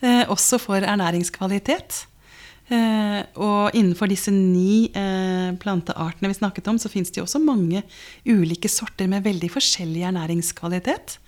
eh, 0.00 0.22
også 0.30 0.60
for 0.62 0.86
ernæringskvalitet. 0.86 2.04
Eh, 2.66 3.20
og 3.38 3.76
innenfor 3.78 4.10
disse 4.10 4.32
ni 4.34 4.88
eh, 4.90 5.52
planteartene 5.62 6.32
vi 6.32 6.38
snakket 6.38 6.70
om, 6.72 6.80
så 6.82 6.90
fins 6.90 7.12
det 7.12 7.20
jo 7.20 7.26
også 7.26 7.42
mange 7.42 7.84
ulike 8.26 8.70
sorter 8.70 9.10
med 9.10 9.26
veldig 9.26 9.52
forskjellig 9.54 10.02
ernæringskvalitet. 10.08 11.18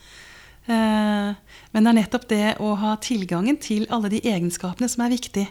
Eh, 0.69 1.31
men 1.73 1.85
det 1.85 1.91
er 1.91 1.97
nettopp 1.97 2.27
det 2.29 2.47
å 2.61 2.75
ha 2.77 2.95
tilgangen 3.01 3.57
til 3.61 3.87
alle 3.95 4.11
de 4.13 4.21
egenskapene 4.21 4.89
som 4.91 5.05
er 5.05 5.15
viktig 5.15 5.47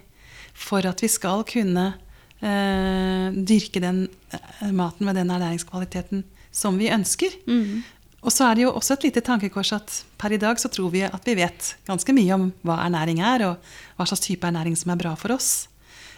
for 0.58 0.86
at 0.89 1.01
vi 1.01 1.10
skal 1.10 1.41
kunne 1.47 1.89
eh, 2.41 3.34
dyrke 3.34 3.82
den 3.82 4.06
eh, 4.34 4.69
maten 4.69 5.10
med 5.10 5.17
den 5.17 5.34
ernæringskvaliteten 5.34 6.25
som 6.53 6.77
vi 6.77 6.91
ønsker. 6.93 7.34
Mm. 7.49 7.82
Og 8.25 8.34
så 8.34 8.47
er 8.47 8.58
det 8.58 8.65
jo 8.65 8.73
også 8.75 8.97
et 8.97 9.08
lite 9.08 9.23
tankekors 9.25 9.73
at 9.77 9.99
per 10.19 10.34
i 10.34 10.41
dag 10.41 10.60
så 10.62 10.69
tror 10.73 10.91
vi 10.93 11.03
at 11.06 11.25
vi 11.25 11.38
vet 11.38 11.73
ganske 11.88 12.13
mye 12.13 12.38
om 12.38 12.47
hva 12.65 12.80
ernæring 12.86 13.21
er, 13.23 13.45
og 13.51 13.97
hva 13.97 14.08
slags 14.10 14.25
type 14.25 14.47
ernæring 14.47 14.77
som 14.77 14.93
er 14.93 15.01
bra 15.01 15.13
for 15.19 15.36
oss. 15.38 15.67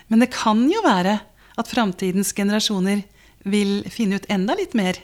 Men 0.09 0.23
det 0.23 0.31
kan 0.33 0.63
jo 0.71 0.81
være 0.83 1.19
at 1.59 1.71
framtidens 1.71 2.31
generasjoner 2.35 3.03
vil 3.47 3.83
finne 3.91 4.19
ut 4.19 4.27
enda 4.31 4.55
litt 4.57 4.75
mer 4.75 4.97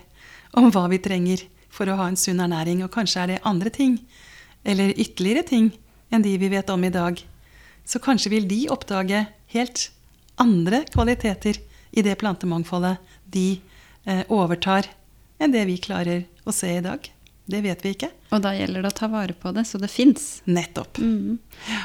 om 0.56 0.70
hva 0.72 0.86
vi 0.92 1.00
trenger 1.04 1.44
for 1.76 1.88
å 1.88 1.98
ha 2.00 2.08
en 2.10 2.18
sunn 2.18 2.42
ernæring. 2.42 2.82
Og 2.84 2.92
kanskje 2.94 3.22
er 3.22 3.34
det 3.34 3.42
andre 3.48 3.72
ting, 3.72 3.98
eller 4.66 4.94
ytterligere 4.96 5.44
ting, 5.46 5.70
enn 6.10 6.24
de 6.24 6.36
vi 6.40 6.50
vet 6.52 6.70
om 6.72 6.84
i 6.86 6.92
dag. 6.92 7.20
Så 7.86 8.00
kanskje 8.02 8.32
vil 8.32 8.48
de 8.50 8.64
oppdage 8.72 9.26
helt 9.54 9.88
andre 10.42 10.82
kvaliteter 10.92 11.60
i 11.96 12.04
det 12.04 12.16
plantemangfoldet 12.20 12.98
de 13.32 13.60
eh, 14.04 14.24
overtar, 14.32 14.88
enn 15.38 15.54
det 15.54 15.64
vi 15.68 15.78
klarer 15.82 16.26
å 16.44 16.54
se 16.54 16.72
i 16.76 16.82
dag. 16.84 17.04
Det 17.46 17.60
vet 17.62 17.84
vi 17.84 17.92
ikke. 17.94 18.10
Og 18.34 18.42
da 18.42 18.52
gjelder 18.56 18.82
det 18.82 18.90
å 18.90 18.98
ta 18.98 19.08
vare 19.10 19.36
på 19.38 19.52
det, 19.54 19.62
så 19.68 19.78
det 19.78 19.90
fins. 19.92 20.40
Nettopp. 20.50 20.98
Mm. 20.98 21.38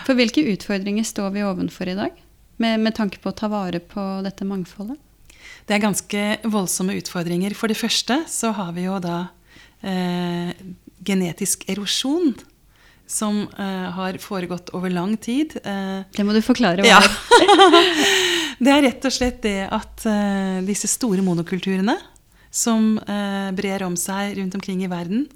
For 0.08 0.18
hvilke 0.18 0.44
utfordringer 0.56 1.06
står 1.06 1.36
vi 1.36 1.46
ovenfor 1.46 1.92
i 1.92 1.98
dag, 2.00 2.18
med, 2.62 2.82
med 2.82 2.96
tanke 2.98 3.22
på 3.22 3.30
å 3.30 3.38
ta 3.38 3.50
vare 3.52 3.82
på 3.82 4.06
dette 4.26 4.48
mangfoldet? 4.48 4.98
Det 5.70 5.78
er 5.78 5.84
ganske 5.84 6.24
voldsomme 6.50 6.96
utfordringer. 6.98 7.54
For 7.58 7.70
det 7.70 7.78
første 7.78 8.24
så 8.30 8.52
har 8.58 8.74
vi 8.74 8.88
jo 8.88 8.98
da 9.02 9.28
eh, 9.82 10.54
genetisk 11.04 11.66
erosjon 11.70 12.34
som 13.12 13.48
eh, 13.58 13.90
har 13.92 14.18
foregått 14.18 14.70
over 14.70 14.90
lang 14.90 15.18
tid. 15.18 15.58
Eh, 15.64 16.00
det 16.16 16.24
må 16.24 16.34
du 16.34 16.42
forklare. 16.46 16.86
Hva 16.86 17.00
ja. 17.00 17.02
det 18.64 18.72
er 18.72 18.86
rett 18.88 19.08
og 19.08 19.14
slett 19.14 19.42
det 19.44 19.60
at 19.68 20.06
eh, 20.08 20.62
disse 20.68 20.90
store 20.92 21.24
monokulturene 21.26 21.98
som 22.52 22.96
eh, 23.00 23.50
brer 23.58 23.84
om 23.88 23.98
seg 24.00 24.38
rundt 24.40 24.56
omkring 24.60 24.84
i 24.86 24.92
verden 24.92 25.28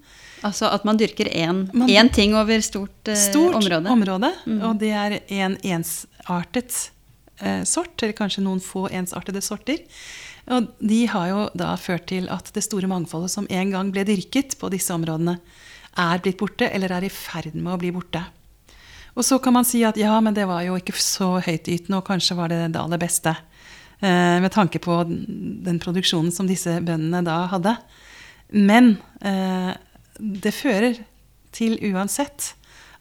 Altså 0.45 0.67
at 0.69 0.83
man 0.85 0.97
dyrker 0.99 1.29
én 1.31 2.09
ting 2.13 2.35
over 2.37 2.61
stort, 2.61 3.07
eh, 3.09 3.17
stort 3.17 3.55
område? 3.57 3.89
område 3.89 4.29
mm. 4.45 4.59
Og 4.67 4.75
det 4.77 4.91
er 4.93 5.15
en 5.41 5.55
ensartet 5.63 6.91
sort, 7.67 7.99
eller 7.99 8.13
kanskje 8.15 8.45
noen 8.45 8.61
få 8.63 8.85
ensartede 8.95 9.41
sorter. 9.43 9.81
Og 10.53 10.69
de 10.77 11.01
har 11.09 11.29
jo 11.31 11.41
da 11.57 11.71
ført 11.81 12.07
til 12.11 12.27
at 12.33 12.51
det 12.53 12.63
store 12.65 12.89
mangfoldet 12.89 13.33
som 13.33 13.47
en 13.49 13.71
gang 13.73 13.89
ble 13.93 14.05
dyrket 14.05 14.57
på 14.61 14.69
disse 14.73 14.93
områdene, 14.93 15.39
er 15.95 16.21
blitt 16.21 16.37
borte, 16.37 16.67
eller 16.67 16.91
er 16.91 17.07
i 17.07 17.13
ferd 17.13 17.55
med 17.55 17.71
å 17.73 17.79
bli 17.79 17.93
borte. 17.95 18.21
Og 19.15 19.23
så 19.23 19.39
kan 19.39 19.55
man 19.55 19.67
si 19.67 19.79
at 19.87 19.97
ja, 19.97 20.17
men 20.19 20.35
det 20.35 20.43
var 20.49 20.65
jo 20.65 20.75
ikke 20.75 20.95
så 20.99 21.37
høytytende, 21.39 22.01
og 22.01 22.07
kanskje 22.07 22.35
var 22.37 22.51
det 22.51 22.61
det 22.75 22.81
aller 22.81 22.99
beste. 22.99 23.31
Eh, 24.03 24.37
med 24.43 24.51
tanke 24.51 24.81
på 24.83 24.99
den 25.07 25.79
produksjonen 25.79 26.33
som 26.35 26.49
disse 26.49 26.77
bøndene 26.83 27.23
da 27.25 27.45
hadde. 27.53 27.77
Men 28.51 28.97
eh, 29.23 29.71
det 30.19 30.53
fører 30.53 30.99
til 31.55 31.79
uansett 31.93 32.51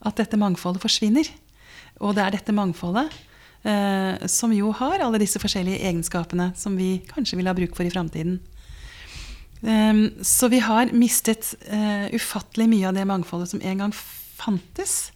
at 0.06 0.20
dette 0.20 0.38
mangfoldet 0.38 0.84
forsvinner. 0.84 1.26
Og 1.98 2.14
det 2.14 2.22
er 2.24 2.36
dette 2.38 2.54
mangfoldet 2.54 3.10
som 4.28 4.52
jo 4.52 4.74
har 4.76 5.00
alle 5.00 5.16
disse 5.22 5.40
forskjellige 5.40 5.80
egenskapene 5.88 6.50
som 6.58 6.74
vi 6.76 6.98
kanskje 7.08 7.38
vil 7.38 7.48
ha 7.48 7.54
bruk 7.56 7.72
for 7.78 7.88
i 7.88 7.92
framtiden. 7.92 8.34
Um, 9.64 10.10
så 10.20 10.48
vi 10.48 10.58
har 10.60 10.90
mistet 10.92 11.54
uh, 11.72 12.06
ufattelig 12.12 12.66
mye 12.68 12.88
av 12.90 12.96
det 12.98 13.06
mangfoldet 13.08 13.54
som 13.54 13.62
en 13.64 13.80
gang 13.80 13.94
fantes. 13.96 15.08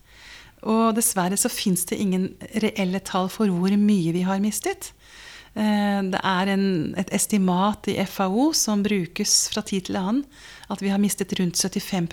Og 0.65 0.97
dessverre 0.97 1.37
så 1.37 1.51
fins 1.53 1.85
det 1.91 2.01
ingen 2.01 2.31
reelle 2.65 3.03
tall 3.05 3.29
for 3.33 3.53
hvor 3.53 3.75
mye 3.77 4.15
vi 4.17 4.25
har 4.25 4.41
mistet. 4.41 4.95
Uh, 5.53 6.01
det 6.15 6.23
er 6.23 6.55
en, 6.55 6.65
et 6.97 7.13
estimat 7.13 7.91
i 7.93 7.99
FAO 8.09 8.55
som 8.57 8.85
brukes 8.87 9.37
fra 9.53 9.61
tid 9.61 9.91
til 9.91 10.01
annen, 10.01 10.25
at 10.73 10.81
vi 10.81 10.95
har 10.95 11.03
mistet 11.03 11.37
rundt 11.37 11.61
75 11.61 12.09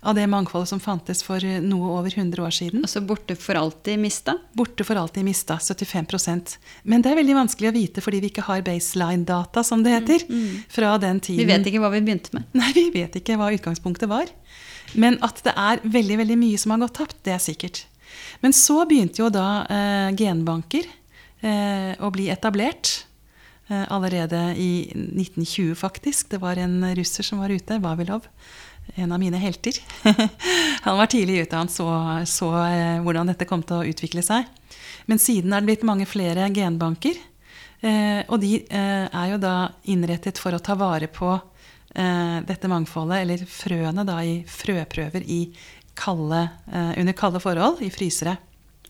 av 0.00 0.14
det 0.14 0.26
mangfoldet 0.30 0.70
som 0.70 0.80
fantes 0.80 1.22
for 1.26 1.42
noe 1.64 1.90
over 1.98 2.12
100 2.14 2.42
år 2.44 2.54
siden. 2.54 2.84
Altså 2.86 3.02
borte 3.04 3.34
for 3.38 3.58
alltid 3.58 3.98
mista? 3.98 4.36
Borte 4.56 4.86
for 4.86 4.98
alltid 5.00 5.26
mista. 5.26 5.58
75% 5.58 6.56
Men 6.82 7.02
det 7.02 7.12
er 7.12 7.18
veldig 7.18 7.36
vanskelig 7.40 7.70
å 7.70 7.74
vite 7.74 8.04
fordi 8.04 8.22
vi 8.22 8.30
ikke 8.32 8.46
har 8.46 8.64
baseline-data, 8.66 9.64
som 9.66 9.82
det 9.82 9.96
heter, 9.96 10.24
mm, 10.28 10.44
mm. 10.44 10.60
fra 10.70 10.94
den 11.02 11.20
tiden. 11.20 11.42
Vi 11.42 11.50
vet 11.50 11.70
ikke 11.70 11.82
hva 11.82 11.92
vi 11.94 12.02
begynte 12.06 12.36
med. 12.36 12.46
Nei, 12.58 12.70
vi 12.76 12.88
vet 12.94 13.18
ikke 13.18 13.38
hva 13.40 13.50
utgangspunktet 13.54 14.10
var. 14.10 14.30
Men 14.94 15.18
at 15.24 15.42
det 15.44 15.52
er 15.58 15.82
veldig, 15.84 16.20
veldig 16.22 16.38
mye 16.40 16.60
som 16.60 16.72
har 16.72 16.84
gått 16.86 16.96
tapt, 17.00 17.18
det 17.26 17.34
er 17.34 17.42
sikkert. 17.42 17.84
Men 18.40 18.54
så 18.56 18.84
begynte 18.88 19.20
jo 19.20 19.28
da 19.32 19.66
eh, 19.66 20.14
genbanker 20.16 20.86
eh, 21.42 21.92
å 21.98 22.10
bli 22.14 22.30
etablert. 22.32 23.02
Eh, 23.68 23.84
allerede 23.92 24.54
i 24.56 24.88
1920, 24.94 25.74
faktisk. 25.76 26.30
Det 26.32 26.40
var 26.40 26.56
en 26.56 26.80
russer 26.96 27.26
som 27.26 27.42
var 27.42 27.52
ute, 27.52 27.82
Vavilov 27.84 28.30
en 28.94 29.12
av 29.12 29.20
mine 29.20 29.36
helter. 29.36 29.72
han 30.82 30.98
var 30.98 31.06
tidlig 31.06 31.42
ute, 31.42 31.56
han 31.56 31.68
så, 31.68 31.88
så, 32.26 32.52
eh, 32.64 33.00
hvordan 33.04 33.32
dette 33.32 33.46
kom 33.48 33.62
til 33.66 33.80
å 33.80 33.88
utvikle 33.88 34.24
seg. 34.24 34.48
Men 35.06 35.20
siden 35.22 35.52
er 35.52 35.62
det 35.62 35.70
blitt 35.72 35.86
mange 35.88 36.06
flere 36.08 36.48
genbanker. 36.54 37.18
Eh, 37.80 38.24
og 38.26 38.40
de 38.42 38.58
eh, 38.64 39.06
er 39.06 39.30
jo 39.32 39.38
da 39.42 39.54
innrettet 39.90 40.40
for 40.40 40.56
å 40.56 40.62
ta 40.62 40.78
vare 40.78 41.10
på 41.12 41.36
dette 41.98 42.68
mangfoldet, 42.70 43.22
eller 43.24 43.40
frøene 43.48 44.04
da 44.06 44.18
i 44.22 44.34
frøprøver 44.46 45.24
i 45.24 45.38
kalde, 45.98 46.42
under 46.68 47.16
kalde 47.16 47.40
forhold, 47.42 47.80
i 47.82 47.88
frysere. 47.90 48.36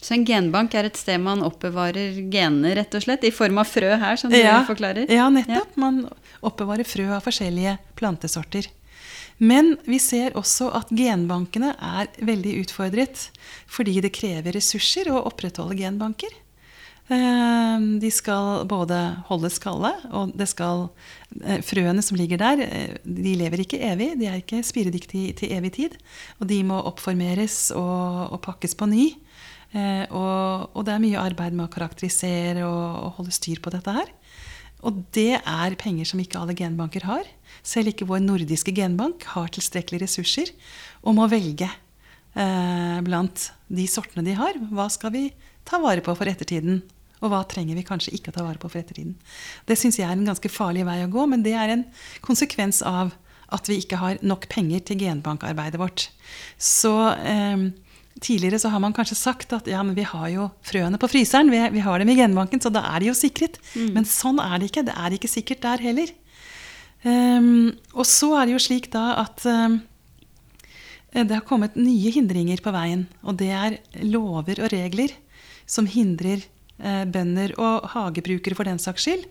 Så 0.03 0.15
en 0.15 0.25
genbank 0.27 0.75
er 0.79 0.87
et 0.87 0.99
sted 0.99 1.19
man 1.23 1.43
oppbevarer 1.47 2.19
genene, 2.31 2.75
rett 2.79 2.93
og 2.95 3.03
slett? 3.03 3.25
I 3.27 3.33
form 3.35 3.59
av 3.63 3.71
frø 3.71 3.95
her, 3.99 4.19
som 4.21 4.31
du 4.31 4.37
ja, 4.37 4.61
forklarer? 4.67 5.09
Ja, 5.11 5.27
nettopp. 5.33 5.73
Ja. 5.75 5.81
Man 5.81 6.05
oppbevarer 6.47 6.87
frø 6.87 7.09
av 7.17 7.25
forskjellige 7.25 7.79
plantesorter. 7.99 8.69
Men 9.39 9.77
vi 9.87 10.01
ser 10.03 10.37
også 10.39 10.73
at 10.77 10.91
genbankene 10.91 11.75
er 11.75 12.11
veldig 12.19 12.57
utfordret 12.65 13.29
fordi 13.71 14.01
det 14.05 14.15
krever 14.17 14.57
ressurser 14.59 15.11
å 15.13 15.23
opprettholde 15.31 15.79
genbanker. 15.79 16.33
Eh, 17.09 17.81
de 18.03 18.11
skal 18.13 18.67
både 18.69 18.97
holdes 19.31 19.57
kalde, 19.63 19.95
og 20.13 20.35
det 20.37 20.49
skal, 20.51 20.91
eh, 21.41 21.63
frøene 21.65 22.03
som 22.05 22.19
ligger 22.21 22.37
der, 22.37 22.61
eh, 22.61 22.97
de 23.05 23.35
lever 23.35 23.65
ikke 23.65 23.81
evig. 23.81 24.19
De 24.19 24.27
er 24.27 24.43
ikke 24.43 24.61
spiredyktige 24.63 25.35
til 25.35 25.53
evig 25.57 25.73
tid. 25.73 25.97
Og 26.41 26.49
de 26.49 26.63
må 26.63 26.85
oppformeres 26.85 27.73
og, 27.73 28.33
og 28.33 28.43
pakkes 28.43 28.75
på 28.75 28.89
ny. 28.89 29.15
Og, 29.75 30.71
og, 30.75 30.85
det 30.87 30.95
er 30.95 31.01
mye 31.03 31.21
arbeid 31.21 31.53
med 31.53 31.67
å 31.67 31.73
karakterisere 31.73 32.65
og, 32.65 33.05
og 33.05 33.13
holde 33.19 33.33
styr 33.37 33.61
på 33.61 33.71
dette 33.71 33.93
her. 33.93 34.09
Og 34.81 35.05
det 35.13 35.43
er 35.45 35.77
penger 35.77 36.09
som 36.09 36.21
ikke 36.21 36.41
alle 36.41 36.57
genbanker 36.57 37.05
har. 37.05 37.29
Selv 37.67 37.93
ikke 37.93 38.09
vår 38.09 38.23
nordiske 38.25 38.75
genbank 38.77 39.27
har 39.35 39.51
tilstrekkelige 39.55 40.07
ressurser 40.07 40.53
og 41.03 41.17
må 41.19 41.29
velge 41.31 41.69
eh, 41.69 42.99
blant 43.07 43.51
de 43.69 43.89
sortene 43.91 44.27
de 44.27 44.37
har. 44.39 44.59
Hva 44.73 44.89
skal 44.93 45.15
vi 45.15 45.25
ta 45.69 45.81
vare 45.83 46.05
på 46.05 46.15
for 46.19 46.31
ettertiden? 46.31 46.83
Og 47.19 47.33
hva 47.33 47.43
trenger 47.51 47.75
vi 47.75 47.87
kanskje 47.87 48.15
ikke 48.15 48.31
å 48.31 48.37
ta 48.39 48.45
vare 48.47 48.61
på 48.63 48.71
for 48.71 48.81
ettertiden? 48.81 49.17
Det 49.67 49.79
syns 49.79 49.99
jeg 49.99 50.07
er 50.07 50.15
en 50.15 50.29
ganske 50.29 50.53
farlig 50.53 50.87
vei 50.87 51.01
å 51.03 51.11
gå, 51.11 51.27
men 51.31 51.43
det 51.47 51.57
er 51.59 51.75
en 51.75 51.89
konsekvens 52.25 52.81
av 52.87 53.17
at 53.55 53.69
vi 53.71 53.79
ikke 53.81 53.99
har 53.99 54.19
nok 54.21 54.45
penger 54.53 54.85
til 54.85 55.01
genbankarbeidet 55.01 55.81
vårt. 55.81 56.11
Så 56.61 56.95
eh, 57.17 57.69
Tidligere 58.19 58.59
så 58.59 58.71
har 58.73 58.81
man 58.83 58.95
kanskje 58.95 59.15
sagt 59.19 59.53
at 59.55 59.69
ja, 59.71 59.79
men 59.87 59.95
vi 59.95 60.03
har 60.07 60.29
jo 60.33 60.49
frøene 60.67 60.99
på 60.99 61.11
fryseren, 61.11 61.53
vi, 61.53 61.61
vi 61.77 61.83
har 61.85 62.01
dem 62.03 62.11
i 62.11 62.17
genbanken, 62.19 62.61
så 62.63 62.71
da 62.73 62.83
er 62.91 63.03
de 63.03 63.13
jo 63.13 63.15
sikret. 63.15 63.61
Mm. 63.77 63.93
Men 63.95 64.09
sånn 64.09 64.41
er 64.43 64.59
det 64.59 64.71
ikke. 64.73 64.83
Det 64.89 64.97
er 64.99 65.15
ikke 65.15 65.31
sikkert 65.31 65.63
der 65.63 65.85
heller. 65.85 66.11
Um, 67.05 67.71
og 67.95 68.07
så 68.09 68.33
er 68.39 68.49
det 68.49 68.57
jo 68.57 68.63
slik 68.63 68.89
da 68.91 69.13
at 69.23 69.45
um, 69.47 69.79
det 71.15 71.31
har 71.31 71.47
kommet 71.47 71.79
nye 71.79 72.13
hindringer 72.15 72.63
på 72.65 72.73
veien. 72.75 73.07
Og 73.23 73.39
det 73.41 73.51
er 73.55 73.79
lover 74.03 74.65
og 74.65 74.73
regler 74.75 75.15
som 75.69 75.89
hindrer 75.91 76.43
uh, 76.83 77.05
bønder 77.07 77.55
og 77.61 77.89
hagebrukere 77.95 78.59
for 78.59 78.69
den 78.69 78.83
saks 78.83 79.07
skyld 79.07 79.27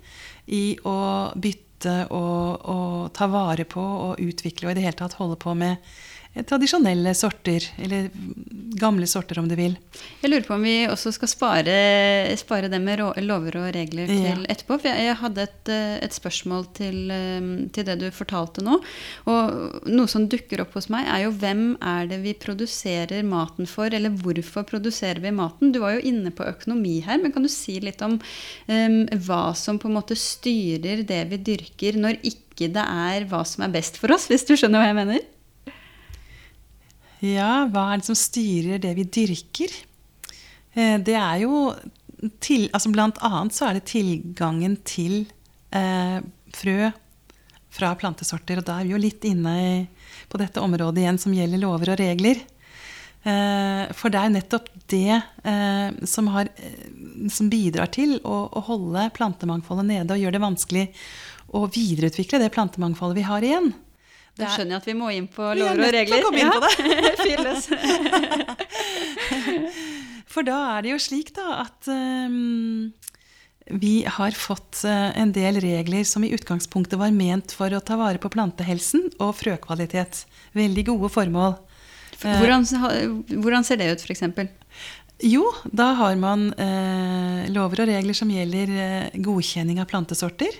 i 0.47 0.77
å 0.88 0.97
bytte 1.36 2.08
og, 2.10 2.63
og 2.65 3.10
ta 3.13 3.27
vare 3.30 3.67
på 3.69 3.84
og 3.84 4.21
utvikle 4.23 4.67
og 4.67 4.73
i 4.73 4.80
det 4.80 4.88
hele 4.88 4.97
tatt 4.97 5.19
holde 5.19 5.38
på 5.39 5.53
med 5.58 5.77
tradisjonelle 6.47 7.13
sorter, 7.17 7.65
eller 7.82 8.10
gamle 8.78 9.08
sorter 9.08 9.39
om 9.39 9.47
du 9.50 9.56
vil. 9.58 9.76
Jeg 10.21 10.32
lurer 10.32 10.45
på 10.45 10.56
om 10.56 10.65
vi 10.65 10.76
også 10.89 11.12
skal 11.15 11.30
spare, 11.32 11.76
spare 12.39 12.69
det 12.71 12.80
med 12.84 13.02
lover 13.26 13.58
og 13.60 13.69
regler 13.76 14.10
til 14.10 14.43
ja. 14.43 14.50
etterpå. 14.54 14.78
For 14.78 14.89
jeg, 14.91 15.08
jeg 15.08 15.19
hadde 15.21 15.45
et, 15.47 15.71
eh, 15.73 15.95
et 16.06 16.15
spørsmål 16.15 16.67
til, 16.78 17.00
eh, 17.13 17.50
til, 17.73 17.88
det 17.88 17.97
du 18.02 18.08
fortalte 18.13 18.63
nå. 18.65 18.80
Og 19.32 19.88
noe 19.89 20.12
som 20.12 20.28
dukker 20.30 20.63
opp 20.63 20.78
hos 20.78 20.89
meg, 20.93 21.08
er 21.10 21.26
jo 21.26 21.34
hvem 21.41 21.63
er 21.82 22.10
det 22.12 22.21
vi 22.26 22.36
produserer 22.38 23.26
maten 23.28 23.69
for, 23.69 23.93
eller 23.93 24.13
hvorfor 24.13 24.67
produserer 24.67 25.23
vi 25.23 25.34
maten? 25.36 25.73
Du 25.73 25.82
var 25.84 25.97
jo 25.97 26.06
inne 26.12 26.34
på 26.36 26.47
økonomi 26.47 27.00
her, 27.08 27.21
men 27.21 27.34
kan 27.36 27.45
du 27.45 27.52
si 27.52 27.80
litt 27.84 28.04
om 28.06 28.17
um, 28.17 29.00
hva 29.28 29.43
som 29.58 29.80
på 29.82 29.89
en 29.89 29.97
måte 29.97 30.17
styrer 30.17 31.04
det 31.08 31.23
vi 31.32 31.41
dyrker, 31.52 31.97
når 32.00 32.21
ikke 32.21 32.69
det 32.73 32.84
er 32.84 33.28
hva 33.30 33.43
som 33.47 33.65
er 33.65 33.73
best 33.73 34.00
for 34.02 34.13
oss, 34.13 34.28
hvis 34.32 34.45
du 34.47 34.56
skjønner 34.58 34.82
hva 34.82 34.91
jeg 34.91 35.00
mener? 35.02 35.26
Ja, 37.25 37.65
hva 37.71 37.89
er 37.91 38.01
det 38.01 38.10
som 38.10 38.17
styrer 38.17 38.82
det 38.82 38.93
vi 38.97 39.08
dyrker? 39.10 39.73
Eh, 40.77 40.97
det 41.01 41.15
er 41.17 41.41
jo 41.43 41.71
til, 42.41 42.67
altså 42.73 42.91
Blant 42.93 43.19
annet 43.25 43.56
så 43.58 43.69
er 43.69 43.77
det 43.77 43.88
tilgangen 43.89 44.77
til 44.88 45.23
eh, 45.75 46.19
frø 46.53 46.91
fra 47.77 47.93
plantesorter. 47.99 48.62
Og 48.62 48.67
da 48.67 48.80
er 48.80 48.88
vi 48.88 48.93
jo 48.95 49.01
litt 49.01 49.25
inne 49.27 49.56
i, 49.62 49.73
på 50.30 50.39
dette 50.41 50.62
området 50.63 51.03
igjen 51.03 51.19
som 51.21 51.36
gjelder 51.36 51.62
lover 51.62 51.93
og 51.93 51.99
regler. 52.01 52.41
Eh, 53.27 53.84
for 53.97 54.13
det 54.13 54.21
er 54.21 54.34
nettopp 54.34 54.69
det 54.88 55.17
eh, 55.17 55.89
som, 56.08 56.30
har, 56.32 56.51
eh, 56.56 56.86
som, 57.34 57.49
bidrar 57.51 57.89
til 57.91 58.19
å, 58.21 58.45
å, 58.47 58.62
holde 58.69 59.10
plantemangfoldet 59.17 59.88
nede 59.89 60.15
og 60.15 60.21
gjør 60.21 60.38
det 60.38 60.43
vanskelig 60.43 60.86
å 61.58 61.65
videreutvikle 61.73 62.39
det 62.43 62.53
plantemangfoldet 62.56 63.19
vi 63.19 63.25
har 63.27 63.43
igjen. 63.43 63.73
Da 64.38 64.52
skjønner 64.54 64.76
jeg 64.76 64.82
at 64.82 64.88
vi 64.89 64.95
må 64.97 65.10
inn 65.13 65.28
på 65.32 65.43
lover 65.58 65.84
og 65.88 65.93
regler. 65.95 66.17
Vi 66.21 66.21
er 66.21 66.21
nødt 66.21 66.21
til 66.21 66.21
å 66.21 66.30
komme 66.30 66.41
inn 66.45 66.54
på 66.54 66.62
det. 69.41 69.73
For 70.34 70.45
da 70.45 70.58
er 70.76 70.86
det 70.86 70.91
jo 70.93 71.00
slik 71.02 71.34
da 71.34 71.63
at 71.63 71.89
um, 71.89 72.91
vi 73.82 73.95
har 74.06 74.38
fått 74.38 74.84
uh, 74.86 75.10
en 75.17 75.32
del 75.34 75.58
regler 75.63 76.06
som 76.08 76.26
i 76.26 76.34
utgangspunktet 76.36 77.00
var 77.02 77.15
ment 77.15 77.56
for 77.58 77.73
å 77.73 77.82
ta 77.82 77.97
vare 78.00 78.21
på 78.21 78.30
plantehelsen 78.34 79.10
og 79.17 79.34
frøkvalitet. 79.39 80.26
Veldig 80.58 80.86
gode 80.91 81.10
formål. 81.13 81.58
Hvordan, 82.21 82.65
hvordan 83.30 83.65
ser 83.65 83.82
det 83.82 83.91
ut, 83.93 84.06
f.eks.? 84.06 84.23
Jo, 85.26 85.50
da 85.65 85.91
har 85.97 86.17
man 86.21 86.52
eh, 86.62 87.50
lover 87.50 87.84
og 87.84 87.89
regler 87.89 88.17
som 88.17 88.30
gjelder 88.30 88.73
eh, 88.73 89.17
godkjenning 89.26 89.82
av 89.82 89.89
plantesorter. 89.89 90.60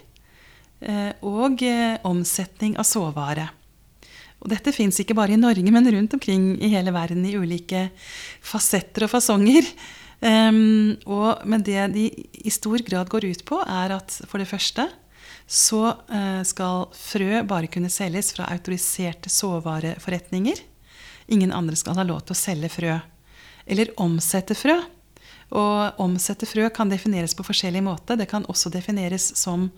Eh, 0.82 1.12
og 1.26 1.62
eh, 1.66 1.98
omsetning 2.06 2.78
av 2.78 2.86
såvare. 2.86 3.50
Og 4.43 4.52
dette 4.52 4.73
fins 4.76 5.00
ikke 5.02 5.17
bare 5.17 5.34
i 5.34 5.39
Norge, 5.39 5.71
men 5.73 5.89
rundt 5.93 6.13
omkring 6.13 6.52
i 6.62 6.69
hele 6.73 6.93
verden 6.93 7.26
i 7.26 7.36
ulike 7.38 7.88
fasetter 8.45 9.08
og 9.08 9.13
fasonger. 9.15 9.65
Um, 10.21 10.95
og, 11.06 11.43
men 11.45 11.65
det 11.65 11.82
de 11.93 12.08
i 12.10 12.54
stor 12.54 12.82
grad 12.86 13.10
går 13.10 13.28
ut 13.30 13.43
på, 13.45 13.60
er 13.62 13.93
at 13.97 14.13
for 14.30 14.41
det 14.41 14.50
første 14.50 14.88
så 15.47 15.82
uh, 15.93 16.41
skal 16.45 16.88
frø 16.97 17.43
bare 17.47 17.69
kunne 17.71 17.91
selges 17.93 18.34
fra 18.36 18.50
autoriserte 18.52 19.32
såvareforretninger. 19.32 20.62
Ingen 21.34 21.54
andre 21.56 21.78
skal 21.80 21.97
ha 22.00 22.06
lov 22.08 22.26
til 22.26 22.36
å 22.36 22.39
selge 22.39 22.71
frø. 22.71 22.97
Eller 23.67 23.93
omsette 24.00 24.56
frø. 24.58 24.78
Og 25.58 26.02
omsette 26.04 26.47
frø 26.47 26.67
kan 26.76 26.91
defineres 26.91 27.36
på 27.36 27.45
forskjellig 27.47 27.84
måte. 27.86 28.17
Det 28.19 28.28
kan 28.32 28.47
også 28.52 28.71
defineres 28.71 29.30
som 29.39 29.69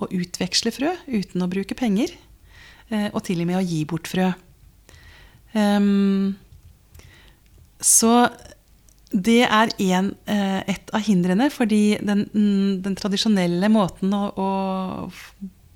å 0.00 0.08
utveksle 0.08 0.72
frø 0.72 0.94
uten 1.08 1.44
å 1.44 1.50
bruke 1.52 1.76
penger. 1.76 2.14
Eh, 2.88 3.08
og 3.12 3.20
til 3.26 3.42
og 3.42 3.48
med 3.48 3.58
å 3.58 3.64
gi 3.64 3.82
bort 3.88 4.08
frø. 4.08 4.30
Um, 5.52 6.36
så 7.80 8.12
det 9.08 9.42
er 9.44 9.72
en, 9.88 10.10
eh, 10.28 10.60
et 10.74 10.90
av 10.92 11.04
hindrene, 11.04 11.48
fordi 11.52 11.98
den, 12.04 12.26
den 12.84 12.96
tradisjonelle 12.96 13.70
måten 13.72 14.12
å, 14.12 14.24
å, 14.32 14.48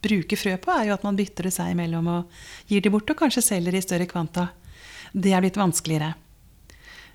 bruke 0.03 0.35
frø 0.35 0.57
på, 0.59 0.73
er 0.75 0.89
jo 0.89 0.97
at 0.97 1.05
man 1.07 1.17
bytter 1.17 1.47
det 1.47 1.53
seg 1.55 1.77
imellom 1.77 2.09
og 2.11 2.41
gir 2.67 2.83
det 2.83 2.91
bort, 2.91 3.09
og 3.13 3.21
kanskje 3.21 3.45
selger 3.53 3.77
i 3.79 3.85
større 3.85 4.09
kvanta. 4.11 4.49
Det 5.15 5.31
er 5.31 5.45
blitt 5.45 5.61
vanskeligere. 5.61 6.11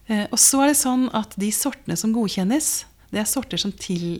Eh, 0.08 0.24
og 0.30 0.38
så 0.40 0.62
er 0.64 0.72
det 0.72 0.80
sånn 0.80 1.10
at 1.18 1.36
de 1.42 1.50
sortene 1.54 1.98
som 2.00 2.14
godkjennes, 2.16 2.70
det 3.12 3.22
er 3.22 3.28
sorter 3.30 3.60
som, 3.60 3.72
til, 3.72 4.20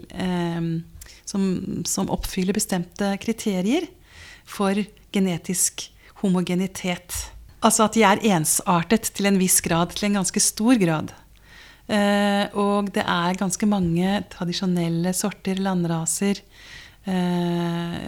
som, 1.28 1.42
som 1.84 2.12
oppfyller 2.14 2.56
bestemte 2.56 3.10
kriterier 3.20 3.84
for 4.48 4.80
genetisk 5.14 5.90
homogenitet. 6.22 7.14
Altså 7.66 7.88
at 7.88 7.98
de 7.98 8.04
er 8.06 8.24
ensartet 8.32 9.10
til 9.18 9.30
en 9.30 9.40
viss 9.42 9.60
grad, 9.66 9.94
til 9.96 10.10
en 10.10 10.20
ganske 10.22 10.42
stor 10.44 10.78
grad. 10.82 11.14
Eh, 11.88 12.46
og 12.60 12.92
det 12.96 13.04
er 13.04 13.40
ganske 13.40 13.70
mange 13.70 14.22
tradisjonelle 14.34 15.14
sorter, 15.16 15.60
landraser, 15.64 16.42
eh, 17.08 18.02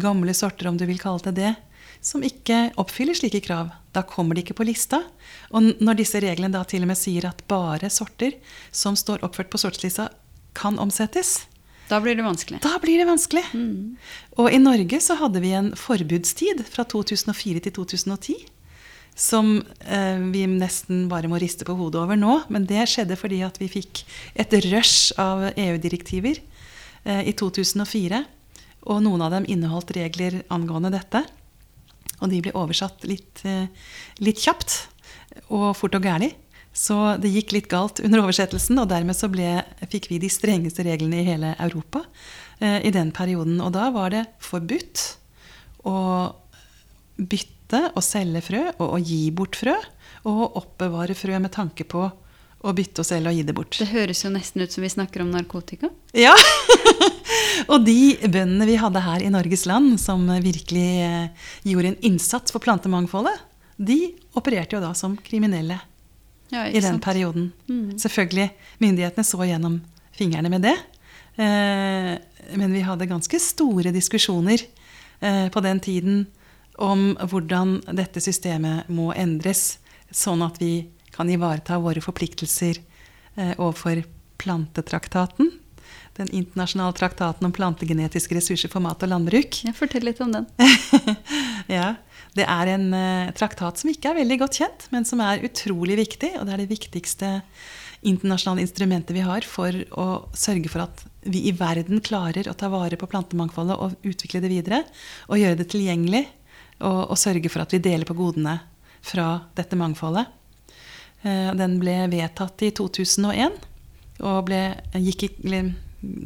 gamle 0.00 0.34
sorter 0.34 0.70
om 0.70 0.78
du 0.80 0.86
vil 0.88 1.00
kalle 1.00 1.20
det 1.28 1.36
det, 1.36 1.52
som 2.00 2.24
ikke 2.24 2.70
oppfyller 2.80 3.16
slike 3.16 3.42
krav. 3.44 3.70
Da 3.92 4.02
kommer 4.02 4.34
de 4.34 4.44
ikke 4.44 4.56
på 4.56 4.66
lista. 4.68 5.02
Og 5.52 5.74
når 5.82 6.00
disse 6.00 6.20
reglene 6.22 6.54
da 6.56 6.64
til 6.64 6.86
og 6.86 6.92
med 6.92 6.98
sier 6.98 7.28
at 7.28 7.44
bare 7.50 7.90
sorter 7.92 8.38
som 8.72 8.96
står 8.96 9.24
oppført 9.26 9.52
på 9.52 9.60
sortslista, 9.60 10.08
kan 10.56 10.80
omsettes, 10.82 11.44
Da 11.90 11.98
blir 12.02 12.14
det 12.16 12.22
vanskelig. 12.22 12.60
da 12.62 12.78
blir 12.78 13.00
det 13.02 13.08
vanskelig. 13.08 13.42
Og 14.38 14.48
i 14.52 14.60
Norge 14.62 15.00
så 15.02 15.16
hadde 15.18 15.42
vi 15.42 15.52
en 15.58 15.72
forbudstid 15.74 16.62
fra 16.70 16.84
2004 16.86 17.64
til 17.66 17.74
2010. 17.80 18.36
Som 19.18 19.56
eh, 19.84 20.20
vi 20.32 20.44
nesten 20.46 21.08
bare 21.10 21.28
må 21.28 21.40
riste 21.42 21.66
på 21.66 21.74
hodet 21.76 22.00
over 22.00 22.16
nå. 22.16 22.36
Men 22.48 22.68
det 22.70 22.86
skjedde 22.88 23.18
fordi 23.18 23.42
at 23.42 23.58
vi 23.60 23.68
fikk 23.72 24.04
et 24.38 24.54
rush 24.70 25.10
av 25.20 25.50
EU-direktiver 25.50 26.38
eh, 26.38 27.26
i 27.26 27.34
2004. 27.34 28.22
Og 28.86 29.02
noen 29.04 29.26
av 29.26 29.34
dem 29.34 29.48
inneholdt 29.50 29.90
regler 29.98 30.40
angående 30.48 30.94
dette. 30.94 31.24
Og 32.20 32.30
de 32.30 32.38
ble 32.44 32.54
oversatt 32.54 33.02
litt, 33.08 33.42
eh, 33.44 33.66
litt 34.22 34.40
kjapt 34.40 34.86
og 35.50 35.72
fort 35.76 35.98
og 35.98 36.06
gærlig. 36.06 36.32
Så 36.72 36.96
det 37.18 37.32
gikk 37.34 37.54
litt 37.56 37.68
galt 37.70 37.98
under 38.04 38.22
oversettelsen, 38.22 38.78
og 38.78 38.90
dermed 38.92 39.18
så 39.18 39.28
ble, 39.30 39.58
fikk 39.90 40.06
vi 40.12 40.20
de 40.22 40.30
strengeste 40.30 40.84
reglene 40.86 41.20
i 41.20 41.26
hele 41.26 41.54
Europa 41.58 42.04
eh, 42.62 42.78
i 42.86 42.92
den 42.94 43.10
perioden. 43.14 43.58
Og 43.64 43.72
da 43.74 43.88
var 43.94 44.14
det 44.14 44.24
forbudt 44.44 45.02
å 45.88 45.96
bytte 47.18 47.82
og 47.90 48.04
selge 48.06 48.44
frø, 48.46 48.62
og 48.78 48.96
å 48.96 49.02
gi 49.02 49.22
bort 49.34 49.58
frø, 49.58 49.74
og 50.28 50.42
å 50.46 50.50
oppbevare 50.62 51.16
frø 51.18 51.42
med 51.42 51.52
tanke 51.54 51.86
på 51.88 52.06
å 52.60 52.72
bytte 52.76 53.02
og 53.02 53.08
selge 53.08 53.32
og 53.32 53.38
gi 53.38 53.44
det 53.48 53.56
bort. 53.56 53.76
Det 53.80 53.90
høres 53.90 54.22
jo 54.22 54.30
nesten 54.32 54.62
ut 54.62 54.72
som 54.72 54.84
vi 54.84 54.92
snakker 54.92 55.24
om 55.24 55.30
narkotika. 55.32 55.90
Ja! 56.14 56.34
og 57.72 57.86
de 57.86 58.14
bøndene 58.26 58.68
vi 58.68 58.78
hadde 58.80 59.02
her 59.04 59.24
i 59.24 59.32
Norges 59.32 59.66
land, 59.68 59.96
som 60.02 60.28
virkelig 60.44 60.88
eh, 61.06 61.46
gjorde 61.66 61.94
en 61.94 62.02
innsats 62.12 62.54
for 62.54 62.62
plantemangfoldet, 62.62 63.46
de 63.80 64.12
opererte 64.36 64.76
jo 64.76 64.82
da 64.84 64.92
som 64.94 65.16
kriminelle 65.24 65.78
Ja, 66.50 66.66
i 66.66 66.80
den 66.82 66.98
perioden. 67.02 67.52
Selvfølgelig, 67.98 68.50
myndighetene 68.82 69.24
så 69.26 69.46
gjennom 69.46 69.80
fingrene 70.16 70.50
med 70.52 70.66
det. 70.66 70.76
Eh, 71.40 72.12
men 72.58 72.74
vi 72.74 72.82
hadde 72.84 73.08
ganske 73.08 73.38
store 73.40 73.92
diskusjoner 73.94 74.62
eh, 75.20 75.46
på 75.52 75.62
den 75.64 75.80
tiden 75.80 76.24
om 76.80 77.12
hvordan 77.20 77.78
dette 77.96 78.22
systemet 78.24 78.88
må 78.90 79.10
endres, 79.14 79.78
sånn 80.10 80.42
at 80.42 80.58
vi 80.60 80.88
kan 81.14 81.30
ivareta 81.30 81.78
våre 81.82 82.02
forpliktelser 82.02 82.80
eh, 82.80 83.54
overfor 83.56 84.02
plantetraktaten. 84.40 85.52
Den 86.18 86.30
internasjonale 86.34 86.96
traktaten 86.96 87.46
om 87.46 87.54
plantegenetiske 87.54 88.36
ressurser 88.36 88.72
for 88.72 88.82
mat 88.84 89.02
og 89.04 89.12
landbruk. 89.12 89.62
Ja, 89.64 89.72
fortell 89.76 90.04
litt 90.08 90.20
om 90.24 90.32
den. 90.34 90.48
ja, 91.78 91.94
Det 92.36 92.46
er 92.46 92.70
en 92.70 92.90
eh, 92.94 93.30
traktat 93.36 93.80
som 93.80 93.90
ikke 93.90 94.12
er 94.12 94.20
veldig 94.20 94.38
godt 94.44 94.60
kjent, 94.60 94.88
men 94.94 95.06
som 95.08 95.22
er 95.24 95.42
utrolig 95.46 95.98
viktig. 95.98 96.34
Og 96.38 96.46
det 96.46 96.54
er 96.54 96.62
det 96.62 96.70
viktigste 96.70 97.30
internasjonale 98.06 98.64
instrumentet 98.64 99.12
vi 99.12 99.24
har 99.26 99.44
for 99.44 99.76
å 100.00 100.06
sørge 100.32 100.70
for 100.72 100.86
at 100.86 101.02
vi 101.28 101.44
i 101.50 101.54
verden 101.56 102.00
klarer 102.00 102.48
å 102.48 102.56
ta 102.56 102.70
vare 102.72 102.96
på 102.96 103.08
plantemangfoldet 103.10 103.76
og 103.76 104.06
utvikle 104.08 104.42
det 104.44 104.52
videre. 104.52 104.82
Og 105.28 105.40
gjøre 105.40 105.58
det 105.60 105.68
tilgjengelig, 105.72 106.24
og, 106.80 107.10
og 107.12 107.18
sørge 107.20 107.50
for 107.52 107.64
at 107.64 107.74
vi 107.74 107.82
deler 107.84 108.08
på 108.08 108.16
godene 108.16 108.60
fra 109.04 109.32
dette 109.58 109.78
mangfoldet. 109.80 110.30
Eh, 111.22 111.50
Den 111.58 111.78
ble 111.82 111.98
vedtatt 112.12 112.62
i 112.64 112.72
2001 112.76 113.58
og 114.20 114.46
ble, 114.48 114.62
gikk 115.00 115.26
i, 115.26 115.60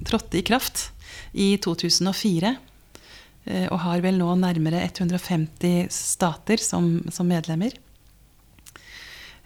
trådte 0.06 0.40
i 0.40 0.46
kraft 0.46 0.88
i 1.32 1.54
2004. 1.62 2.54
eh, 3.44 3.66
Og 3.70 3.80
har 3.84 4.02
vel 4.04 4.18
nå 4.18 4.28
nærmere 4.40 4.82
150 4.86 5.88
stater 5.92 6.60
som, 6.62 7.02
som 7.12 7.28
medlemmer. 7.28 7.74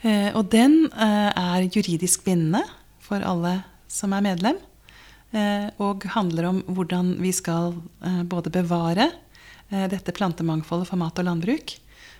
Eh, 0.02 0.30
Og 0.34 0.48
den 0.52 0.86
eh, 0.92 1.30
er 1.32 1.68
juridisk 1.68 2.24
bindende 2.26 2.64
for 3.02 3.24
alle 3.24 3.62
som 3.88 4.12
er 4.12 4.24
medlem. 4.24 4.58
Og 5.76 6.06
handler 6.14 6.46
om 6.48 6.58
hvordan 6.72 7.10
vi 7.20 7.34
skal 7.36 7.74
både 8.32 8.48
bevare 8.48 9.10
dette 9.68 10.14
plantemangfoldet 10.16 10.88
for 10.88 10.96
mat 10.96 11.20
og 11.20 11.26
landbruk, 11.28 11.74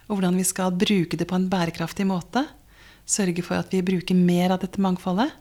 og 0.08 0.18
hvordan 0.18 0.36
vi 0.36 0.44
skal 0.44 0.76
bruke 0.76 1.16
det 1.16 1.24
på 1.30 1.38
en 1.38 1.46
bærekraftig 1.48 2.04
måte. 2.04 2.42
Sørge 3.08 3.40
for 3.46 3.56
at 3.62 3.72
vi 3.72 3.80
bruker 3.80 4.12
mer 4.12 4.52
av 4.52 4.60
dette 4.60 4.84
mangfoldet. 4.84 5.32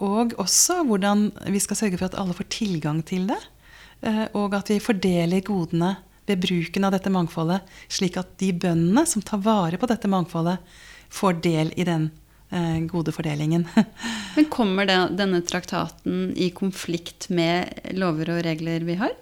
Og 0.00 0.32
også 0.40 0.78
hvordan 0.88 1.28
vi 1.52 1.60
skal 1.60 1.82
sørge 1.82 2.00
for 2.00 2.08
at 2.08 2.16
alle 2.16 2.36
får 2.40 2.48
tilgang 2.56 3.04
til 3.04 3.28
det. 3.28 3.40
Eh, 4.02 4.24
Og 4.38 4.54
at 4.58 4.70
vi 4.72 4.78
fordeler 4.82 5.42
godene 5.46 5.96
ved 6.26 6.38
bruken 6.44 6.84
av 6.86 6.92
dette 6.94 7.10
mangfoldet, 7.10 7.62
slik 7.90 8.16
at 8.20 8.36
de 8.38 8.52
bøndene 8.52 9.06
som 9.10 9.22
tar 9.26 9.40
vare 9.42 9.78
på 9.80 9.88
dette 9.90 10.08
mangfoldet, 10.10 10.58
får 11.12 11.40
del 11.42 11.72
i 11.76 11.84
den 11.84 12.10
eh, 12.52 12.78
gode 12.88 13.12
fordelingen. 13.12 13.66
Men 14.36 14.46
kommer 14.52 14.86
det, 14.88 15.00
denne 15.18 15.42
traktaten 15.44 16.30
i 16.36 16.50
konflikt 16.54 17.26
med 17.34 17.90
lover 17.98 18.30
og 18.36 18.44
regler 18.46 18.86
vi 18.86 18.94
har? 19.02 19.12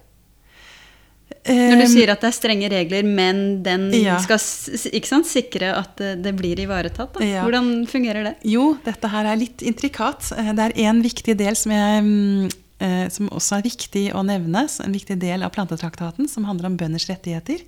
Når 1.46 1.78
du 1.78 1.82
Eh, 1.86 1.88
sier 1.88 2.10
at 2.12 2.20
det 2.20 2.28
er 2.28 2.34
strenge 2.36 2.68
regler, 2.68 3.06
men 3.06 3.62
den 3.64 3.86
Ja. 3.96 4.18
skal 4.20 4.36
ikke 4.92 5.08
sant, 5.08 5.26
sikre 5.30 5.70
at 5.78 5.94
det, 5.96 6.22
det 6.24 6.34
blir 6.36 6.58
ivaretatt. 6.60 7.14
Da. 7.16 7.24
Ja. 7.24 7.44
Hvordan 7.46 7.86
fungerer 7.88 8.26
det? 8.26 8.32
Jo, 8.44 8.74
dette 8.84 9.08
her 9.08 9.24
er 9.30 9.38
litt 9.40 9.62
intrikat. 9.64 10.32
Eh, 10.36 10.50
Det 10.52 10.66
er 10.66 10.74
en 10.90 11.00
viktig 11.02 11.36
del 11.38 11.56
som, 11.56 11.72
jeg, 11.72 12.02
mm, 12.04 12.50
eh, 12.80 13.06
som 13.12 13.30
også 13.30 13.60
er 13.60 13.68
viktig 13.68 14.04
å 14.16 14.24
nevne. 14.26 14.66
En 14.84 14.96
viktig 14.96 15.18
del 15.20 15.46
av 15.46 15.54
plantetraktaten, 15.54 16.28
som 16.28 16.48
handler 16.48 16.72
om 16.72 16.78
bønders 16.80 17.08
rettigheter. 17.10 17.64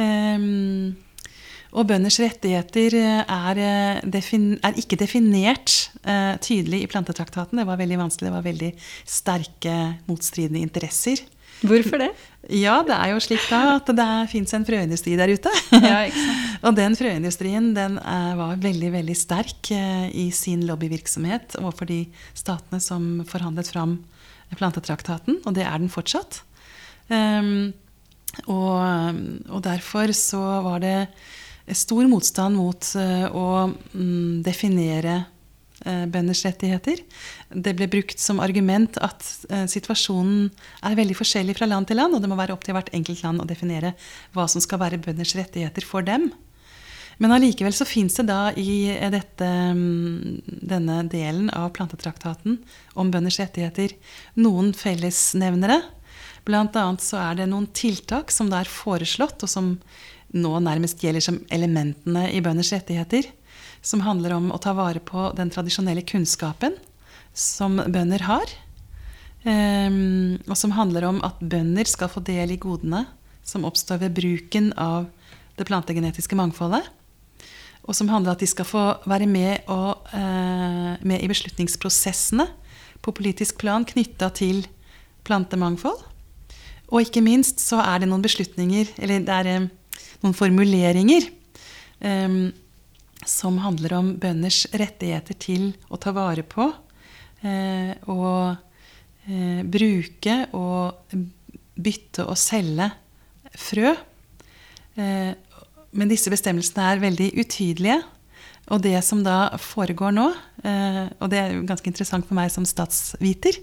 Eh, 0.00 0.50
Og 1.70 1.86
bønders 1.86 2.18
rettigheter 2.18 2.96
eh, 2.98 3.20
er, 3.30 3.58
eh, 4.02 4.22
er 4.66 4.78
ikke 4.80 4.98
definert 4.98 5.74
eh, 6.02 6.34
tydelig 6.42 6.82
i 6.82 6.88
plantetraktaten. 6.90 7.60
Det 7.60 7.66
var 7.68 7.78
veldig 7.78 8.00
vanskelig. 8.00 8.26
Det 8.26 8.34
var 8.34 8.46
veldig 8.48 8.70
sterke 9.06 9.76
motstridende 10.08 10.64
interesser. 10.64 11.22
Hvorfor 11.60 12.00
det? 12.00 12.08
Ja, 12.56 12.78
det 12.82 12.96
er 12.96 13.12
jo 13.12 13.20
slik 13.20 13.42
da 13.52 13.76
at 13.76 13.90
det 13.92 14.08
fins 14.32 14.54
en 14.56 14.64
frøindustri 14.66 15.14
der 15.20 15.30
ute. 15.30 15.52
Ja? 15.76 16.08
Og 16.66 16.74
den 16.76 16.96
frøindustrien 16.98 17.70
den 17.76 18.00
eh, 18.02 18.32
var 18.36 18.58
veldig 18.60 18.90
veldig 18.96 19.16
sterk 19.16 19.70
eh, 19.76 20.08
i 20.10 20.26
sin 20.34 20.66
lobbyvirksomhet 20.68 21.54
overfor 21.60 21.88
de 21.88 22.02
statene 22.36 22.82
som 22.82 23.22
forhandlet 23.28 23.70
fram 23.70 24.00
plantetraktaten, 24.58 25.40
og 25.44 25.54
det 25.56 25.66
er 25.66 25.78
den 25.78 25.92
fortsatt. 25.92 26.42
Um, 27.10 27.72
og, 28.46 29.20
og 29.50 29.62
derfor 29.66 30.12
så 30.14 30.40
var 30.64 30.82
det 30.82 30.96
stor 31.76 32.06
motstand 32.10 32.58
mot 32.58 32.92
uh, 32.98 33.26
å 33.30 33.46
um, 33.70 34.40
definere 34.46 35.20
uh, 35.84 36.06
bønders 36.10 36.42
rettigheter. 36.46 37.02
Det 37.50 37.74
ble 37.78 37.90
brukt 37.90 38.22
som 38.22 38.42
argument 38.42 38.98
at 39.02 39.26
uh, 39.50 39.66
situasjonen 39.70 40.48
er 40.86 40.98
veldig 40.98 41.18
forskjellig 41.18 41.58
fra 41.58 41.68
land 41.70 41.90
til 41.90 42.00
land, 42.00 42.16
og 42.16 42.22
det 42.22 42.30
må 42.30 42.38
være 42.38 42.56
opp 42.56 42.66
til 42.66 42.78
hvert 42.78 42.92
enkelt 42.96 43.22
land 43.26 43.42
å 43.42 43.48
definere 43.50 43.94
hva 44.36 44.46
som 44.50 44.62
skal 44.62 44.82
være 44.82 45.02
bønders 45.02 45.36
rettigheter 45.38 45.86
for 45.86 46.06
dem. 46.06 46.30
Men 47.20 47.34
allikevel 47.36 47.74
så 47.76 47.84
fins 47.84 48.16
det 48.16 48.24
da 48.30 48.48
i 48.56 48.88
dette, 49.12 49.44
mm, 49.46 50.40
denne 50.46 51.02
delen 51.12 51.50
av 51.52 51.68
plantetraktaten 51.76 52.56
om 52.96 53.10
bønders 53.12 53.36
rettigheter 53.42 53.92
noen 54.40 54.72
fellesnevnere. 54.72 55.82
Blant 56.48 56.78
annet 56.80 57.04
så 57.04 57.18
er 57.20 57.42
det 57.42 57.50
noen 57.50 57.66
tiltak 57.76 58.32
som 58.32 58.48
da 58.48 58.62
er 58.62 58.72
foreslått, 58.72 59.44
og 59.44 59.52
som 59.52 59.74
nå 60.32 60.52
nærmest 60.64 61.02
gjelder 61.04 61.24
som 61.26 61.42
elementene 61.52 62.30
i 62.32 62.40
bønders 62.40 62.72
rettigheter. 62.72 63.28
Som 63.84 64.00
handler 64.04 64.38
om 64.38 64.48
å 64.52 64.60
ta 64.62 64.72
vare 64.76 65.02
på 65.04 65.28
den 65.36 65.52
tradisjonelle 65.52 66.04
kunnskapen 66.08 66.78
som 67.36 67.76
bønder 67.84 68.24
har. 68.24 68.54
Ehm, 69.44 70.38
og 70.48 70.56
som 70.56 70.72
handler 70.76 71.04
om 71.08 71.20
at 71.26 71.40
bønder 71.40 71.88
skal 71.88 72.08
få 72.12 72.24
del 72.24 72.56
i 72.56 72.60
godene 72.60 73.04
som 73.44 73.64
oppstår 73.68 74.00
ved 74.06 74.16
bruken 74.16 74.72
av 74.80 75.08
det 75.60 75.68
plantegenetiske 75.68 76.36
mangfoldet. 76.38 76.88
Og 77.88 77.96
som 77.96 78.10
handler 78.12 78.32
om 78.32 78.36
at 78.36 78.42
de 78.42 78.48
skal 78.50 78.68
få 78.68 78.84
være 79.08 79.26
med, 79.26 79.64
og, 79.68 80.06
eh, 80.12 80.96
med 81.00 81.22
i 81.22 81.28
beslutningsprosessene 81.30 82.46
på 83.02 83.14
politisk 83.16 83.58
plan 83.58 83.84
knytta 83.84 84.30
til 84.34 84.66
plantemangfold. 85.24 86.04
Og 86.90 87.00
ikke 87.00 87.22
minst 87.22 87.60
så 87.62 87.80
er 87.80 88.00
det 88.00 88.08
noen 88.10 88.22
beslutninger, 88.22 88.86
eller 88.98 89.24
det 89.24 89.36
er 89.36 89.46
eh, 89.46 89.68
noen 90.22 90.36
formuleringer, 90.36 91.30
eh, 92.00 92.52
som 93.26 93.58
handler 93.58 93.94
om 93.98 94.14
bønders 94.20 94.66
rettigheter 94.72 95.36
til 95.40 95.72
å 95.90 95.98
ta 96.00 96.12
vare 96.16 96.42
på 96.42 96.70
eh, 97.44 97.92
og 98.08 98.56
eh, 99.28 99.60
bruke 99.64 100.36
og 100.56 101.14
bytte 101.80 102.26
og 102.26 102.38
selge 102.40 102.90
frø. 103.60 103.92
Eh, 105.00 105.32
men 105.90 106.10
disse 106.10 106.30
bestemmelsene 106.30 106.86
er 106.86 107.02
veldig 107.02 107.28
utydelige. 107.40 108.00
Og 108.70 108.82
det 108.84 108.98
som 109.02 109.22
da 109.26 109.50
foregår 109.58 110.12
nå, 110.14 110.28
eh, 110.62 111.06
og 111.18 111.30
det 111.32 111.40
er 111.40 111.56
ganske 111.66 111.90
interessant 111.90 112.26
for 112.28 112.38
meg 112.38 112.52
som 112.54 112.66
statsviter, 112.68 113.58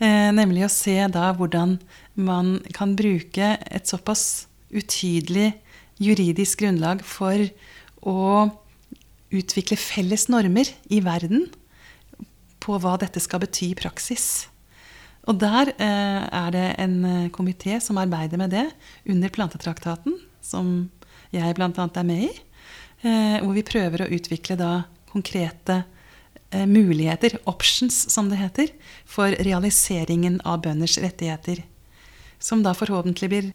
eh, 0.00 0.30
nemlig 0.32 0.64
å 0.64 0.72
se 0.72 0.96
da 1.12 1.32
hvordan 1.36 1.76
man 2.16 2.56
kan 2.72 2.96
bruke 2.96 3.56
et 3.60 3.90
såpass 3.90 4.46
utydelig 4.72 5.52
juridisk 6.00 6.62
grunnlag 6.62 7.02
for 7.04 7.44
å 8.00 8.48
utvikle 9.28 9.76
felles 9.76 10.28
normer 10.32 10.70
i 10.88 11.02
verden 11.04 11.48
på 12.64 12.78
hva 12.80 12.96
dette 13.00 13.20
skal 13.20 13.42
bety 13.44 13.74
i 13.74 13.78
praksis. 13.78 14.48
Og 15.28 15.36
der 15.42 15.74
eh, 15.76 16.24
er 16.24 16.54
det 16.54 16.68
en 16.80 17.28
komité 17.34 17.82
som 17.84 18.00
arbeider 18.00 18.40
med 18.40 18.54
det 18.56 18.64
under 19.04 19.28
plantetraktaten, 19.28 20.16
som 20.40 20.88
jeg 21.34 21.56
bl.a. 21.58 21.70
er 21.70 22.06
med 22.08 22.26
i. 22.28 22.32
Eh, 23.06 23.38
hvor 23.44 23.54
vi 23.54 23.66
prøver 23.66 24.04
å 24.04 24.10
utvikle 24.10 24.56
da 24.58 24.72
konkrete 25.12 25.82
eh, 26.50 26.66
muligheter, 26.66 27.38
options 27.50 28.06
som 28.12 28.30
det 28.30 28.40
heter, 28.40 28.72
for 29.06 29.34
realiseringen 29.46 30.40
av 30.44 30.62
bønders 30.66 30.98
rettigheter. 31.02 31.62
Som 32.38 32.64
da 32.66 32.74
forhåpentlig 32.76 33.30
blir 33.32 33.52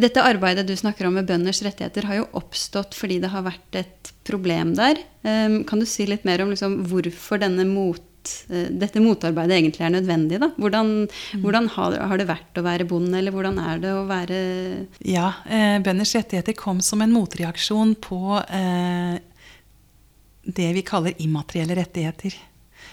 dette 0.00 0.22
arbeidet 0.24 0.64
du 0.64 0.72
snakker 0.76 1.04
om 1.04 1.18
med 1.18 1.26
bønders 1.28 1.60
rettigheter, 1.64 2.06
har 2.08 2.22
jo 2.22 2.30
oppstått 2.40 2.96
fordi 2.96 3.18
det 3.20 3.28
har 3.34 3.44
vært 3.44 3.76
et 3.76 4.12
problem 4.24 4.72
der. 4.78 5.02
Ehm, 5.28 5.58
kan 5.68 5.82
du 5.82 5.86
si 5.88 6.06
litt 6.08 6.24
mer 6.24 6.40
om 6.40 6.52
liksom 6.52 6.78
hvorfor 6.88 7.44
mot, 7.68 8.00
eh, 8.50 8.68
dette 8.70 9.02
motarbeidet 9.02 9.56
egentlig 9.58 9.84
er 9.86 9.94
nødvendig? 9.94 10.38
Da? 10.42 10.50
Hvordan, 10.60 10.92
mm. 11.08 11.42
hvordan 11.42 11.68
har, 11.74 11.98
har, 12.10 12.20
det 12.20 12.28
vært 12.30 12.60
å 12.60 12.64
være 12.66 12.86
bonde, 12.88 13.16
eller 13.18 13.34
hvordan 13.34 13.58
er 13.62 13.82
det 13.82 13.92
å 13.96 14.06
være 14.08 14.38
Ja, 15.08 15.28
eh, 15.46 15.76
bønders 15.84 16.14
rettigheter 16.18 16.56
kom 16.58 16.82
som 16.84 17.02
en 17.04 17.14
motreaksjon 17.14 17.96
på 18.02 18.38
eh, 18.46 19.18
det 20.42 20.70
vi 20.76 20.86
kaller 20.86 21.18
immaterielle 21.22 21.78
rettigheter. 21.78 22.36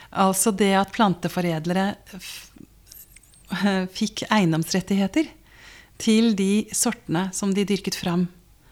Altså 0.10 0.54
det 0.56 0.74
at 0.78 0.94
planteforedlere 0.94 1.92
fikk 3.98 4.28
eiendomsrettigheter 4.30 5.30
til 6.00 6.34
de 6.38 6.68
sortene 6.76 7.28
som 7.36 7.54
de 7.54 7.66
dyrket 7.68 7.98
fram. 8.00 8.28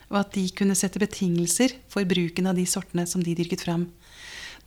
Og 0.07 0.21
at 0.21 0.33
de 0.37 0.45
kunne 0.55 0.77
sette 0.77 1.01
betingelser 1.01 1.75
for 1.91 2.07
bruken 2.07 2.47
av 2.47 2.55
de 2.57 2.63
sortene 2.69 3.03
som 3.09 3.23
de 3.23 3.35
dyrket 3.35 3.65
fram. 3.65 3.89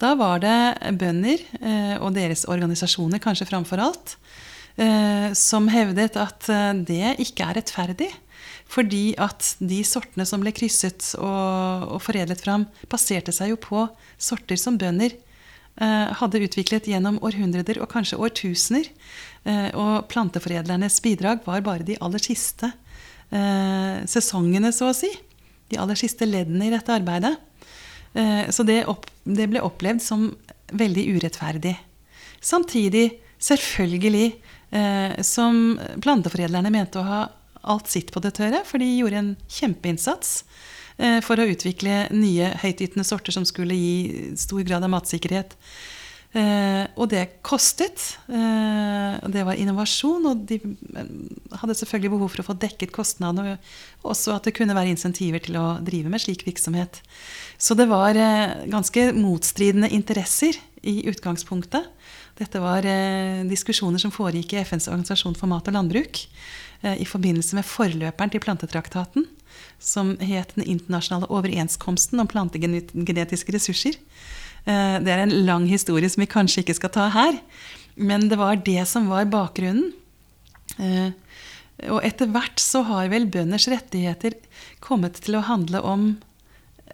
Da 0.01 0.15
var 0.17 0.41
det 0.41 0.97
bønder 1.01 1.43
eh, 1.61 1.97
og 2.01 2.15
deres 2.17 2.47
organisasjoner, 2.49 3.21
kanskje 3.21 3.49
framfor 3.51 3.83
alt, 3.85 4.17
eh, 4.81 5.29
som 5.37 5.69
hevdet 5.73 6.17
at 6.21 6.49
eh, 6.49 6.73
det 6.89 7.17
ikke 7.27 7.47
er 7.47 7.59
rettferdig. 7.61 8.09
Fordi 8.71 9.11
at 9.21 9.57
de 9.59 9.83
sortene 9.85 10.25
som 10.25 10.41
ble 10.41 10.53
krysset 10.55 11.11
og, 11.19 11.97
foredlet 12.05 12.41
fram, 12.41 12.69
baserte 12.89 13.35
seg 13.35 13.51
jo 13.51 13.59
på 13.61 13.83
sorter 14.15 14.61
som 14.61 14.79
bønder 14.81 15.17
hadde 15.81 16.43
utviklet 16.45 16.87
gjennom 16.91 17.17
århundreder 17.25 17.79
og 17.81 17.89
kanskje 17.91 18.19
årtusener. 18.21 18.87
Og 19.81 20.07
planteforedlernes 20.11 20.99
bidrag 21.03 21.41
var 21.47 21.65
bare 21.65 21.87
de 21.89 21.97
aller 22.05 22.21
siste 22.23 22.69
sesongene, 24.13 24.75
så 24.77 24.91
å 24.91 24.97
si. 24.99 25.09
De 25.73 25.79
aller 25.81 25.99
siste 25.99 26.29
leddene 26.29 26.69
i 26.69 26.75
dette 26.75 26.95
arbeidet. 26.95 27.33
Eh, 28.15 28.51
så 28.51 28.67
det, 28.67 28.85
opp, 28.91 29.07
det 29.25 29.49
ble 29.51 29.63
opplevd 29.65 30.03
som 30.05 30.31
veldig 30.73 31.07
urettferdig. 31.17 31.77
Samtidig, 32.41 33.11
selvfølgelig, 33.43 34.33
som 35.27 35.57
planteforedlerne 35.99 36.71
mente 36.71 37.01
å 37.01 37.03
ha 37.03 37.23
alt 37.67 37.89
sitt 37.91 38.13
på 38.15 38.21
det 38.23 38.31
tørre, 38.37 38.61
for 38.63 38.79
de 38.79 38.87
gjorde 38.87 39.19
en 39.19 39.33
kjempeinnsats 39.51 40.45
for 41.27 41.43
å 41.43 41.47
utvikle 41.51 42.05
nye 42.15 42.53
høytytende 42.63 43.03
sorter 43.09 43.35
som 43.35 43.43
skulle 43.49 43.75
gi 43.75 44.29
stor 44.39 44.63
grad 44.69 44.87
av 44.87 44.93
matsikkerhet. 44.95 45.57
Eh, 46.31 46.85
og 46.95 47.09
det 47.11 47.25
kostet. 47.43 48.05
Eh, 48.31 49.17
det 49.35 49.43
var 49.47 49.59
innovasjon, 49.59 50.29
og 50.31 50.45
de 50.47 50.61
eh, 50.63 51.09
hadde 51.59 51.75
selvfølgelig 51.75 52.13
behov 52.13 52.31
for 52.31 52.45
å 52.45 52.49
få 52.53 52.57
dekket 52.63 52.95
kostnadene. 52.95 53.57
Og 54.05 54.13
også 54.15 54.37
at 54.37 54.47
det 54.47 54.55
kunne 54.55 54.77
være 54.77 54.93
insentiver 54.95 55.43
til 55.43 55.59
å 55.59 55.81
drive 55.83 56.13
med 56.13 56.23
slik 56.23 56.47
virksomhet. 56.47 57.03
Så 57.59 57.75
det 57.75 57.89
var 57.91 58.15
eh, 58.15 58.63
ganske 58.71 59.11
motstridende 59.19 59.91
interesser 59.91 60.59
i 60.87 61.01
utgangspunktet. 61.11 61.91
Dette 62.39 62.63
var 62.63 62.87
eh, 62.87 63.43
diskusjoner 63.51 64.01
som 64.01 64.15
foregikk 64.15 64.55
i 64.55 64.63
FNs 64.63 64.89
organisasjon 64.89 65.37
for 65.37 65.51
mat 65.51 65.67
og 65.67 65.77
landbruk 65.77 66.23
eh, 66.85 67.03
i 67.03 67.09
forbindelse 67.09 67.59
med 67.59 67.67
forløperen 67.69 68.33
til 68.33 68.43
plantetraktaten, 68.45 69.27
som 69.83 70.15
het 70.23 70.55
Den 70.55 70.65
internasjonale 70.65 71.29
overenskomsten 71.29 72.23
om 72.23 72.31
plantegenetiske 72.31 73.53
ressurser. 73.53 73.99
Eh, 74.67 74.97
det 75.03 75.13
er 75.13 75.25
en 75.25 75.37
lang 75.47 75.67
historie 75.71 76.11
som 76.11 76.25
vi 76.25 76.31
kanskje 76.31 76.65
ikke 76.65 76.79
skal 76.79 76.95
ta 76.95 77.09
her. 77.15 77.41
Men 78.01 78.29
det 78.31 78.39
var 78.41 78.61
det 78.65 78.85
som 78.89 79.09
var 79.11 79.29
bakgrunnen. 79.31 79.93
Eh, 80.79 81.13
og 81.89 82.05
etter 82.05 82.29
hvert 82.31 82.61
så 82.61 82.83
har 82.89 83.09
vel 83.13 83.29
bønders 83.33 83.69
rettigheter 83.73 84.37
kommet 84.85 85.21
til 85.25 85.39
å 85.39 85.47
handle 85.47 85.81
om 85.81 86.11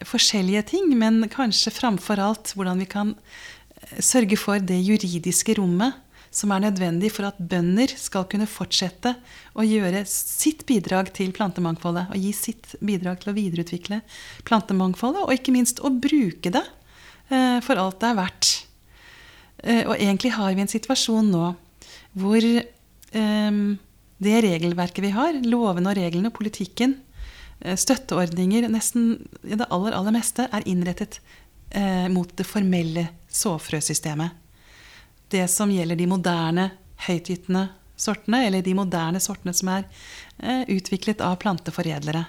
forskjellige 0.06 0.66
ting, 0.74 0.90
men 0.98 1.24
kanskje 1.32 1.74
framfor 1.74 2.20
alt 2.22 2.52
hvordan 2.54 2.82
vi 2.82 2.88
kan 2.90 3.14
eh, 3.16 4.00
sørge 4.04 4.38
for 4.40 4.62
det 4.62 4.78
juridiske 4.82 5.56
rommet 5.58 6.02
som 6.36 6.52
er 6.52 6.66
nødvendig 6.66 7.10
for 7.14 7.28
at 7.30 7.38
bønder 7.40 7.92
skal 7.96 8.26
kunne 8.28 8.48
fortsette 8.50 9.14
å 9.56 9.64
gjøre 9.64 10.02
sitt 10.10 10.66
bidrag 10.68 11.08
til 11.16 11.32
plantemangfoldet. 11.36 12.10
Og 12.12 12.20
gi 12.20 12.32
sitt 12.36 12.74
bidrag 12.84 13.22
til 13.22 13.32
å 13.32 13.36
videreutvikle 13.36 14.02
plantemangfoldet, 14.48 15.22
og 15.24 15.32
ikke 15.32 15.54
minst 15.54 15.80
å 15.80 15.92
bruke 15.94 16.52
det 16.52 16.64
for 17.28 17.80
alt 17.80 17.98
det 18.02 18.08
er 18.08 18.18
verdt. 18.18 18.50
Eh, 19.66 19.82
og 19.86 19.96
egentlig 19.96 20.34
har 20.36 20.54
vi 20.54 20.64
en 20.64 20.70
situasjon 20.70 21.32
nå 21.32 21.48
hvor 22.16 22.44
ehm, 22.46 23.76
det 24.22 24.36
regelverket 24.44 25.04
vi 25.04 25.12
har, 25.12 25.36
lovene 25.44 25.90
og 25.90 25.98
reglene 25.98 26.30
og 26.30 26.36
politikken, 26.38 26.96
eh, 27.60 27.76
støtteordninger, 27.76 28.68
nesten 28.72 29.16
det 29.42 29.66
aller, 29.68 29.96
aller 29.96 30.16
meste, 30.16 30.48
er 30.50 30.68
innrettet 30.68 31.20
mot 32.14 32.30
det 32.38 32.44
formelle 32.46 33.02
såfrøsystemet. 33.26 34.30
Det 35.34 35.42
som 35.50 35.68
gjelder 35.74 35.98
de 35.98 36.04
moderne, 36.08 36.68
høytgytende 37.04 37.64
sortene, 38.00 38.44
eller 38.46 38.62
de 38.64 38.72
moderne 38.78 39.20
sortene 39.20 39.52
som 39.52 39.72
er 39.74 39.88
utviklet 40.72 41.20
av 41.26 41.34
planteforedlere. 41.42 42.22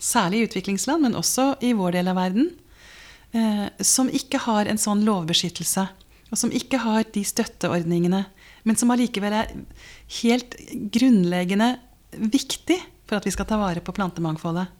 særlig 0.00 0.40
i 0.40 0.48
utviklingsland, 0.48 1.04
men 1.04 1.18
også 1.18 1.54
i 1.64 1.74
vår 1.76 1.98
del 1.98 2.10
av 2.10 2.18
verden, 2.18 2.50
eh, 2.50 2.63
som 3.82 4.06
ikke 4.14 4.38
har 4.44 4.68
en 4.70 4.78
sånn 4.78 5.00
lovbeskyttelse, 5.02 5.82
og 6.30 6.38
som 6.38 6.52
ikke 6.54 6.78
har 6.84 7.06
de 7.14 7.24
støtteordningene, 7.26 8.20
men 8.62 8.78
som 8.78 8.92
allikevel 8.94 9.34
er 9.40 9.50
helt 10.20 10.54
grunnleggende 10.94 11.72
viktig 12.14 12.78
for 13.08 13.18
at 13.18 13.26
vi 13.26 13.32
skal 13.34 13.48
ta 13.48 13.58
vare 13.60 13.82
på 13.84 13.94
plantemangfoldet. 13.94 14.70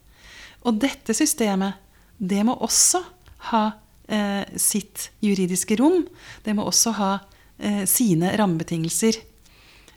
Og 0.64 0.78
dette 0.80 1.14
systemet, 1.16 1.76
det 2.18 2.40
må 2.46 2.56
også 2.64 3.02
ha 3.50 3.64
eh, 4.08 4.44
sitt 4.60 5.10
juridiske 5.24 5.76
rom. 5.80 6.06
Det 6.44 6.54
må 6.56 6.64
også 6.68 6.94
ha 6.98 7.10
eh, 7.58 7.84
sine 7.90 8.32
rammebetingelser. 8.38 9.20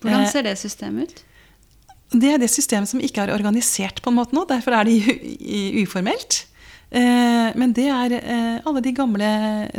Hvordan 0.02 0.26
eh, 0.26 0.32
ser 0.32 0.48
det 0.48 0.58
systemet 0.60 1.08
ut? 1.08 1.24
Det 2.08 2.30
er 2.34 2.40
det 2.40 2.52
systemet 2.52 2.88
som 2.88 3.02
ikke 3.04 3.26
er 3.26 3.34
organisert 3.36 4.00
på 4.04 4.12
en 4.12 4.20
måte 4.20 4.36
nå. 4.36 4.46
Derfor 4.48 4.78
er 4.78 4.88
det 4.88 5.18
uformelt. 5.84 6.46
Eh, 6.90 7.50
men 7.60 7.74
det 7.76 7.90
er 7.92 8.16
eh, 8.18 8.60
alle 8.64 8.84
de 8.84 8.94
gamle 8.96 9.30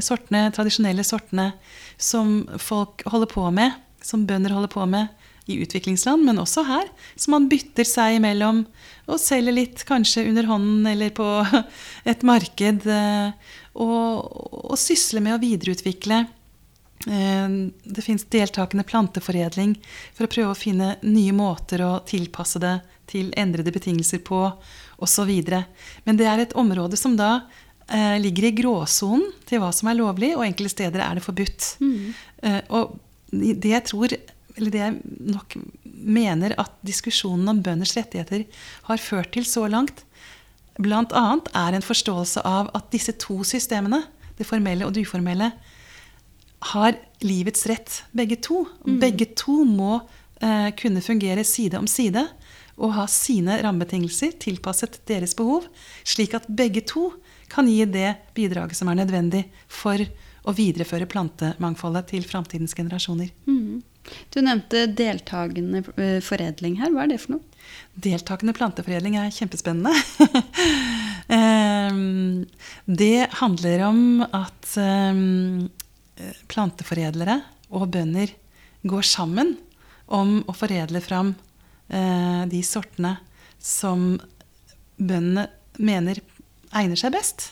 sortene, 0.05 0.49
tradisjonelle 0.55 1.05
sortene, 1.07 1.53
som 1.97 2.43
folk 2.61 3.05
holder 3.09 3.31
på 3.33 3.47
med, 3.55 3.77
som 4.05 4.27
bønder 4.29 4.53
holder 4.55 4.73
på 4.73 4.85
med 4.87 5.09
i 5.49 5.57
utviklingsland, 5.65 6.27
men 6.29 6.41
også 6.43 6.67
her. 6.69 6.91
Som 7.17 7.39
man 7.39 7.49
bytter 7.49 7.89
seg 7.89 8.19
imellom 8.19 8.67
og 9.09 9.21
selger 9.23 9.57
litt, 9.57 9.87
kanskje 9.89 10.27
under 10.29 10.51
hånden 10.51 10.91
eller 10.91 11.15
på 11.17 11.29
et 12.13 12.27
marked. 12.29 12.85
Eh, 12.85 13.55
og, 13.79 14.69
og 14.69 14.77
sysler 14.81 15.25
med 15.25 15.39
å 15.39 15.43
videreutvikle. 15.43 16.27
Det 16.99 18.03
fins 18.03 18.25
deltakende 18.27 18.83
planteforedling 18.83 19.77
for 20.17 20.27
å 20.27 20.31
prøve 20.33 20.51
å 20.51 20.59
finne 20.59 20.89
nye 21.07 21.31
måter 21.33 21.85
å 21.87 21.93
tilpasse 22.03 22.59
det 22.59 22.73
til 23.09 23.31
endrede 23.39 23.71
betingelser 23.73 24.19
på 24.27 24.41
osv. 24.99 25.33
Men 26.05 26.19
det 26.19 26.27
er 26.29 26.43
et 26.43 26.57
område 26.59 26.99
som 26.99 27.17
da 27.19 27.43
eh, 27.89 28.17
ligger 28.23 28.49
i 28.49 28.55
gråsonen 28.63 29.31
til 29.49 29.63
hva 29.63 29.71
som 29.75 29.91
er 29.91 29.99
lovlig, 30.01 30.35
og 30.37 30.47
enkelte 30.47 30.77
steder 30.77 31.05
er 31.05 31.19
det 31.19 31.25
forbudt. 31.27 31.71
Mm. 31.83 32.11
Eh, 32.43 32.61
og 32.75 32.99
det 33.31 33.73
jeg 33.73 33.85
tror, 33.89 34.15
eller 34.57 34.75
det 34.75 34.83
jeg 34.83 34.99
nok 35.37 35.57
mener 35.85 36.55
at 36.61 36.75
diskusjonen 36.87 37.49
om 37.53 37.63
bønders 37.63 37.95
rettigheter 37.99 38.47
har 38.89 39.03
ført 39.03 39.33
til 39.35 39.47
så 39.49 39.67
langt, 39.71 40.05
bl.a. 40.79 41.25
er 41.59 41.75
en 41.75 41.85
forståelse 41.85 42.45
av 42.47 42.71
at 42.77 42.91
disse 42.95 43.15
to 43.19 43.41
systemene, 43.47 44.05
det 44.39 44.47
formelle 44.47 44.87
og 44.87 44.95
det 44.95 45.09
uformelle, 45.09 45.51
har 46.75 46.97
livets 47.23 47.67
rett, 47.71 48.03
begge 48.15 48.39
to. 48.43 48.65
Begge 49.03 49.29
to 49.39 49.61
må 49.67 50.01
eh, 50.43 50.71
kunne 50.79 51.03
fungere 51.03 51.45
side 51.47 51.79
om 51.79 51.87
side 51.91 52.25
og 52.79 52.95
ha 52.95 53.07
sine 53.11 53.59
rammebetingelser 53.65 54.37
tilpasset 54.43 55.01
deres 55.11 55.35
behov, 55.39 55.67
slik 56.07 56.37
at 56.39 56.49
begge 56.49 56.85
to 56.87 57.11
kan 57.53 57.69
gi 57.69 57.83
det 57.89 58.15
bidraget 58.37 58.79
som 58.79 58.91
er 58.91 59.01
nødvendig 59.01 59.45
for 59.67 60.01
å 60.49 60.55
videreføre 60.57 61.09
plantemangfoldet 61.11 62.13
til 62.13 62.27
framtidens 62.29 62.77
generasjoner. 62.77 63.33
Mm. 63.49 63.81
Du 64.33 64.41
nevnte 64.41 64.87
deltakende 64.97 65.83
eh, 66.01 66.19
foredling 66.25 66.79
her. 66.81 66.93
Hva 66.95 67.05
er 67.05 67.13
det 67.13 67.21
for 67.21 67.37
noe? 67.37 67.59
Deltakende 67.99 68.55
planteforedling 68.57 69.19
er 69.21 69.35
kjempespennende. 69.35 69.93
Ehm, 71.29 72.47
det 72.89 73.27
handler 73.37 73.83
om 73.85 74.23
at 74.25 74.71
ehm, 74.81 75.67
planteforedlere 76.49 77.35
og 77.69 77.91
bønder 77.93 78.33
går 78.89 79.05
sammen 79.05 79.51
om 80.09 80.39
å 80.49 80.55
foredle 80.57 81.03
fram 81.05 81.35
de 81.89 82.61
sortene 82.67 83.15
som 83.63 84.19
bøndene 84.99 85.47
mener 85.81 86.21
egner 86.77 87.01
seg 87.01 87.15
best 87.15 87.47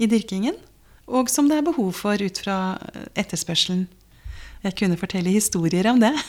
i 0.00 0.08
dyrkingen, 0.08 0.56
og 1.12 1.28
som 1.28 1.50
det 1.50 1.58
er 1.60 1.66
behov 1.66 1.92
for 1.98 2.16
ut 2.16 2.40
fra 2.40 2.56
etterspørselen. 3.18 3.84
Jeg 4.62 4.76
kunne 4.78 4.96
fortelle 4.98 5.32
historier 5.34 5.88
om 5.90 5.98
det. 5.98 6.12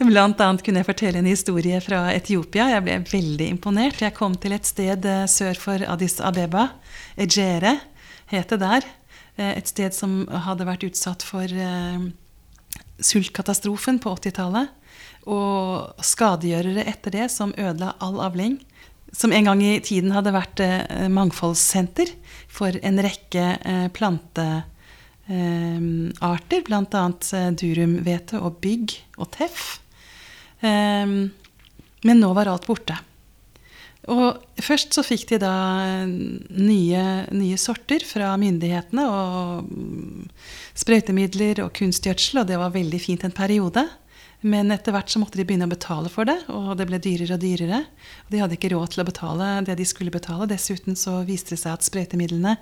Blant 0.00 0.40
annet 0.42 0.64
kunne 0.66 0.80
jeg 0.82 0.88
fortelle 0.88 1.20
en 1.20 1.28
historie 1.30 1.78
fra 1.84 2.08
Etiopia. 2.10 2.66
Jeg 2.72 2.82
ble 2.86 2.96
veldig 3.06 3.46
imponert. 3.54 4.00
Jeg 4.02 4.16
kom 4.16 4.34
til 4.34 4.56
et 4.56 4.66
sted 4.66 5.06
eh, 5.06 5.28
sør 5.30 5.60
for 5.60 5.84
Addis 5.86 6.18
Abeba. 6.26 6.72
Ejere 7.14 7.76
het 8.32 8.50
det 8.50 8.58
der. 8.64 8.88
Eh, 9.36 9.52
et 9.60 9.70
sted 9.70 9.94
som 9.94 10.24
hadde 10.48 10.66
vært 10.66 10.88
utsatt 10.88 11.22
for 11.22 11.46
eh, 11.46 12.02
sultkatastrofen 12.98 14.02
på 14.02 14.16
80-tallet. 14.18 14.74
Og 15.28 16.04
skadegjørere 16.04 16.86
etter 16.88 17.16
det 17.18 17.28
som 17.32 17.54
ødela 17.58 17.94
all 18.00 18.20
avling. 18.24 18.58
Som 19.12 19.34
en 19.34 19.48
gang 19.50 19.62
i 19.62 19.78
tiden 19.82 20.14
hadde 20.14 20.32
vært 20.32 20.60
mangfoldssenter 21.10 22.12
for 22.48 22.76
en 22.86 23.02
rekke 23.02 23.46
plantearter 23.96 24.68
Ehm, 25.30 26.10
arter, 26.18 26.64
bl.a. 26.66 27.04
Eh, 27.38 27.50
durumhvete 27.54 28.40
og 28.40 28.58
bygg 28.64 28.96
og 29.20 29.30
teff. 29.36 29.78
Men 30.60 32.20
nå 32.20 32.32
var 32.36 32.50
alt 32.50 32.66
borte. 32.68 32.96
Og 34.10 34.40
først 34.60 34.96
så 34.96 35.04
fikk 35.04 35.26
de 35.30 35.38
da 35.40 35.52
nye, 36.04 37.04
nye, 37.36 37.58
sorter 37.60 38.04
fra 38.04 38.32
myndighetene 38.40 39.04
og 39.06 39.68
mm, 39.68 40.26
sprøytemidler 40.82 41.62
og 41.64 41.72
kunstgjødsel, 41.76 42.42
og 42.42 42.50
det 42.50 42.58
var 42.60 42.74
veldig 42.74 43.00
fint 43.00 43.24
en 43.24 43.36
periode. 43.36 43.86
Men 44.40 44.72
etter 44.72 44.94
hvert 44.94 45.10
så 45.12 45.20
måtte 45.20 45.36
de 45.36 45.44
begynne 45.44 45.66
å 45.68 45.72
betale 45.72 46.08
for 46.08 46.24
det, 46.24 46.38
og 46.48 46.72
det 46.80 46.86
ble 46.88 46.96
dyrere 47.02 47.36
og 47.36 47.42
dyrere. 47.42 47.82
De 48.32 48.40
hadde 48.40 48.56
ikke 48.56 48.70
råd 48.72 48.94
til 48.94 49.02
å 49.02 49.08
betale 49.08 49.50
det 49.66 49.76
de 49.76 49.84
skulle 49.88 50.14
betale. 50.14 50.48
Dessuten 50.48 50.96
så 50.96 51.18
viste 51.28 51.52
det 51.52 51.60
seg 51.60 51.74
at 51.74 51.84
sprøytemidlene 51.84 52.56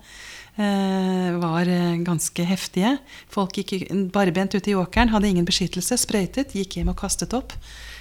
Eh, 0.59 1.33
var 1.39 1.69
eh, 1.69 1.97
ganske 2.03 2.43
heftige. 2.43 2.97
Folk 3.31 3.61
gikk 3.61 3.93
barbent 4.11 4.57
ute 4.57 4.73
i 4.73 4.75
åkeren, 4.75 5.13
hadde 5.13 5.31
ingen 5.31 5.47
beskyttelse, 5.47 5.95
sprøytet, 6.03 6.57
gikk 6.59 6.81
hjem 6.81 6.91
og 6.91 6.99
kastet 6.99 7.37
opp. 7.37 7.55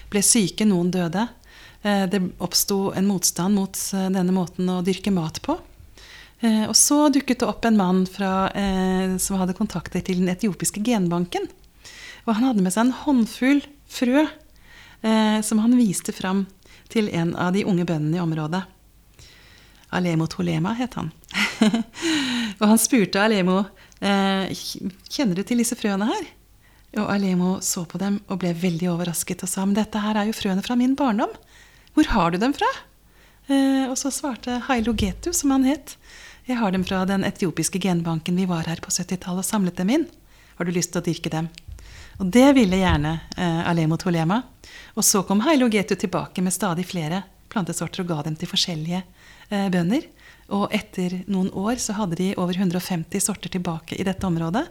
Ble 0.10 0.24
syke, 0.26 0.66
noen 0.66 0.90
døde. 0.94 1.28
Eh, 1.84 2.08
det 2.10 2.24
oppsto 2.42 2.96
en 2.98 3.06
motstand 3.06 3.54
mot 3.60 3.78
denne 3.94 4.34
måten 4.34 4.74
å 4.74 4.80
dyrke 4.86 5.14
mat 5.14 5.42
på. 5.46 5.60
Og 6.38 6.76
så 6.78 7.08
dukket 7.10 7.40
det 7.42 7.48
opp 7.50 7.64
en 7.66 7.80
mann 7.80 8.04
fra, 8.06 8.52
som 9.18 9.40
hadde 9.40 9.56
kontakter 9.58 10.04
til 10.06 10.20
den 10.20 10.30
etiopiske 10.30 10.84
genbanken. 10.86 11.48
Og 12.28 12.36
han 12.36 12.50
hadde 12.50 12.66
med 12.66 12.76
seg 12.76 12.86
en 12.86 12.98
håndfull 13.06 13.64
frø 13.88 14.28
som 15.46 15.60
han 15.62 15.76
viste 15.78 16.12
fram 16.12 16.42
til 16.92 17.08
en 17.16 17.36
av 17.40 17.54
de 17.56 17.64
unge 17.64 17.86
bøndene 17.88 18.18
i 18.18 18.24
området. 18.24 18.64
Alemo 19.90 20.28
Tolema 20.28 20.74
het 20.76 20.98
han. 21.00 21.12
og 22.60 22.66
han 22.68 22.80
spurte 22.82 23.22
Alemo 23.24 23.62
eh, 24.04 24.52
kjenner 25.08 25.38
du 25.38 25.44
til 25.48 25.62
disse 25.62 25.78
frøene 25.80 26.10
her. 26.10 26.28
Og 26.98 27.08
Alemo 27.14 27.58
så 27.64 27.86
på 27.88 28.00
dem 28.02 28.20
og 28.28 28.42
ble 28.42 28.54
veldig 28.58 28.90
overrasket 28.92 29.46
og 29.46 29.52
sa 29.52 29.66
men 29.66 29.78
dette 29.78 30.02
her 30.02 30.20
er 30.20 30.30
jo 30.30 30.36
frøene 30.36 30.64
fra 30.66 30.78
min 30.80 30.96
barndom. 31.00 31.32
Hvor 31.96 32.12
har 32.14 32.34
du 32.34 32.40
dem 32.42 32.56
fra? 32.58 32.70
Eh, 33.48 33.86
og 33.88 33.96
så 34.00 34.12
svarte 34.12 34.60
Hailo 34.68 34.96
Getu, 34.98 35.32
som 35.34 35.56
han 35.56 35.68
het. 35.68 35.96
Jeg 36.48 36.60
har 36.60 36.72
dem 36.72 36.84
fra 36.88 37.04
den 37.08 37.26
etiopiske 37.28 37.80
genbanken 37.84 38.40
vi 38.40 38.48
var 38.48 38.68
her 38.68 38.84
på 38.84 38.92
70-tallet 38.92 39.44
og 39.44 39.48
samlet 39.48 39.80
dem 39.80 39.94
inn. 39.94 40.06
Har 40.60 40.68
du 40.68 40.76
lyst 40.76 40.94
til 40.94 41.04
å 41.04 41.08
dyrke 41.08 41.32
dem? 41.32 41.50
Og 42.18 42.30
det 42.34 42.48
ville 42.58 42.80
gjerne 42.80 43.20
eh, 43.38 43.64
Alemo 43.70 43.98
Tolema. 43.98 44.42
Og 44.98 45.06
så 45.06 45.22
kom 45.26 45.44
Hailo 45.46 45.70
Getu 45.70 45.96
tilbake 45.96 46.42
med 46.42 46.56
stadig 46.56 46.88
flere 46.90 47.22
plantesorter 47.52 48.04
og 48.04 48.10
ga 48.12 48.24
dem 48.26 48.38
til 48.40 48.50
forskjellige 48.50 49.04
eh, 49.04 49.68
bønder. 49.74 50.08
Og 50.58 50.72
etter 50.74 51.20
noen 51.28 51.52
år 51.54 51.78
så 51.84 51.98
hadde 51.98 52.18
de 52.20 52.32
over 52.40 52.58
150 52.58 53.22
sorter 53.22 53.54
tilbake 53.54 54.00
i 54.00 54.06
dette 54.08 54.26
området. 54.26 54.66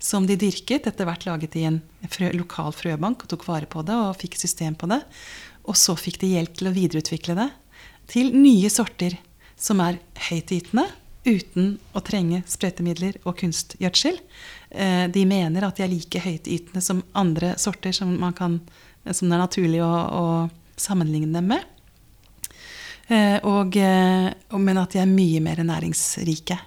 Som 0.00 0.26
de 0.26 0.38
dyrket, 0.40 0.88
etter 0.88 1.06
hvert 1.06 1.26
laget 1.28 1.54
i 1.60 1.66
en 1.68 1.82
frø, 2.08 2.32
lokal 2.34 2.72
frøbank 2.74 3.22
og 3.26 3.32
tok 3.34 3.46
vare 3.46 3.68
på 3.70 3.84
det 3.86 3.96
og 3.96 4.16
fikk 4.18 4.38
system 4.40 4.74
på 4.80 4.88
det. 4.90 5.02
Og 5.68 5.76
så 5.78 5.94
fikk 5.94 6.22
de 6.22 6.34
hjelp 6.34 6.56
til 6.56 6.70
å 6.70 6.74
videreutvikle 6.74 7.36
det 7.38 7.50
til 8.10 8.32
nye 8.34 8.70
sorter 8.72 9.14
som 9.60 9.78
er 9.84 10.00
høytytende 10.30 10.88
uten 11.28 11.74
å 11.92 12.00
trenge 12.04 12.40
sprøytemidler 12.48 13.20
og 13.28 13.36
kunstgjødsel. 13.42 14.16
Eh, 14.70 15.06
de 15.10 15.26
mener 15.26 15.66
at 15.66 15.76
de 15.78 15.84
er 15.84 15.90
like 15.90 16.22
høytytende 16.22 16.82
som 16.84 17.02
andre 17.18 17.56
sorter 17.58 17.94
som, 17.96 18.14
kan, 18.36 18.60
som 19.10 19.28
det 19.30 19.36
er 19.36 19.42
naturlig 19.42 19.82
å, 19.82 19.90
å 19.90 20.24
sammenligne 20.78 21.34
dem 21.34 21.50
med. 21.50 21.66
Eh, 23.10 23.38
og, 23.42 23.74
eh, 23.76 24.30
men 24.54 24.82
at 24.82 24.94
de 24.94 25.02
er 25.02 25.10
mye 25.10 25.42
mer 25.42 25.62
næringsrike. 25.66 26.58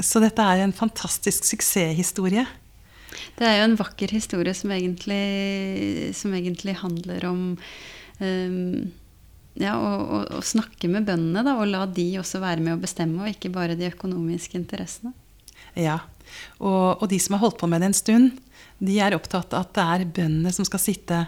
Så 0.00 0.22
dette 0.24 0.40
er 0.40 0.62
en 0.64 0.72
fantastisk 0.72 1.44
suksesshistorie. 1.44 2.46
Det 3.36 3.44
er 3.44 3.58
jo 3.58 3.66
en 3.66 3.76
vakker 3.76 4.14
historie 4.16 4.54
som 4.56 4.72
egentlig, 4.72 6.14
som 6.16 6.32
egentlig 6.32 6.78
handler 6.80 7.26
om 7.28 7.42
um, 8.20 8.86
ja, 9.60 9.74
å, 9.76 9.90
å, 10.00 10.22
å, 10.38 10.40
snakke 10.40 10.88
med 10.88 11.04
bøndene 11.08 11.44
da, 11.44 11.58
og 11.60 11.68
la 11.68 11.84
de 11.88 12.06
også 12.22 12.40
være 12.40 12.64
med 12.64 12.76
å 12.76 12.80
bestemme, 12.80 13.20
og 13.20 13.36
ikke 13.36 13.52
bare 13.52 13.76
de 13.76 13.90
økonomiske 13.90 14.56
interessene. 14.56 15.12
Ja, 15.76 16.00
og, 16.58 17.02
og 17.02 17.08
de 17.10 17.18
som 17.22 17.36
har 17.36 17.44
holdt 17.44 17.60
på 17.60 17.68
med 17.70 17.82
det 17.82 17.90
en 17.92 17.96
stund, 17.96 18.42
de 18.78 18.98
er 19.00 19.16
opptatt 19.16 19.54
av 19.56 19.66
at 19.66 19.74
det 19.76 19.84
er 19.84 20.08
bøndene 20.18 20.52
som 20.52 20.66
skal 20.68 20.82
sitte 20.82 21.22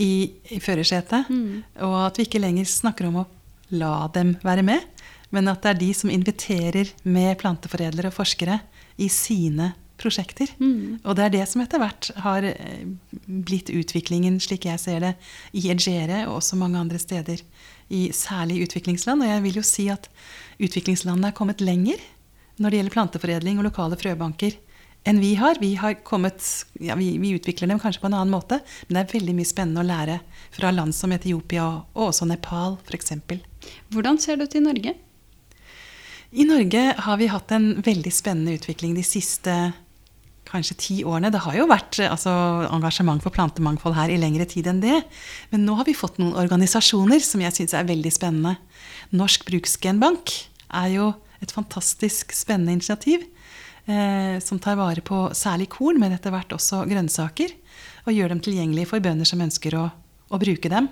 i, 0.00 0.32
i 0.50 0.60
førersetet. 0.62 1.28
Mm. 1.30 1.60
Og 1.86 1.98
at 2.06 2.18
vi 2.18 2.26
ikke 2.26 2.42
lenger 2.42 2.68
snakker 2.70 3.10
om 3.10 3.22
å 3.22 3.28
la 3.76 4.08
dem 4.14 4.34
være 4.42 4.64
med, 4.66 4.86
men 5.30 5.50
at 5.50 5.62
det 5.62 5.74
er 5.74 5.82
de 5.84 5.90
som 5.94 6.10
inviterer 6.10 6.90
med 7.06 7.36
planteforedlere 7.38 8.10
og 8.10 8.16
forskere 8.16 8.58
i 9.00 9.06
sine 9.12 9.72
prosjekter. 10.00 10.50
Mm. 10.58 11.00
Og 11.04 11.16
det 11.16 11.26
er 11.26 11.34
det 11.34 11.44
som 11.50 11.62
etter 11.62 11.80
hvert 11.82 12.08
har 12.24 12.46
eh, 12.48 12.86
blitt 13.26 13.70
utviklingen, 13.70 14.40
slik 14.42 14.66
jeg 14.66 14.80
ser 14.82 15.04
det, 15.04 15.12
i 15.52 15.68
Egere 15.70 16.24
og 16.26 16.38
også 16.40 16.58
mange 16.58 16.80
andre 16.80 16.98
steder, 16.98 17.42
i 17.90 18.08
særlig 18.14 18.62
utviklingsland. 18.66 19.22
Og 19.22 19.30
jeg 19.30 19.44
vil 19.44 19.60
jo 19.60 19.66
si 19.66 19.86
at 19.92 20.08
utviklingslandene 20.62 21.30
er 21.30 21.36
kommet 21.36 21.62
lenger 21.62 22.00
når 22.60 22.70
det 22.70 22.80
gjelder 22.80 22.96
planteforedling 22.96 23.60
og 23.60 23.70
lokale 23.70 23.98
frøbanker 24.00 24.58
enn 25.08 25.20
vi 25.20 25.34
har. 25.40 25.56
Vi, 25.60 25.74
har 25.80 25.96
kommet, 26.04 26.44
ja, 26.80 26.94
vi, 26.98 27.14
vi, 27.18 27.34
utvikler 27.38 27.70
dem 27.70 27.80
kanskje 27.80 28.02
på 28.02 28.10
en 28.10 28.18
annen 28.18 28.32
måte, 28.34 28.60
men 28.86 28.98
det 28.98 29.04
er 29.04 29.14
veldig 29.14 29.36
mye 29.38 29.48
spennende 29.48 29.84
å 29.84 29.88
lære 29.88 30.18
fra 30.54 30.72
land 30.74 30.96
som 30.96 31.12
Etiopia 31.16 31.66
og 31.94 32.10
også 32.10 32.28
Nepal 32.28 32.76
f.eks. 32.84 33.14
Hvordan 33.92 34.20
ser 34.20 34.36
det 34.36 34.50
ut 34.50 34.58
i 34.60 34.64
Norge? 34.64 34.96
I 36.30 36.46
Norge 36.46 36.82
har 37.06 37.16
vi 37.18 37.30
hatt 37.32 37.52
en 37.56 37.72
veldig 37.82 38.12
spennende 38.14 38.54
utvikling 38.60 38.92
de 38.94 39.06
siste 39.06 39.54
kanskje 40.50 40.76
ti 40.82 40.96
årene. 41.06 41.30
Det 41.30 41.42
har 41.44 41.56
jo 41.58 41.66
vært 41.70 42.00
altså, 42.04 42.30
engasjement 42.70 43.22
for 43.22 43.34
plantemangfold 43.34 43.96
her 43.96 44.12
i 44.12 44.18
lengre 44.20 44.46
tid 44.50 44.68
enn 44.70 44.82
det. 44.82 45.00
Men 45.50 45.66
nå 45.66 45.76
har 45.78 45.86
vi 45.88 45.96
fått 45.96 46.18
noen 46.22 46.36
organisasjoner 46.38 47.22
som 47.24 47.42
jeg 47.42 47.56
syns 47.56 47.74
er 47.78 47.88
veldig 47.88 48.12
spennende. 48.14 48.56
Norsk 49.14 49.46
Bruksgenbank 49.48 50.34
er 50.80 50.94
jo 50.94 51.10
et 51.40 51.52
fantastisk 51.54 52.34
spennende 52.36 52.76
initiativ 52.76 53.24
eh, 53.86 54.38
som 54.44 54.60
tar 54.60 54.78
vare 54.80 55.04
på 55.04 55.28
særlig 55.36 55.70
korn, 55.72 56.00
men 56.00 56.14
etter 56.16 56.34
hvert 56.34 56.52
også 56.56 56.84
grønnsaker. 56.90 57.54
Og 58.06 58.16
gjør 58.16 58.34
dem 58.34 58.42
tilgjengelige 58.44 58.90
for 58.90 59.04
bønder 59.04 59.28
som 59.28 59.42
ønsker 59.44 59.76
å, 59.78 59.86
å 60.30 60.40
bruke 60.40 60.72
dem. 60.72 60.88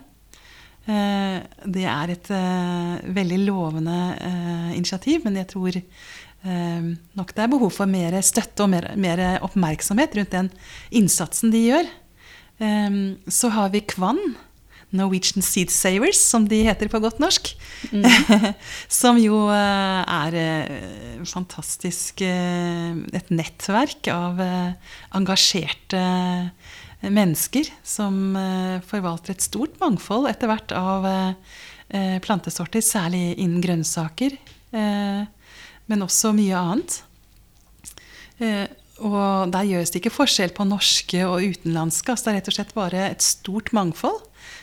Eh, 0.88 1.38
det 1.68 1.84
er 1.84 2.14
et 2.14 2.32
eh, 2.32 3.12
veldig 3.16 3.42
lovende 3.44 3.98
eh, 4.16 4.72
initiativ, 4.78 5.24
men 5.26 5.36
jeg 5.40 5.50
tror 5.52 5.78
eh, 5.78 6.90
nok 7.18 7.34
det 7.36 7.44
er 7.44 7.52
behov 7.52 7.72
for 7.76 7.90
mer 7.90 8.16
støtte 8.24 8.64
og 8.64 8.72
mer, 8.72 8.92
mer 8.96 9.24
oppmerksomhet 9.44 10.16
rundt 10.16 10.36
den 10.36 10.52
innsatsen 11.00 11.52
de 11.52 11.64
gjør. 11.68 11.90
Eh, 12.64 13.00
så 13.28 13.52
har 13.56 13.72
vi 13.74 13.84
Kvann. 13.84 14.22
Norwegian 14.90 15.44
Seed 15.44 15.70
Savers, 15.72 16.20
som 16.20 16.46
de 16.48 16.62
heter 16.64 16.88
på 16.88 17.00
godt 17.02 17.20
norsk. 17.20 17.50
som 19.00 19.18
jo 19.20 19.44
eh, 19.52 20.14
er 20.14 20.36
eh, 20.40 21.24
fantastisk 21.28 22.22
eh, 22.24 22.96
et 23.16 23.32
nettverk 23.34 24.08
av 24.12 24.40
engasjerte 25.16 26.02
mennesker 26.98 27.68
som 27.86 28.34
forvalter 28.88 29.36
et 29.36 29.44
stort 29.44 29.76
mangfold 29.78 30.26
etter 30.26 30.50
hvert 30.50 30.72
av 30.74 31.04
plantesorter, 32.24 32.82
særlig 32.82 33.36
innen 33.38 33.62
grønnsaker, 33.62 34.34
men 34.74 36.02
også 36.04 36.32
mye 36.34 36.58
annet. 36.58 36.96
Og 38.98 39.54
der 39.54 39.70
gjøres 39.70 39.94
det 39.94 40.02
ikke 40.02 40.16
forskjell 40.16 40.52
på 40.58 40.66
norske 40.66 41.22
og 41.22 41.46
utenlandske. 41.54 42.10
Altså 42.10 42.26
det 42.26 42.32
er 42.32 42.40
rett 42.40 42.50
og 42.50 42.58
slett 42.58 42.74
bare 42.76 43.06
et 43.12 43.24
stort 43.24 43.70
mangfold 43.78 44.18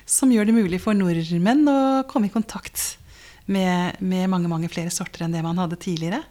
som 0.05 0.31
gjør 0.31 0.49
det 0.49 0.55
mulig 0.55 0.79
for 0.83 0.97
nordmenn 0.97 1.65
å 1.69 1.79
komme 2.09 2.29
i 2.29 2.33
kontakt 2.33 2.97
med, 3.45 3.99
med 4.01 4.29
mange 4.31 4.49
mange 4.49 4.69
flere 4.71 4.93
sorter 4.93 5.25
enn 5.25 5.35
det 5.35 5.43
man 5.45 5.59
hadde 5.61 5.79
tidligere. 5.81 6.23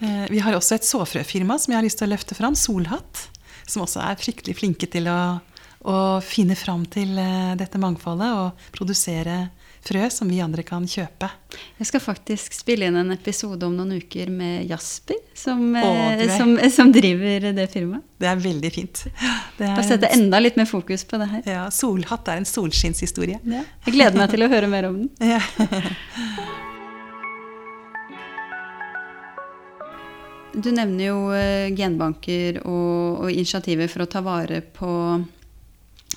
Eh, 0.00 0.26
Vi 0.32 0.42
har 0.42 0.56
også 0.56 0.76
et 0.78 0.88
såfrøfirma 0.88 1.58
som 1.60 1.72
jeg 1.72 1.80
har 1.80 1.86
lyst 1.86 2.00
til 2.00 2.10
å 2.10 2.14
løfte 2.14 2.38
fram, 2.38 2.56
Solhatt. 2.58 3.28
Som 3.68 3.84
også 3.84 4.02
er 4.02 4.18
fryktelig 4.18 4.56
flinke 4.58 4.88
til 4.90 5.06
å, 5.10 5.38
å 5.86 5.96
finne 6.24 6.56
fram 6.58 6.86
til 6.90 7.14
eh, 7.20 7.54
dette 7.60 7.80
mangfoldet 7.80 8.32
og 8.34 8.68
produsere 8.74 9.44
frø 9.82 10.04
som 10.14 10.28
vi 10.30 10.38
andre 10.44 10.62
kan 10.62 10.84
kjøpe. 10.86 11.28
Jeg 11.80 11.88
skal 11.88 12.00
faktisk 12.04 12.54
spille 12.54 12.86
inn 12.86 12.96
en 13.00 13.10
episode 13.14 13.66
om 13.66 13.74
noen 13.76 13.96
uker 13.98 14.30
med 14.30 14.68
Jasper, 14.70 15.18
som, 15.34 15.60
Å, 15.74 15.82
eh, 15.82 16.16
du 16.20 16.24
er- 16.28 16.36
som, 16.38 16.52
som 16.70 16.92
driver 16.94 17.48
det 17.56 17.66
firmaet. 17.72 18.02
Det 18.22 18.28
er 18.30 18.36
veldig 18.44 18.70
fint. 18.72 19.04
Det 19.58 19.66
er 19.66 19.74
Da 19.76 19.82
setter 19.82 20.14
enda 20.14 20.38
litt 20.40 20.56
mer 20.56 20.66
fokus 20.70 21.02
på 21.04 21.18
det 21.18 21.28
her. 21.32 21.42
ja, 21.46 21.64
Solhatt 21.74 22.28
er 22.28 22.36
en 22.38 22.46
solskinnshistorie. 22.46 23.40
Ja. 23.44 23.64
Jeg 23.86 23.94
gleder 23.98 24.16
meg 24.22 24.30
til 24.30 24.46
å 24.46 24.48
høre 24.52 24.68
mer 24.70 24.86
om 24.92 25.02
den. 25.02 25.10
Ja. 25.20 25.40
Du 30.54 30.68
nevner 30.70 31.06
jo 31.06 31.20
eh, 31.32 31.70
genbanker 31.72 32.58
og, 32.68 33.22
og 33.24 33.30
initiativer 33.32 33.88
for 33.88 34.04
å 34.04 34.08
ta 34.12 34.20
vare 34.24 34.58
på 34.76 34.90
eh, 35.16 35.22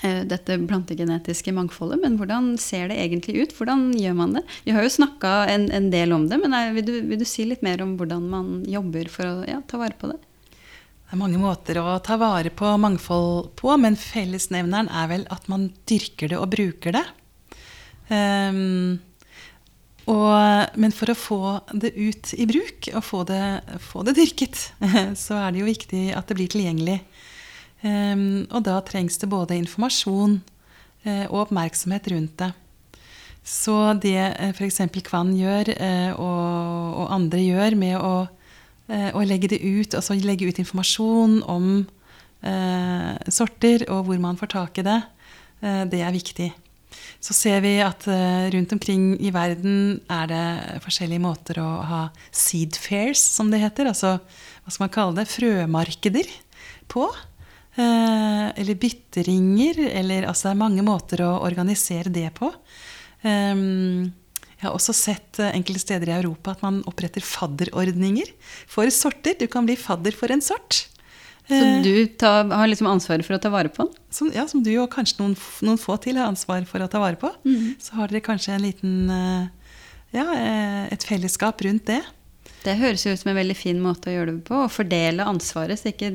dette 0.04 0.58
plantegenetiske 0.68 1.54
mangfoldet, 1.56 2.02
men 2.04 2.18
hvordan 2.20 2.54
ser 2.62 2.90
det 2.92 2.98
egentlig 3.00 3.46
ut? 3.46 3.56
Hvordan 3.56 3.88
gjør 3.96 4.18
man 4.18 4.36
det? 4.38 4.44
Vi 4.66 4.74
har 4.76 4.84
jo 4.84 4.92
snakka 4.92 5.34
en, 5.54 5.70
en 5.72 5.88
del 5.94 6.12
om 6.16 6.28
det, 6.30 6.40
men 6.42 6.54
er, 6.58 6.74
vil, 6.76 6.86
du, 6.88 6.96
vil 7.08 7.22
du 7.22 7.26
si 7.30 7.48
litt 7.48 7.64
mer 7.66 7.84
om 7.86 7.96
hvordan 8.00 8.28
man 8.30 8.50
jobber 8.70 9.10
for 9.14 9.30
å 9.30 9.36
ja, 9.48 9.62
ta 9.66 9.80
vare 9.82 9.98
på 10.00 10.12
det? 10.12 10.20
Det 11.06 11.14
er 11.14 11.22
mange 11.22 11.40
måter 11.40 11.78
å 11.80 12.00
ta 12.04 12.18
vare 12.18 12.50
på 12.50 12.76
mangfold 12.82 13.52
på, 13.60 13.72
men 13.78 13.98
fellesnevneren 14.00 14.90
er 14.90 15.12
vel 15.12 15.28
at 15.34 15.46
man 15.52 15.70
dyrker 15.88 16.34
det 16.34 16.40
og 16.42 16.50
bruker 16.56 16.98
det. 16.98 17.06
Um, 18.10 18.98
og, 20.10 20.78
men 20.78 20.94
for 20.94 21.10
å 21.10 21.18
få 21.18 21.40
det 21.74 21.94
ut 21.98 22.34
i 22.38 22.46
bruk 22.50 22.90
og 22.92 23.06
få 23.06 23.22
det, 23.30 23.46
få 23.82 24.04
det 24.06 24.16
dyrket, 24.20 24.60
så 25.24 25.40
er 25.40 25.54
det 25.54 25.62
jo 25.62 25.70
viktig 25.70 26.04
at 26.18 26.30
det 26.30 26.38
blir 26.38 26.52
tilgjengelig. 26.52 27.00
Ehm, 27.84 28.46
og 28.54 28.64
da 28.68 28.80
trengs 28.86 29.18
det 29.20 29.30
både 29.32 29.58
informasjon 29.60 30.40
eh, 31.04 31.26
og 31.28 31.48
oppmerksomhet 31.48 32.08
rundt 32.14 32.38
det. 32.40 32.52
Så 33.46 33.76
det 34.02 34.18
eh, 34.18 34.54
f.eks. 34.54 34.82
Kvann 35.06 35.36
gjør, 35.38 35.74
eh, 35.76 36.12
og, 36.16 37.06
andre 37.12 37.42
gjør 37.44 37.78
med 37.80 37.98
å, 38.00 38.16
å 38.86 39.22
legge 39.26 39.50
det 39.52 39.62
ut, 39.62 39.96
altså 39.98 40.18
legge 40.18 40.48
ut 40.50 40.62
informasjon 40.62 41.42
om 41.50 41.86
sorter 43.34 43.82
og 43.90 44.04
hvor 44.06 44.20
man 44.22 44.38
får 44.38 44.50
tak 44.52 44.78
i 44.78 44.84
det, 44.86 44.98
det 45.90 46.02
er 46.06 46.14
viktig. 46.14 46.50
Så 47.18 47.34
ser 47.34 47.64
vi 47.64 47.72
at 47.82 48.06
rundt 48.54 48.76
omkring 48.76 49.16
i 49.18 49.32
verden 49.34 50.04
er 50.14 50.30
det 50.30 50.44
forskjellige 50.84 51.24
måter 51.24 51.58
å 51.64 51.70
ha 51.90 52.02
seed 52.30 52.78
fairs, 52.78 53.24
som 53.24 53.50
det 53.50 53.64
heter. 53.64 53.90
Altså 53.90 54.20
hva 54.20 54.76
skal 54.76 54.86
man 54.86 54.94
kalle 54.94 55.18
det? 55.18 55.26
Frømarkeder 55.32 56.30
på. 56.92 57.08
Eh, 57.76 58.46
eller 58.56 58.78
bytteringer. 58.80 59.82
Eller 59.92 60.28
altså 60.30 60.50
det 60.50 60.54
er 60.54 60.62
mange 60.64 60.86
måter 60.86 61.26
å 61.26 61.34
organisere 61.44 62.12
det 62.14 62.30
på. 62.38 62.52
Ehm, 63.28 64.14
jeg 64.56 64.64
har 64.64 64.76
også 64.76 64.96
sett 64.96 65.42
eh, 65.44 65.52
enkelte 65.58 65.84
steder 65.84 66.12
i 66.14 66.18
Europa 66.22 66.56
at 66.56 66.64
man 66.64 66.82
oppretter 66.88 67.26
fadderordninger 67.26 68.32
for 68.72 68.92
sorter. 68.94 69.36
Du 69.40 69.48
kan 69.52 69.68
bli 69.68 69.76
fadder 69.80 70.16
for 70.16 70.32
en 70.32 70.44
sort. 70.44 70.86
Så 71.46 71.62
Eh, 71.62 71.84
du 71.86 72.08
tar, 72.18 72.48
har 72.50 72.66
liksom 72.72 72.88
ansvaret 72.90 73.28
for 73.28 73.36
å 73.36 73.42
ta 73.42 73.52
vare 73.54 73.70
på 73.70 73.84
som, 74.10 74.32
ja, 74.34 74.48
som 74.50 74.64
du 74.66 74.72
og 74.82 74.90
kanskje 74.90 75.20
noen, 75.20 75.36
noen 75.62 75.78
få 75.78 76.00
til 76.02 76.18
har 76.18 76.32
ansvar 76.32 76.66
for 76.66 76.82
å 76.82 76.88
ta 76.90 76.98
vare 77.04 77.20
på. 77.22 77.30
Så 77.78 78.00
har 78.00 78.10
dere 78.10 78.24
kanskje 78.26 78.56
en 78.56 78.64
liten 78.64 78.96
ja, 80.16 80.26
et 80.90 81.06
fellesskap 81.06 81.62
rundt 81.68 81.86
det. 81.92 82.00
Det 82.66 82.74
høres 82.80 83.04
jo 83.06 83.14
ut 83.14 83.20
som 83.22 83.30
en 83.32 83.38
veldig 83.38 83.56
fin 83.60 83.78
måte 83.84 84.10
å 84.10 84.16
gjøre 84.16 84.34
det 84.40 84.44
på. 84.48 84.58
Å 84.66 84.72
fordele 84.74 85.26
ansvaret, 85.30 85.78
så 85.78 85.92
ikke 85.92 86.10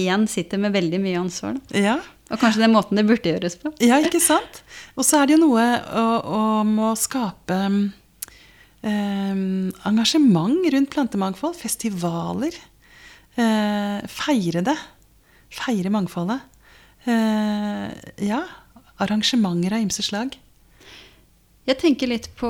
én 0.00 0.26
sitter 0.30 0.60
med 0.62 0.72
veldig 0.74 1.00
mye 1.04 1.20
ansvar. 1.20 1.58
Da. 1.68 1.78
Ja, 1.78 1.96
Og 2.32 2.40
kanskje 2.40 2.62
den 2.64 2.72
måten 2.72 2.96
det 2.96 3.04
burde 3.06 3.28
gjøres 3.34 3.58
på. 3.60 3.74
ja 3.84 3.98
ikke 4.00 4.20
sant? 4.24 4.62
Og 4.96 5.04
så 5.04 5.20
er 5.20 5.26
det 5.28 5.36
jo 5.36 5.42
noe 5.46 5.66
å- 5.92 6.22
om 6.62 6.78
å 6.80 6.92
skape 6.96 7.58
eh, 8.82 9.34
engasjement 9.88 10.64
rundt 10.72 10.90
plantemangfold. 10.90 11.56
Festivaler. 11.60 12.56
Eh, 13.36 14.00
feire 14.08 14.62
det. 14.64 14.76
Feire 15.52 15.90
mangfoldet. 15.92 16.40
Eh, 17.06 17.92
ja. 18.26 18.42
Arrangementer 19.02 19.74
av 19.76 19.82
ymse 19.84 20.02
slag. 20.06 20.36
Jeg 21.62 21.78
tenker 21.78 22.10
litt 22.10 22.24
på, 22.34 22.48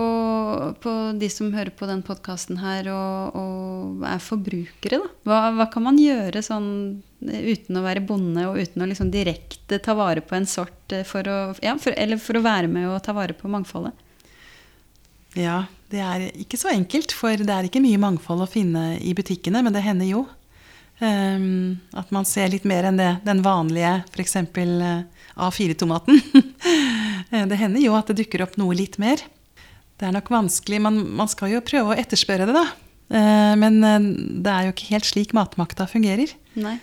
på 0.81 0.93
de 1.21 1.29
som 1.29 1.51
hører 1.53 1.73
på 1.77 1.85
den 1.89 2.01
podkasten 2.07 2.63
her 2.63 2.87
og, 2.89 3.35
og 3.37 4.07
er 4.09 4.23
forbrukere. 4.25 5.03
Hva, 5.29 5.41
hva 5.53 5.67
kan 5.73 5.85
man 5.85 5.99
gjøre 6.01 6.41
sånn 6.45 6.71
eh, 7.29 7.51
uten 7.53 7.77
å 7.77 7.85
være 7.85 8.05
bonde 8.09 8.47
og 8.49 8.57
uten 8.57 8.81
å 8.81 8.89
liksom 8.89 9.11
direkte 9.13 9.83
ta 9.85 9.93
vare 9.99 10.25
på 10.25 10.39
en 10.39 10.49
sort 10.49 10.97
eh, 10.97 11.05
for 11.05 11.29
å, 11.29 11.37
ja, 11.61 11.77
for, 11.77 11.93
eller 11.93 12.23
for 12.25 12.41
å 12.41 12.45
være 12.47 12.73
med 12.73 12.89
og 12.89 13.03
ta 13.05 13.13
vare 13.17 13.37
på 13.37 13.53
mangfoldet? 13.53 13.93
Ja, 15.37 15.67
det 15.93 16.01
er 16.01 16.27
ikke 16.41 16.61
så 16.61 16.73
enkelt, 16.73 17.13
for 17.13 17.37
det 17.37 17.53
er 17.53 17.69
ikke 17.69 17.85
mye 17.85 18.01
mangfold 18.01 18.47
å 18.47 18.49
finne 18.49 18.95
i 19.01 19.13
butikkene, 19.17 19.61
men 19.65 19.77
det 19.77 19.85
hender 19.85 20.09
jo. 20.09 20.25
Ehm, 21.01 21.79
at 21.97 22.11
man 22.15 22.27
ser 22.29 22.51
litt 22.53 22.67
mer 22.69 22.89
enn 22.91 23.01
det, 23.01 23.11
den 23.25 23.43
vanlige 23.45 24.03
f.eks. 24.13 24.37
A4-tomaten. 25.37 26.21
Eh, 27.33 27.47
det 27.49 27.57
hender 27.57 27.81
jo 27.81 27.95
at 27.97 28.11
det 28.11 28.19
dukker 28.19 28.43
opp 28.45 28.59
noe 28.61 28.75
litt 28.77 28.99
mer. 29.01 29.23
Det 29.97 30.05
er 30.05 30.13
nok 30.13 30.27
vanskelig, 30.29 30.83
man, 30.85 30.99
man 31.17 31.31
skal 31.31 31.49
jo 31.55 31.63
prøve 31.65 31.95
å 31.95 31.97
etterspørre 31.97 32.45
det, 32.45 32.53
da. 32.53 32.65
Eh, 33.09 33.53
men 33.57 33.79
eh, 33.87 34.09
det 34.45 34.53
er 34.53 34.67
jo 34.67 34.75
ikke 34.75 34.91
helt 34.91 35.09
slik 35.09 35.33
matmakta 35.37 35.87
fungerer. 35.89 36.35
Nei. 36.61 36.75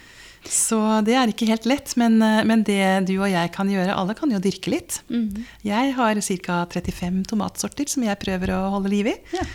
Så 0.48 0.80
det 1.06 1.16
er 1.20 1.32
ikke 1.32 1.48
helt 1.50 1.66
lett, 1.70 1.94
men, 2.00 2.22
eh, 2.24 2.44
men 2.48 2.64
det 2.68 3.08
du 3.10 3.16
og 3.20 3.30
jeg 3.30 3.52
kan 3.56 3.70
gjøre, 3.70 3.96
alle 3.96 4.16
kan 4.18 4.32
jo 4.32 4.40
dyrke 4.44 4.72
litt. 4.72 5.02
Mhm. 5.10 5.46
Jeg 5.66 5.94
har 5.98 6.22
ca. 6.22 6.66
35 6.70 7.24
tomatsorter 7.28 7.90
som 7.90 8.04
jeg 8.04 8.20
prøver 8.20 8.54
å 8.56 8.70
holde 8.76 8.92
liv 8.94 9.12
i. 9.12 9.16
Ja. 9.34 9.46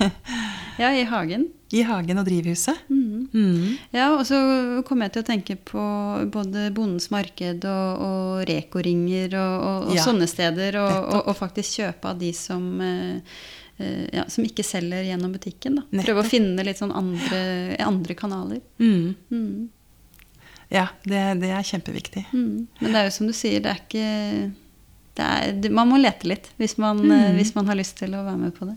ja, 0.82 0.92
i 0.94 1.04
hagen. 1.04 1.48
I 1.72 1.82
hagen 1.86 2.18
og 2.18 2.26
drivhuset. 2.26 2.86
Mhm. 2.88 3.08
Mm. 3.30 3.78
Ja, 3.94 4.08
og 4.16 4.24
så 4.26 4.38
kommer 4.86 5.06
jeg 5.06 5.14
til 5.14 5.22
å 5.22 5.28
tenke 5.28 5.56
på 5.56 5.82
både 6.32 6.68
Bondens 6.74 7.10
marked 7.14 7.64
og, 7.68 8.02
og 8.02 8.44
Reko-ringer 8.48 9.36
og, 9.38 9.54
og, 9.60 9.88
og 9.90 9.98
Ja, 9.98 10.04
sånne 10.06 10.26
steder, 10.30 10.80
og 10.80 11.30
faktisk 11.38 11.78
kjøpe 11.80 12.10
av 12.10 12.18
de 12.18 12.32
som, 12.34 12.64
eh, 12.82 13.36
eh, 13.78 14.06
ja, 14.16 14.24
som 14.30 14.46
ikke 14.46 14.66
selger 14.66 15.06
gjennom 15.12 15.34
butikken. 15.36 15.78
Da. 15.78 16.02
Prøve 16.02 16.24
å 16.24 16.30
finne 16.30 16.64
litt 16.66 16.80
sånn 16.82 16.94
andre, 16.94 17.76
andre 17.86 18.18
kanaler. 18.18 18.64
Mm. 18.82 19.14
Mm. 19.30 19.68
Ja, 20.70 20.86
det, 21.02 21.20
det 21.42 21.50
er 21.50 21.66
kjempeviktig. 21.66 22.24
Mm. 22.32 22.66
Men 22.80 22.92
det 22.92 23.00
er 23.00 23.08
jo 23.08 23.14
som 23.16 23.26
du 23.30 23.34
sier, 23.34 23.62
det 23.64 23.72
er 23.72 23.80
ikke 23.82 24.52
det 25.18 25.26
er, 25.26 25.72
Man 25.74 25.90
må 25.90 25.98
lete 25.98 26.28
litt 26.30 26.46
hvis 26.60 26.76
man, 26.78 27.00
eh, 27.10 27.30
Mm. 27.30 27.38
hvis 27.40 27.54
man 27.56 27.66
har 27.66 27.78
lyst 27.78 27.96
til 27.98 28.14
å 28.14 28.22
være 28.24 28.38
med 28.38 28.54
på 28.54 28.68
det. 28.70 28.76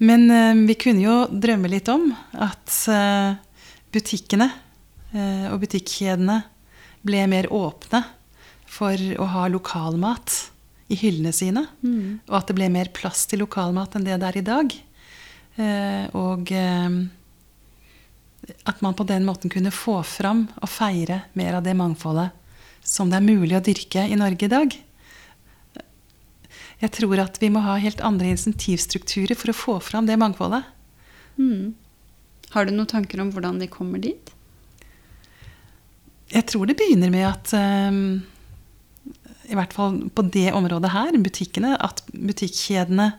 Men 0.00 0.24
uh, 0.32 0.56
vi 0.64 0.74
kunne 0.80 1.04
jo 1.04 1.16
drømme 1.28 1.68
litt 1.68 1.88
om 1.92 2.06
at 2.32 2.76
uh, 2.88 3.36
butikkene 3.92 4.46
uh, 5.12 5.52
og 5.52 5.60
butikkjedene 5.60 6.38
ble 7.04 7.26
mer 7.28 7.50
åpne 7.52 8.00
for 8.70 8.96
å 9.20 9.26
ha 9.34 9.44
lokalmat 9.52 10.38
i 10.90 10.96
hyllene 10.98 11.32
sine. 11.36 11.66
Mm. 11.84 12.20
Og 12.26 12.36
at 12.38 12.48
det 12.48 12.56
ble 12.56 12.70
mer 12.72 12.88
plass 12.96 13.26
til 13.28 13.42
lokalmat 13.44 13.94
enn 13.96 14.06
det 14.08 14.16
det 14.22 14.30
er 14.30 14.38
i 14.40 14.46
dag. 14.46 14.74
Eh, 15.60 16.04
og 16.16 16.50
eh, 16.54 16.88
at 18.64 18.80
man 18.80 18.96
på 18.96 19.06
den 19.08 19.26
måten 19.26 19.52
kunne 19.52 19.72
få 19.74 20.00
fram 20.06 20.46
og 20.60 20.70
feire 20.70 21.22
mer 21.38 21.58
av 21.58 21.66
det 21.66 21.76
mangfoldet 21.78 22.30
som 22.82 23.10
det 23.10 23.20
er 23.20 23.26
mulig 23.26 23.56
å 23.58 23.64
dyrke 23.64 24.06
i 24.08 24.16
Norge 24.18 24.46
i 24.46 24.50
dag. 24.50 24.74
Jeg 26.80 26.92
tror 26.96 27.20
at 27.20 27.36
vi 27.42 27.50
må 27.52 27.60
ha 27.64 27.76
helt 27.80 28.00
andre 28.04 28.32
insentivstrukturer 28.32 29.36
for 29.36 29.52
å 29.52 29.56
få 29.56 29.76
fram 29.84 30.08
det 30.08 30.16
mangfoldet. 30.20 30.64
Mm. 31.36 31.76
Har 32.54 32.66
du 32.66 32.72
noen 32.72 32.88
tanker 32.90 33.20
om 33.22 33.30
hvordan 33.34 33.60
vi 33.60 33.68
kommer 33.70 34.00
dit? 34.02 34.32
Jeg 36.30 36.46
tror 36.48 36.66
det 36.66 36.78
begynner 36.78 37.12
med 37.12 37.26
at 37.28 37.52
eh, 37.58 38.00
i 39.50 39.58
hvert 39.58 39.74
fall 39.76 39.98
på 40.14 40.24
det 40.32 40.48
området 40.56 40.92
her, 40.94 41.18
butikkene, 41.20 41.74
at 41.76 42.02
butikkjedene 42.14 43.10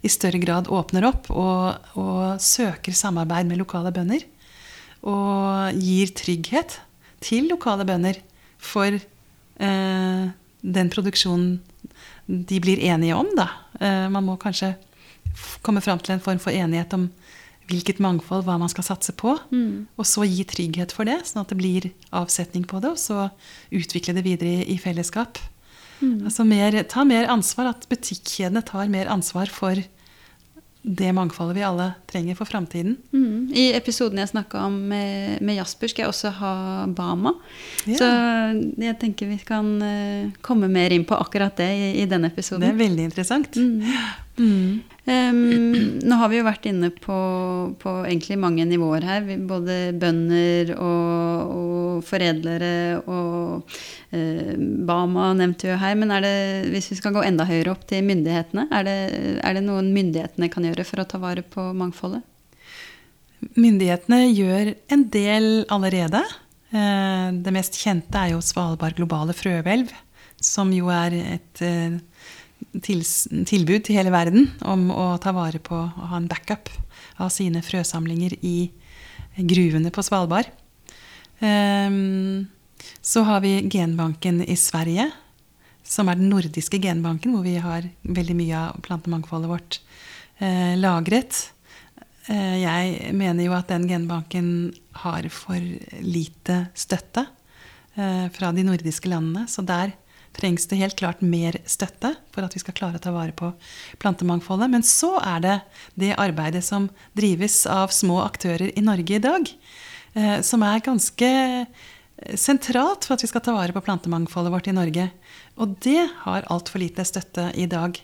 i 0.00 0.08
større 0.08 0.40
grad 0.40 0.70
åpner 0.72 1.04
opp 1.10 1.28
og, 1.34 1.90
og 2.00 2.40
søker 2.40 2.94
samarbeid 2.96 3.50
med 3.50 3.60
lokale 3.60 3.92
bønder. 3.92 4.24
Og 5.06 5.80
gir 5.80 6.12
trygghet 6.16 6.80
til 7.24 7.48
lokale 7.52 7.86
bønder 7.88 8.20
for 8.60 8.96
eh, 8.96 10.24
den 10.60 10.92
produksjonen 10.92 11.60
de 12.30 12.60
blir 12.62 12.82
enige 12.86 13.16
om, 13.16 13.28
da. 13.36 13.48
Eh, 13.80 14.06
man 14.12 14.26
må 14.26 14.36
kanskje 14.40 14.74
komme 15.64 15.82
fram 15.82 16.00
til 16.02 16.16
en 16.16 16.24
form 16.24 16.40
for 16.42 16.54
enighet 16.54 16.92
om 16.96 17.08
hvilket 17.70 18.00
mangfold, 18.02 18.44
hva 18.46 18.56
man 18.58 18.70
skal 18.70 18.86
satse 18.86 19.14
på. 19.18 19.36
Mm. 19.54 19.86
Og 19.98 20.06
så 20.08 20.26
gi 20.26 20.44
trygghet 20.48 20.94
for 20.94 21.06
det, 21.08 21.20
sånn 21.28 21.44
at 21.44 21.52
det 21.52 21.58
blir 21.60 21.88
avsetning 22.16 22.66
på 22.68 22.82
det. 22.82 22.94
Og 22.96 23.00
så 23.00 23.30
utvikle 23.70 24.16
det 24.16 24.26
videre 24.26 24.60
i, 24.60 24.74
i 24.74 24.78
fellesskap. 24.82 25.38
Mm. 26.00 26.26
Altså 26.26 26.46
mer, 26.48 26.76
ta 26.90 27.04
mer 27.06 27.30
ansvar, 27.30 27.72
at 27.74 27.86
butikkjedene 27.90 28.64
tar 28.66 28.90
mer 28.92 29.10
ansvar 29.12 29.52
for 29.54 29.78
det 30.82 31.12
mangfoldet 31.12 31.58
vi 31.58 31.64
alle 31.66 31.90
trenger 32.08 32.34
for 32.38 32.48
framtiden. 32.48 32.96
Mm. 33.12 33.50
I 33.52 33.64
episoden 33.76 34.18
jeg 34.22 34.30
snakka 34.32 34.62
om 34.64 34.78
med, 34.88 35.36
med, 35.44 35.58
Jasper, 35.58 35.92
skal 35.92 36.06
jeg 36.06 36.12
også 36.14 36.32
ha 36.38 36.54
Bama. 36.96 37.34
Yeah. 37.84 37.98
Så 38.00 38.08
jeg 38.80 38.96
tenker 39.02 39.28
vi 39.28 39.36
kan 39.44 39.68
uh, 39.82 40.30
komme 40.40 40.70
mer 40.72 40.94
inn 40.96 41.04
på 41.04 41.18
akkurat 41.20 41.56
det 41.60 41.68
i, 41.68 41.92
i 42.00 42.08
denne 42.08 42.32
episoden. 42.32 42.64
Det 42.64 42.72
er 42.72 42.80
veldig 42.80 43.08
interessant. 43.10 43.60
Mm. 43.60 43.84
Um, 44.40 46.00
nå 46.00 46.16
har 46.20 46.30
vi 46.30 46.38
jo 46.38 46.46
vært 46.46 46.66
inne 46.70 46.90
på, 46.94 47.16
på 47.80 47.92
egentlig 48.06 48.38
mange 48.40 48.64
nivåer 48.68 49.04
her. 49.04 49.28
Både 49.48 49.78
bønder 50.00 50.72
og, 50.76 51.54
og 51.56 52.04
foredlere 52.06 53.00
og 53.04 53.76
uh, 54.14 54.52
Bama 54.88 55.30
nevnte 55.38 55.70
jo 55.72 55.78
her. 55.80 55.96
Men 55.98 56.14
det, 56.24 56.34
hvis 56.72 56.90
vi 56.92 57.00
skal 57.00 57.16
gå 57.16 57.24
enda 57.26 57.46
høyere 57.48 57.74
opp 57.74 57.86
til 57.90 58.04
myndighetene, 58.06 58.68
er 58.72 58.86
det, 58.88 58.98
er 59.44 59.56
det 59.58 59.64
noen 59.66 59.92
myndighetene 59.96 60.50
kan 60.52 60.68
gjøre 60.68 60.86
for 60.88 61.02
å 61.02 61.08
ta 61.08 61.20
vare 61.22 61.44
på 61.44 61.70
mangfoldet? 61.76 62.24
Myndighetene 63.56 64.26
gjør 64.28 64.74
en 64.92 65.08
del 65.12 65.50
allerede. 65.72 66.22
Uh, 66.70 67.32
det 67.40 67.56
mest 67.56 67.80
kjente 67.80 68.20
er 68.20 68.36
jo 68.36 68.44
Svalbard 68.44 68.96
globale 68.96 69.34
frøhvelv, 69.36 69.90
som 70.40 70.70
jo 70.72 70.88
er 70.92 71.16
et 71.36 71.64
uh, 71.66 71.98
tilbud 72.70 73.82
til 73.86 73.96
hele 73.96 74.12
verden 74.14 74.50
om 74.62 74.88
å 74.94 75.16
ta 75.22 75.32
vare 75.34 75.58
på 75.62 75.74
og 75.74 76.06
ha 76.12 76.20
en 76.20 76.28
backup 76.30 76.70
av 77.20 77.32
sine 77.34 77.62
frøsamlinger 77.64 78.36
i 78.46 78.70
gruvene 79.36 79.92
på 79.94 80.04
Svalbard. 80.06 80.50
Um, 81.40 82.46
så 83.00 83.24
har 83.26 83.40
vi 83.40 83.68
genbanken 83.68 84.42
i 84.44 84.56
Sverige, 84.56 85.10
som 85.84 86.08
er 86.08 86.18
den 86.20 86.30
nordiske 86.30 86.78
genbanken, 86.80 87.34
hvor 87.34 87.44
vi 87.44 87.56
har 87.60 87.88
veldig 88.02 88.36
mye 88.38 88.60
av 88.68 88.82
plantemangfoldet 88.84 89.50
vårt 89.50 89.80
eh, 90.38 90.76
lagret. 90.78 91.40
Eh, 92.28 92.60
jeg 92.62 93.14
mener 93.16 93.46
jo 93.46 93.56
at 93.56 93.72
den 93.72 93.88
genbanken 93.90 94.70
har 95.02 95.26
for 95.34 95.58
lite 96.04 96.60
støtte 96.78 97.24
eh, 97.96 98.28
fra 98.36 98.52
de 98.54 98.64
nordiske 98.68 99.10
landene. 99.10 99.48
Så 99.50 99.64
der 99.66 99.96
trengs 100.36 100.66
det 100.70 100.78
helt 100.80 100.98
klart 100.98 101.22
mer 101.24 101.58
støtte 101.68 102.14
for 102.34 102.46
at 102.46 102.54
vi 102.54 102.62
skal 102.62 102.76
klare 102.76 103.00
å 103.00 103.02
ta 103.02 103.12
vare 103.14 103.34
på 103.36 103.52
plantemangfoldet. 104.02 104.70
Men 104.72 104.86
så 104.86 105.16
er 105.18 105.44
det 105.44 105.56
det 105.98 106.16
arbeidet 106.20 106.62
som 106.66 106.88
drives 107.18 107.62
av 107.70 107.94
små 107.94 108.20
aktører 108.24 108.70
i 108.72 108.84
Norge 108.84 109.18
i 109.18 109.22
dag, 109.22 109.48
eh, 110.14 110.38
som 110.46 110.62
er 110.66 110.84
ganske 110.86 111.30
sentralt 112.36 113.06
for 113.06 113.16
at 113.16 113.24
vi 113.24 113.30
skal 113.30 113.42
ta 113.44 113.54
vare 113.56 113.74
på 113.74 113.82
plantemangfoldet 113.84 114.52
vårt 114.52 114.68
i 114.68 114.76
Norge. 114.76 115.08
Og 115.60 115.76
det 115.84 116.02
har 116.24 116.48
altfor 116.52 116.82
lite 116.82 117.04
støtte 117.08 117.50
i 117.58 117.66
dag. 117.70 117.96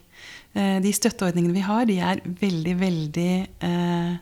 Eh, 0.57 0.79
de 0.83 0.93
støtteordningene 0.95 1.57
vi 1.57 1.65
har, 1.67 1.85
de 1.89 1.99
er 2.01 2.23
veldig, 2.25 2.77
veldig 2.81 3.33
eh, 3.69 4.15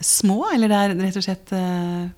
små. 0.00 0.40
Eller 0.54 0.72
det 0.72 0.80
er 0.80 0.96
rett 1.02 1.20
og 1.20 1.26
slett 1.26 1.52
eh, 1.56 2.08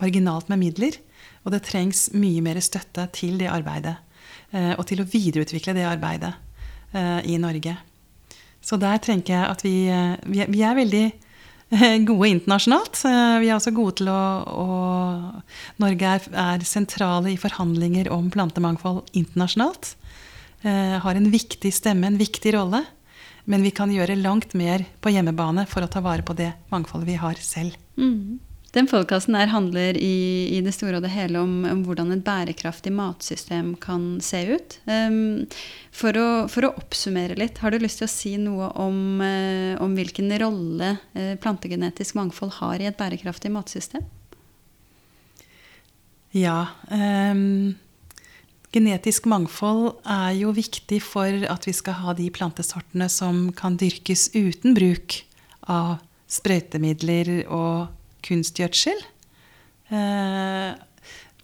marginalt 0.00 0.50
med 0.52 0.62
midler. 0.62 0.98
Og 1.44 1.52
det 1.54 1.64
trengs 1.68 2.08
mye 2.16 2.42
mer 2.44 2.60
støtte 2.64 3.06
til 3.14 3.36
det 3.40 3.52
arbeidet. 3.52 3.98
Eh, 4.54 4.72
og 4.76 4.86
til 4.86 5.02
å 5.02 5.08
videreutvikle 5.10 5.74
det 5.76 5.86
arbeidet 5.88 6.32
eh, 6.94 7.20
i 7.32 7.38
Norge. 7.42 7.76
Så 8.62 8.78
der 8.80 9.00
tenker 9.02 9.34
jeg 9.34 9.50
at 9.50 9.64
vi, 9.66 9.76
eh, 9.90 10.16
vi, 10.26 10.62
er, 10.62 10.76
veldig 10.78 11.04
gode 12.10 12.30
internasjonalt. 12.30 13.00
Vi 13.42 13.50
er 13.50 13.56
også 13.56 13.74
gode 13.74 13.98
til 14.00 14.10
å, 14.12 14.22
å 14.46 14.66
Norge 15.82 16.12
er, 16.18 16.28
er, 16.30 16.66
sentrale 16.66 17.32
i 17.32 17.40
forhandlinger 17.40 18.10
om 18.14 18.30
plantemangfold 18.30 19.08
internasjonalt. 19.18 19.96
Har 20.66 21.18
en 21.18 21.26
viktig 21.30 21.70
stemme, 21.74 22.08
en 22.08 22.18
viktig 22.18 22.54
rolle. 22.56 22.80
Men 23.50 23.62
vi 23.62 23.70
kan 23.74 23.90
gjøre 23.92 24.16
langt 24.18 24.54
mer 24.58 24.82
på 25.02 25.12
hjemmebane 25.14 25.66
for 25.70 25.84
å 25.84 25.90
ta 25.90 26.00
vare 26.02 26.24
på 26.26 26.34
det 26.38 26.48
mangfoldet 26.72 27.10
vi 27.10 27.18
har 27.20 27.38
selv. 27.42 27.76
Mm. 27.98 28.38
Den 28.76 28.84
podkasten 28.90 29.32
handler 29.48 29.96
i, 29.96 30.52
i, 30.52 30.58
det 30.60 30.74
store 30.76 30.98
og 30.98 31.04
det 31.06 31.14
hele 31.14 31.40
om, 31.40 31.62
om, 31.64 31.78
hvordan 31.86 32.12
et 32.12 32.24
bærekraftig 32.26 32.90
matsystem 32.92 33.70
kan 33.80 34.18
se 34.20 34.42
ut. 34.50 34.76
Um, 34.84 35.46
for, 35.88 36.12
å, 36.20 36.26
for, 36.52 36.68
å, 36.68 36.74
oppsummere 36.76 37.38
litt, 37.40 37.62
har 37.64 37.72
du 37.72 37.80
lyst 37.80 38.02
til 38.02 38.08
å 38.08 38.12
si 38.12 38.34
noe 38.36 38.68
om, 38.76 39.22
uh, 39.24 39.80
om 39.80 39.96
hvilken 39.96 40.28
rolle 40.44 40.92
uh, 41.16 41.32
plantegenetisk 41.40 42.20
mangfold 42.20 42.58
har 42.58 42.84
i 42.84 42.90
et 42.90 43.00
bærekraftig 43.00 43.54
matsystem? 43.56 44.04
Ja. 46.36 46.66
Um, 46.92 47.78
genetisk 48.76 49.24
mangfold 49.32 49.94
er 50.04 50.36
jo 50.36 50.52
viktig 50.52 51.00
for 51.00 51.48
at 51.48 51.64
vi 51.64 51.72
skal 51.80 52.02
ha 52.02 52.18
de 52.18 52.28
plantesortene 52.28 53.08
som 53.08 53.46
kan 53.56 53.80
dyrkes 53.80 54.34
uten 54.36 54.76
bruk 54.76 55.22
av 55.64 56.02
sprøytemidler 56.28 57.46
og 57.46 57.95
kunstgjødsel. 58.26 59.04
Eh, 59.94 60.74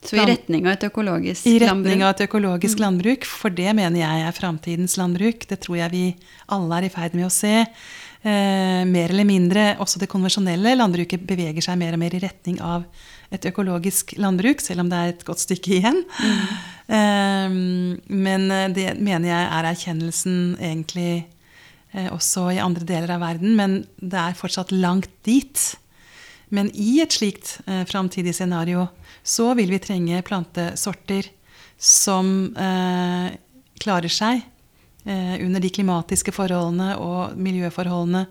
så 0.03 0.19
i 0.19 0.23
retning 0.27 0.67
av 0.67 0.75
et 0.75 0.89
økologisk 0.89 1.47
landbruk? 1.47 1.63
I 1.63 1.63
retning 1.63 2.01
av 2.03 2.15
et 2.15 2.25
økologisk 2.27 2.79
mm. 2.79 2.83
landbruk, 2.83 3.27
for 3.29 3.55
det 3.55 3.71
mener 3.79 4.01
jeg 4.01 4.25
er 4.27 4.35
framtidens 4.35 4.97
landbruk. 4.99 5.47
Det 5.51 5.61
tror 5.63 5.79
jeg 5.79 5.93
vi 5.93 6.07
alle 6.55 6.81
er 6.81 6.89
i 6.89 6.93
ferd 6.93 7.15
med 7.19 7.29
å 7.29 7.33
se. 7.33 7.55
Eh, 8.23 8.83
mer 8.87 9.11
eller 9.11 9.27
mindre 9.27 9.65
også 9.83 10.03
det 10.03 10.11
konvensjonelle 10.11 10.75
landbruket 10.79 11.23
beveger 11.27 11.65
seg 11.65 11.79
mer 11.79 11.95
og 11.95 12.03
mer 12.03 12.15
i 12.15 12.23
retning 12.23 12.59
av 12.63 12.85
et 13.35 13.47
økologisk 13.49 14.15
landbruk, 14.21 14.63
selv 14.63 14.85
om 14.85 14.91
det 14.91 14.99
er 14.99 15.13
et 15.15 15.25
godt 15.27 15.43
stykke 15.43 15.77
igjen. 15.79 16.03
Mm. 16.19 16.43
Eh, 16.99 17.55
men 18.27 18.49
det 18.75 18.91
mener 18.99 19.31
jeg 19.31 19.47
er 19.47 19.71
erkjennelsen 19.71 20.41
egentlig 20.59 21.13
eh, 21.95 22.11
også 22.11 22.49
i 22.57 22.61
andre 22.63 22.87
deler 22.89 23.15
av 23.15 23.23
verden. 23.23 23.55
Men 23.59 23.79
det 24.03 24.19
er 24.19 24.39
fortsatt 24.39 24.75
langt 24.75 25.11
dit. 25.27 25.63
Men 26.53 26.71
i 26.77 27.01
et 27.01 27.15
slikt 27.17 27.59
eh, 27.67 27.85
framtidig 27.89 28.35
scenario 28.37 28.87
så 29.23 29.53
vil 29.57 29.73
vi 29.73 29.81
trenge 29.83 30.23
plantesorter 30.27 31.31
som 31.81 32.53
eh, 32.57 33.33
klarer 33.81 34.13
seg 34.13 34.43
eh, 35.05 35.39
under 35.41 35.63
de 35.65 35.71
klimatiske 35.73 36.35
forholdene 36.37 36.97
og 37.01 37.39
miljøforholdene 37.41 38.27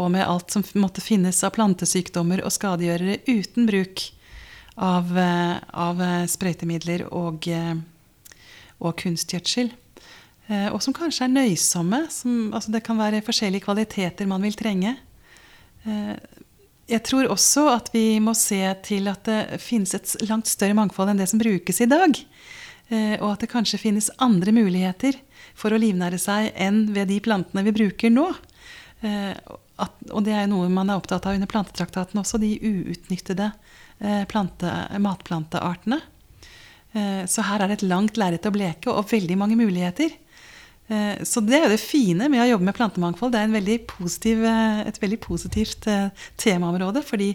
og 0.00 0.10
med 0.14 0.26
alt 0.26 0.50
som 0.50 0.64
måtte 0.82 1.02
finnes 1.04 1.38
av 1.46 1.54
plantesykdommer 1.54 2.42
og 2.44 2.54
skadegjørere 2.54 3.20
uten 3.30 3.70
bruk 3.70 4.10
av, 4.80 5.18
eh, 5.18 5.56
av 5.70 6.02
eh, 6.02 6.24
sprøytemidler 6.30 7.06
og, 7.12 7.46
eh, 7.48 7.74
og 8.80 8.96
kunstgjødsel. 8.98 9.72
Og 10.50 10.80
som 10.82 10.90
kanskje 10.90 11.28
er 11.28 11.30
nøysomme. 11.30 11.98
Som, 12.10 12.48
altså 12.50 12.72
det 12.74 12.80
kan 12.82 12.98
være 12.98 13.20
forskjellige 13.22 13.62
kvaliteter 13.62 14.26
man 14.26 14.42
vil 14.42 14.56
trenge 14.58 14.96
jeg 16.90 17.02
tror 17.06 17.30
også 17.30 17.66
at 17.72 17.90
vi 17.94 18.18
må 18.22 18.34
se 18.38 18.60
til 18.86 19.08
at 19.10 19.22
det 19.28 19.60
finnes 19.62 19.94
et 19.96 20.14
langt 20.28 20.50
større 20.50 20.76
mangfold 20.76 21.12
enn 21.12 21.20
det 21.20 21.28
som 21.30 21.40
brukes 21.40 21.80
i 21.80 21.88
dag. 21.90 22.18
Eh, 22.90 23.16
og 23.20 23.32
at 23.32 23.44
det 23.44 23.52
kanskje 23.52 23.80
finnes 23.80 24.10
andre 24.18 24.54
muligheter 24.54 25.18
for 25.58 25.72
å 25.72 25.80
livnære 25.80 26.18
seg 26.20 26.50
enn 26.58 26.88
ved 26.94 27.10
de 27.12 27.20
plantene 27.22 27.64
vi 27.66 27.76
bruker 27.76 28.12
nå. 28.12 28.28
At, 29.00 29.94
og 30.12 30.26
det 30.26 30.34
er 30.36 30.48
noe 30.50 30.66
man 30.68 30.90
er 30.92 30.98
opptatt 31.00 31.24
av 31.24 31.38
under 31.38 31.48
plantetraktaten 31.48 32.20
også, 32.20 32.36
de 32.42 32.50
uutnyttede 32.60 33.46
eh, 33.48 34.24
plante, 34.28 34.72
matplanteartene. 35.00 36.02
Så 37.30 37.44
her 37.46 37.62
er 37.62 37.70
det 37.70 37.74
et 37.78 37.86
langt 37.86 38.16
lerret 38.18 38.48
å 38.48 38.50
bleke 38.50 38.90
og 38.90 39.06
veldig 39.12 39.36
mange 39.38 39.54
muligheter. 39.54 40.10
Eh, 40.90 41.22
så 41.22 41.42
det 41.44 41.54
er 41.54 41.66
jo 41.68 41.72
det 41.74 41.82
fine 41.82 42.26
med 42.32 42.42
å 42.42 42.48
jobbe 42.50 42.66
med 42.66 42.76
plantemangfold. 42.76 43.34
Det 43.34 43.40
er 43.44 43.54
veldig 43.54 43.78
positiv, 43.92 44.42
eh, 44.42 44.82
et 44.90 44.98
veldig 44.98 45.20
positivt 45.22 45.86
eh, 45.86 46.10
temaområde. 46.40 47.04
Fordi 47.06 47.30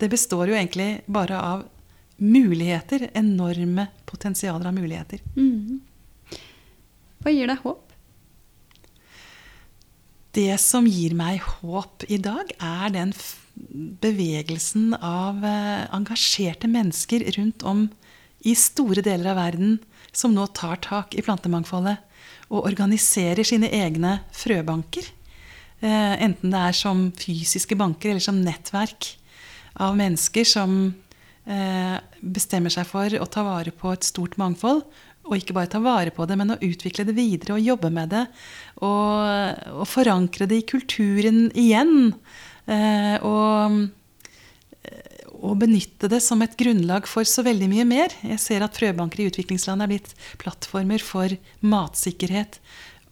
det 0.00 0.10
består 0.10 0.50
jo 0.50 0.58
egentlig 0.58 1.06
bare 1.06 1.38
av 1.38 1.64
muligheter. 2.18 3.10
Enorme 3.14 3.88
potensialer 4.10 4.66
av 4.66 4.74
muligheter. 4.74 5.22
Mm. 5.36 5.80
Hva 7.22 7.34
gir 7.34 7.50
deg 7.50 7.62
håp? 7.62 7.82
Det 10.36 10.52
som 10.60 10.84
gir 10.84 11.14
meg 11.16 11.40
håp 11.40 12.04
i 12.12 12.18
dag, 12.20 12.50
er 12.60 12.90
den 12.92 13.14
bevegelsen 14.02 14.90
av 14.98 15.40
engasjerte 15.96 16.68
mennesker 16.68 17.24
rundt 17.38 17.64
om 17.64 17.86
i 18.44 18.52
store 18.52 19.00
deler 19.00 19.30
av 19.32 19.38
verden 19.38 19.78
som 20.12 20.34
nå 20.36 20.44
tar 20.52 20.76
tak 20.84 21.16
i 21.16 21.24
plantemangfoldet 21.24 22.04
og 22.50 22.66
organiserer 22.68 23.46
sine 23.46 23.70
egne 23.74 24.20
frøbanker. 24.34 25.08
Eh, 25.80 26.14
enten 26.24 26.52
det 26.52 26.62
er 26.68 26.76
som 26.76 27.08
fysiske 27.16 27.76
banker 27.76 28.12
eller 28.12 28.24
som 28.24 28.38
nettverk 28.40 29.10
av 29.84 29.96
mennesker 29.98 30.46
som 30.48 30.78
eh, 31.44 31.96
bestemmer 32.20 32.72
seg 32.72 32.88
for 32.88 33.12
å 33.20 33.28
ta 33.28 33.44
vare 33.46 33.74
på 33.76 33.92
et 33.92 34.06
stort 34.06 34.38
mangfold. 34.40 34.84
Og 35.26 35.40
ikke 35.40 35.56
bare 35.56 35.70
ta 35.70 35.80
vare 35.82 36.12
på 36.14 36.22
det, 36.28 36.36
men 36.38 36.54
å 36.54 36.60
utvikle 36.62 37.04
det 37.08 37.16
videre 37.16 37.56
og 37.56 37.64
jobbe 37.64 37.90
med 37.90 38.12
det. 38.14 38.22
Og, 38.86 39.72
og 39.74 39.88
forankre 39.90 40.46
det 40.46 40.60
i 40.60 40.66
kulturen 40.70 41.48
igjen. 41.58 42.12
Eh, 42.70 43.16
og 43.26 43.88
å 45.44 45.54
benytte 45.58 46.10
det 46.12 46.20
som 46.24 46.42
et 46.44 46.56
grunnlag 46.58 47.08
for 47.10 47.26
så 47.28 47.44
veldig 47.46 47.68
mye 47.72 47.86
mer. 47.88 48.14
Jeg 48.24 48.40
ser 48.42 48.64
at 48.64 48.76
frøbanker 48.78 49.22
i 49.22 49.28
utviklingsland 49.30 49.84
er 49.84 49.90
blitt 49.90 50.14
plattformer 50.42 51.02
for 51.02 51.32
matsikkerhet 51.64 52.60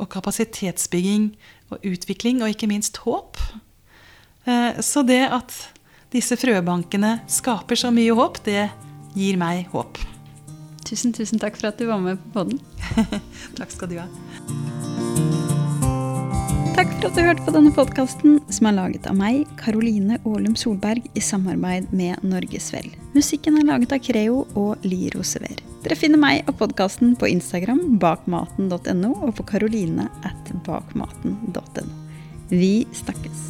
og 0.03 0.11
kapasitetsbygging 0.13 1.31
og 1.73 1.87
utvikling, 1.87 2.43
og 2.43 2.53
ikke 2.53 2.71
minst 2.71 3.01
håp. 3.05 3.39
Eh, 4.45 4.81
så 4.85 5.05
det 5.07 5.23
at 5.33 5.55
disse 6.15 6.37
frøbankene 6.39 7.19
skaper 7.31 7.79
så 7.79 7.93
mye 7.95 8.15
håp, 8.15 8.43
det 8.47 8.69
gir 9.19 9.39
meg 9.41 9.71
håp. 9.75 10.01
Tusen, 10.85 11.15
tusen 11.17 11.41
takk 11.41 11.57
for 11.59 11.73
at 11.73 11.81
du 11.81 11.89
var 11.89 12.03
med 12.03 12.21
på 12.27 12.35
podden. 12.41 12.61
takk 13.59 13.73
skal 13.73 13.91
du 13.91 13.99
ha. 14.03 14.93
Takk 16.75 16.91
for 16.99 17.07
at 17.07 17.15
du 17.15 17.21
hørte 17.23 17.45
på 17.47 17.53
denne 17.55 17.71
podkasten, 17.71 18.41
som 18.51 18.67
er 18.67 18.75
laget 18.75 19.05
av 19.07 19.15
meg, 19.15 19.45
Karoline 19.61 20.17
Aalum 20.27 20.57
Solberg, 20.59 21.05
i 21.15 21.23
samarbeid 21.23 21.93
med 21.95 22.19
Norges 22.27 22.73
Vel. 22.75 22.89
Musikken 23.15 23.61
er 23.61 23.69
laget 23.69 23.95
av 23.95 24.01
Creo 24.03 24.41
og 24.59 24.83
Liro 24.83 25.23
Sever. 25.23 25.63
Dere 25.85 25.99
finner 26.01 26.19
meg 26.19 26.51
og 26.51 26.59
podkasten 26.59 27.15
på 27.21 27.31
Instagram 27.31 28.01
bakmaten.no 28.03 29.13
og 29.15 29.37
på 29.39 29.47
karoline 29.53 30.09
at 30.27 30.51
bakmaten.no. 30.67 31.87
Vi 32.51 32.73
snakkes. 33.05 33.47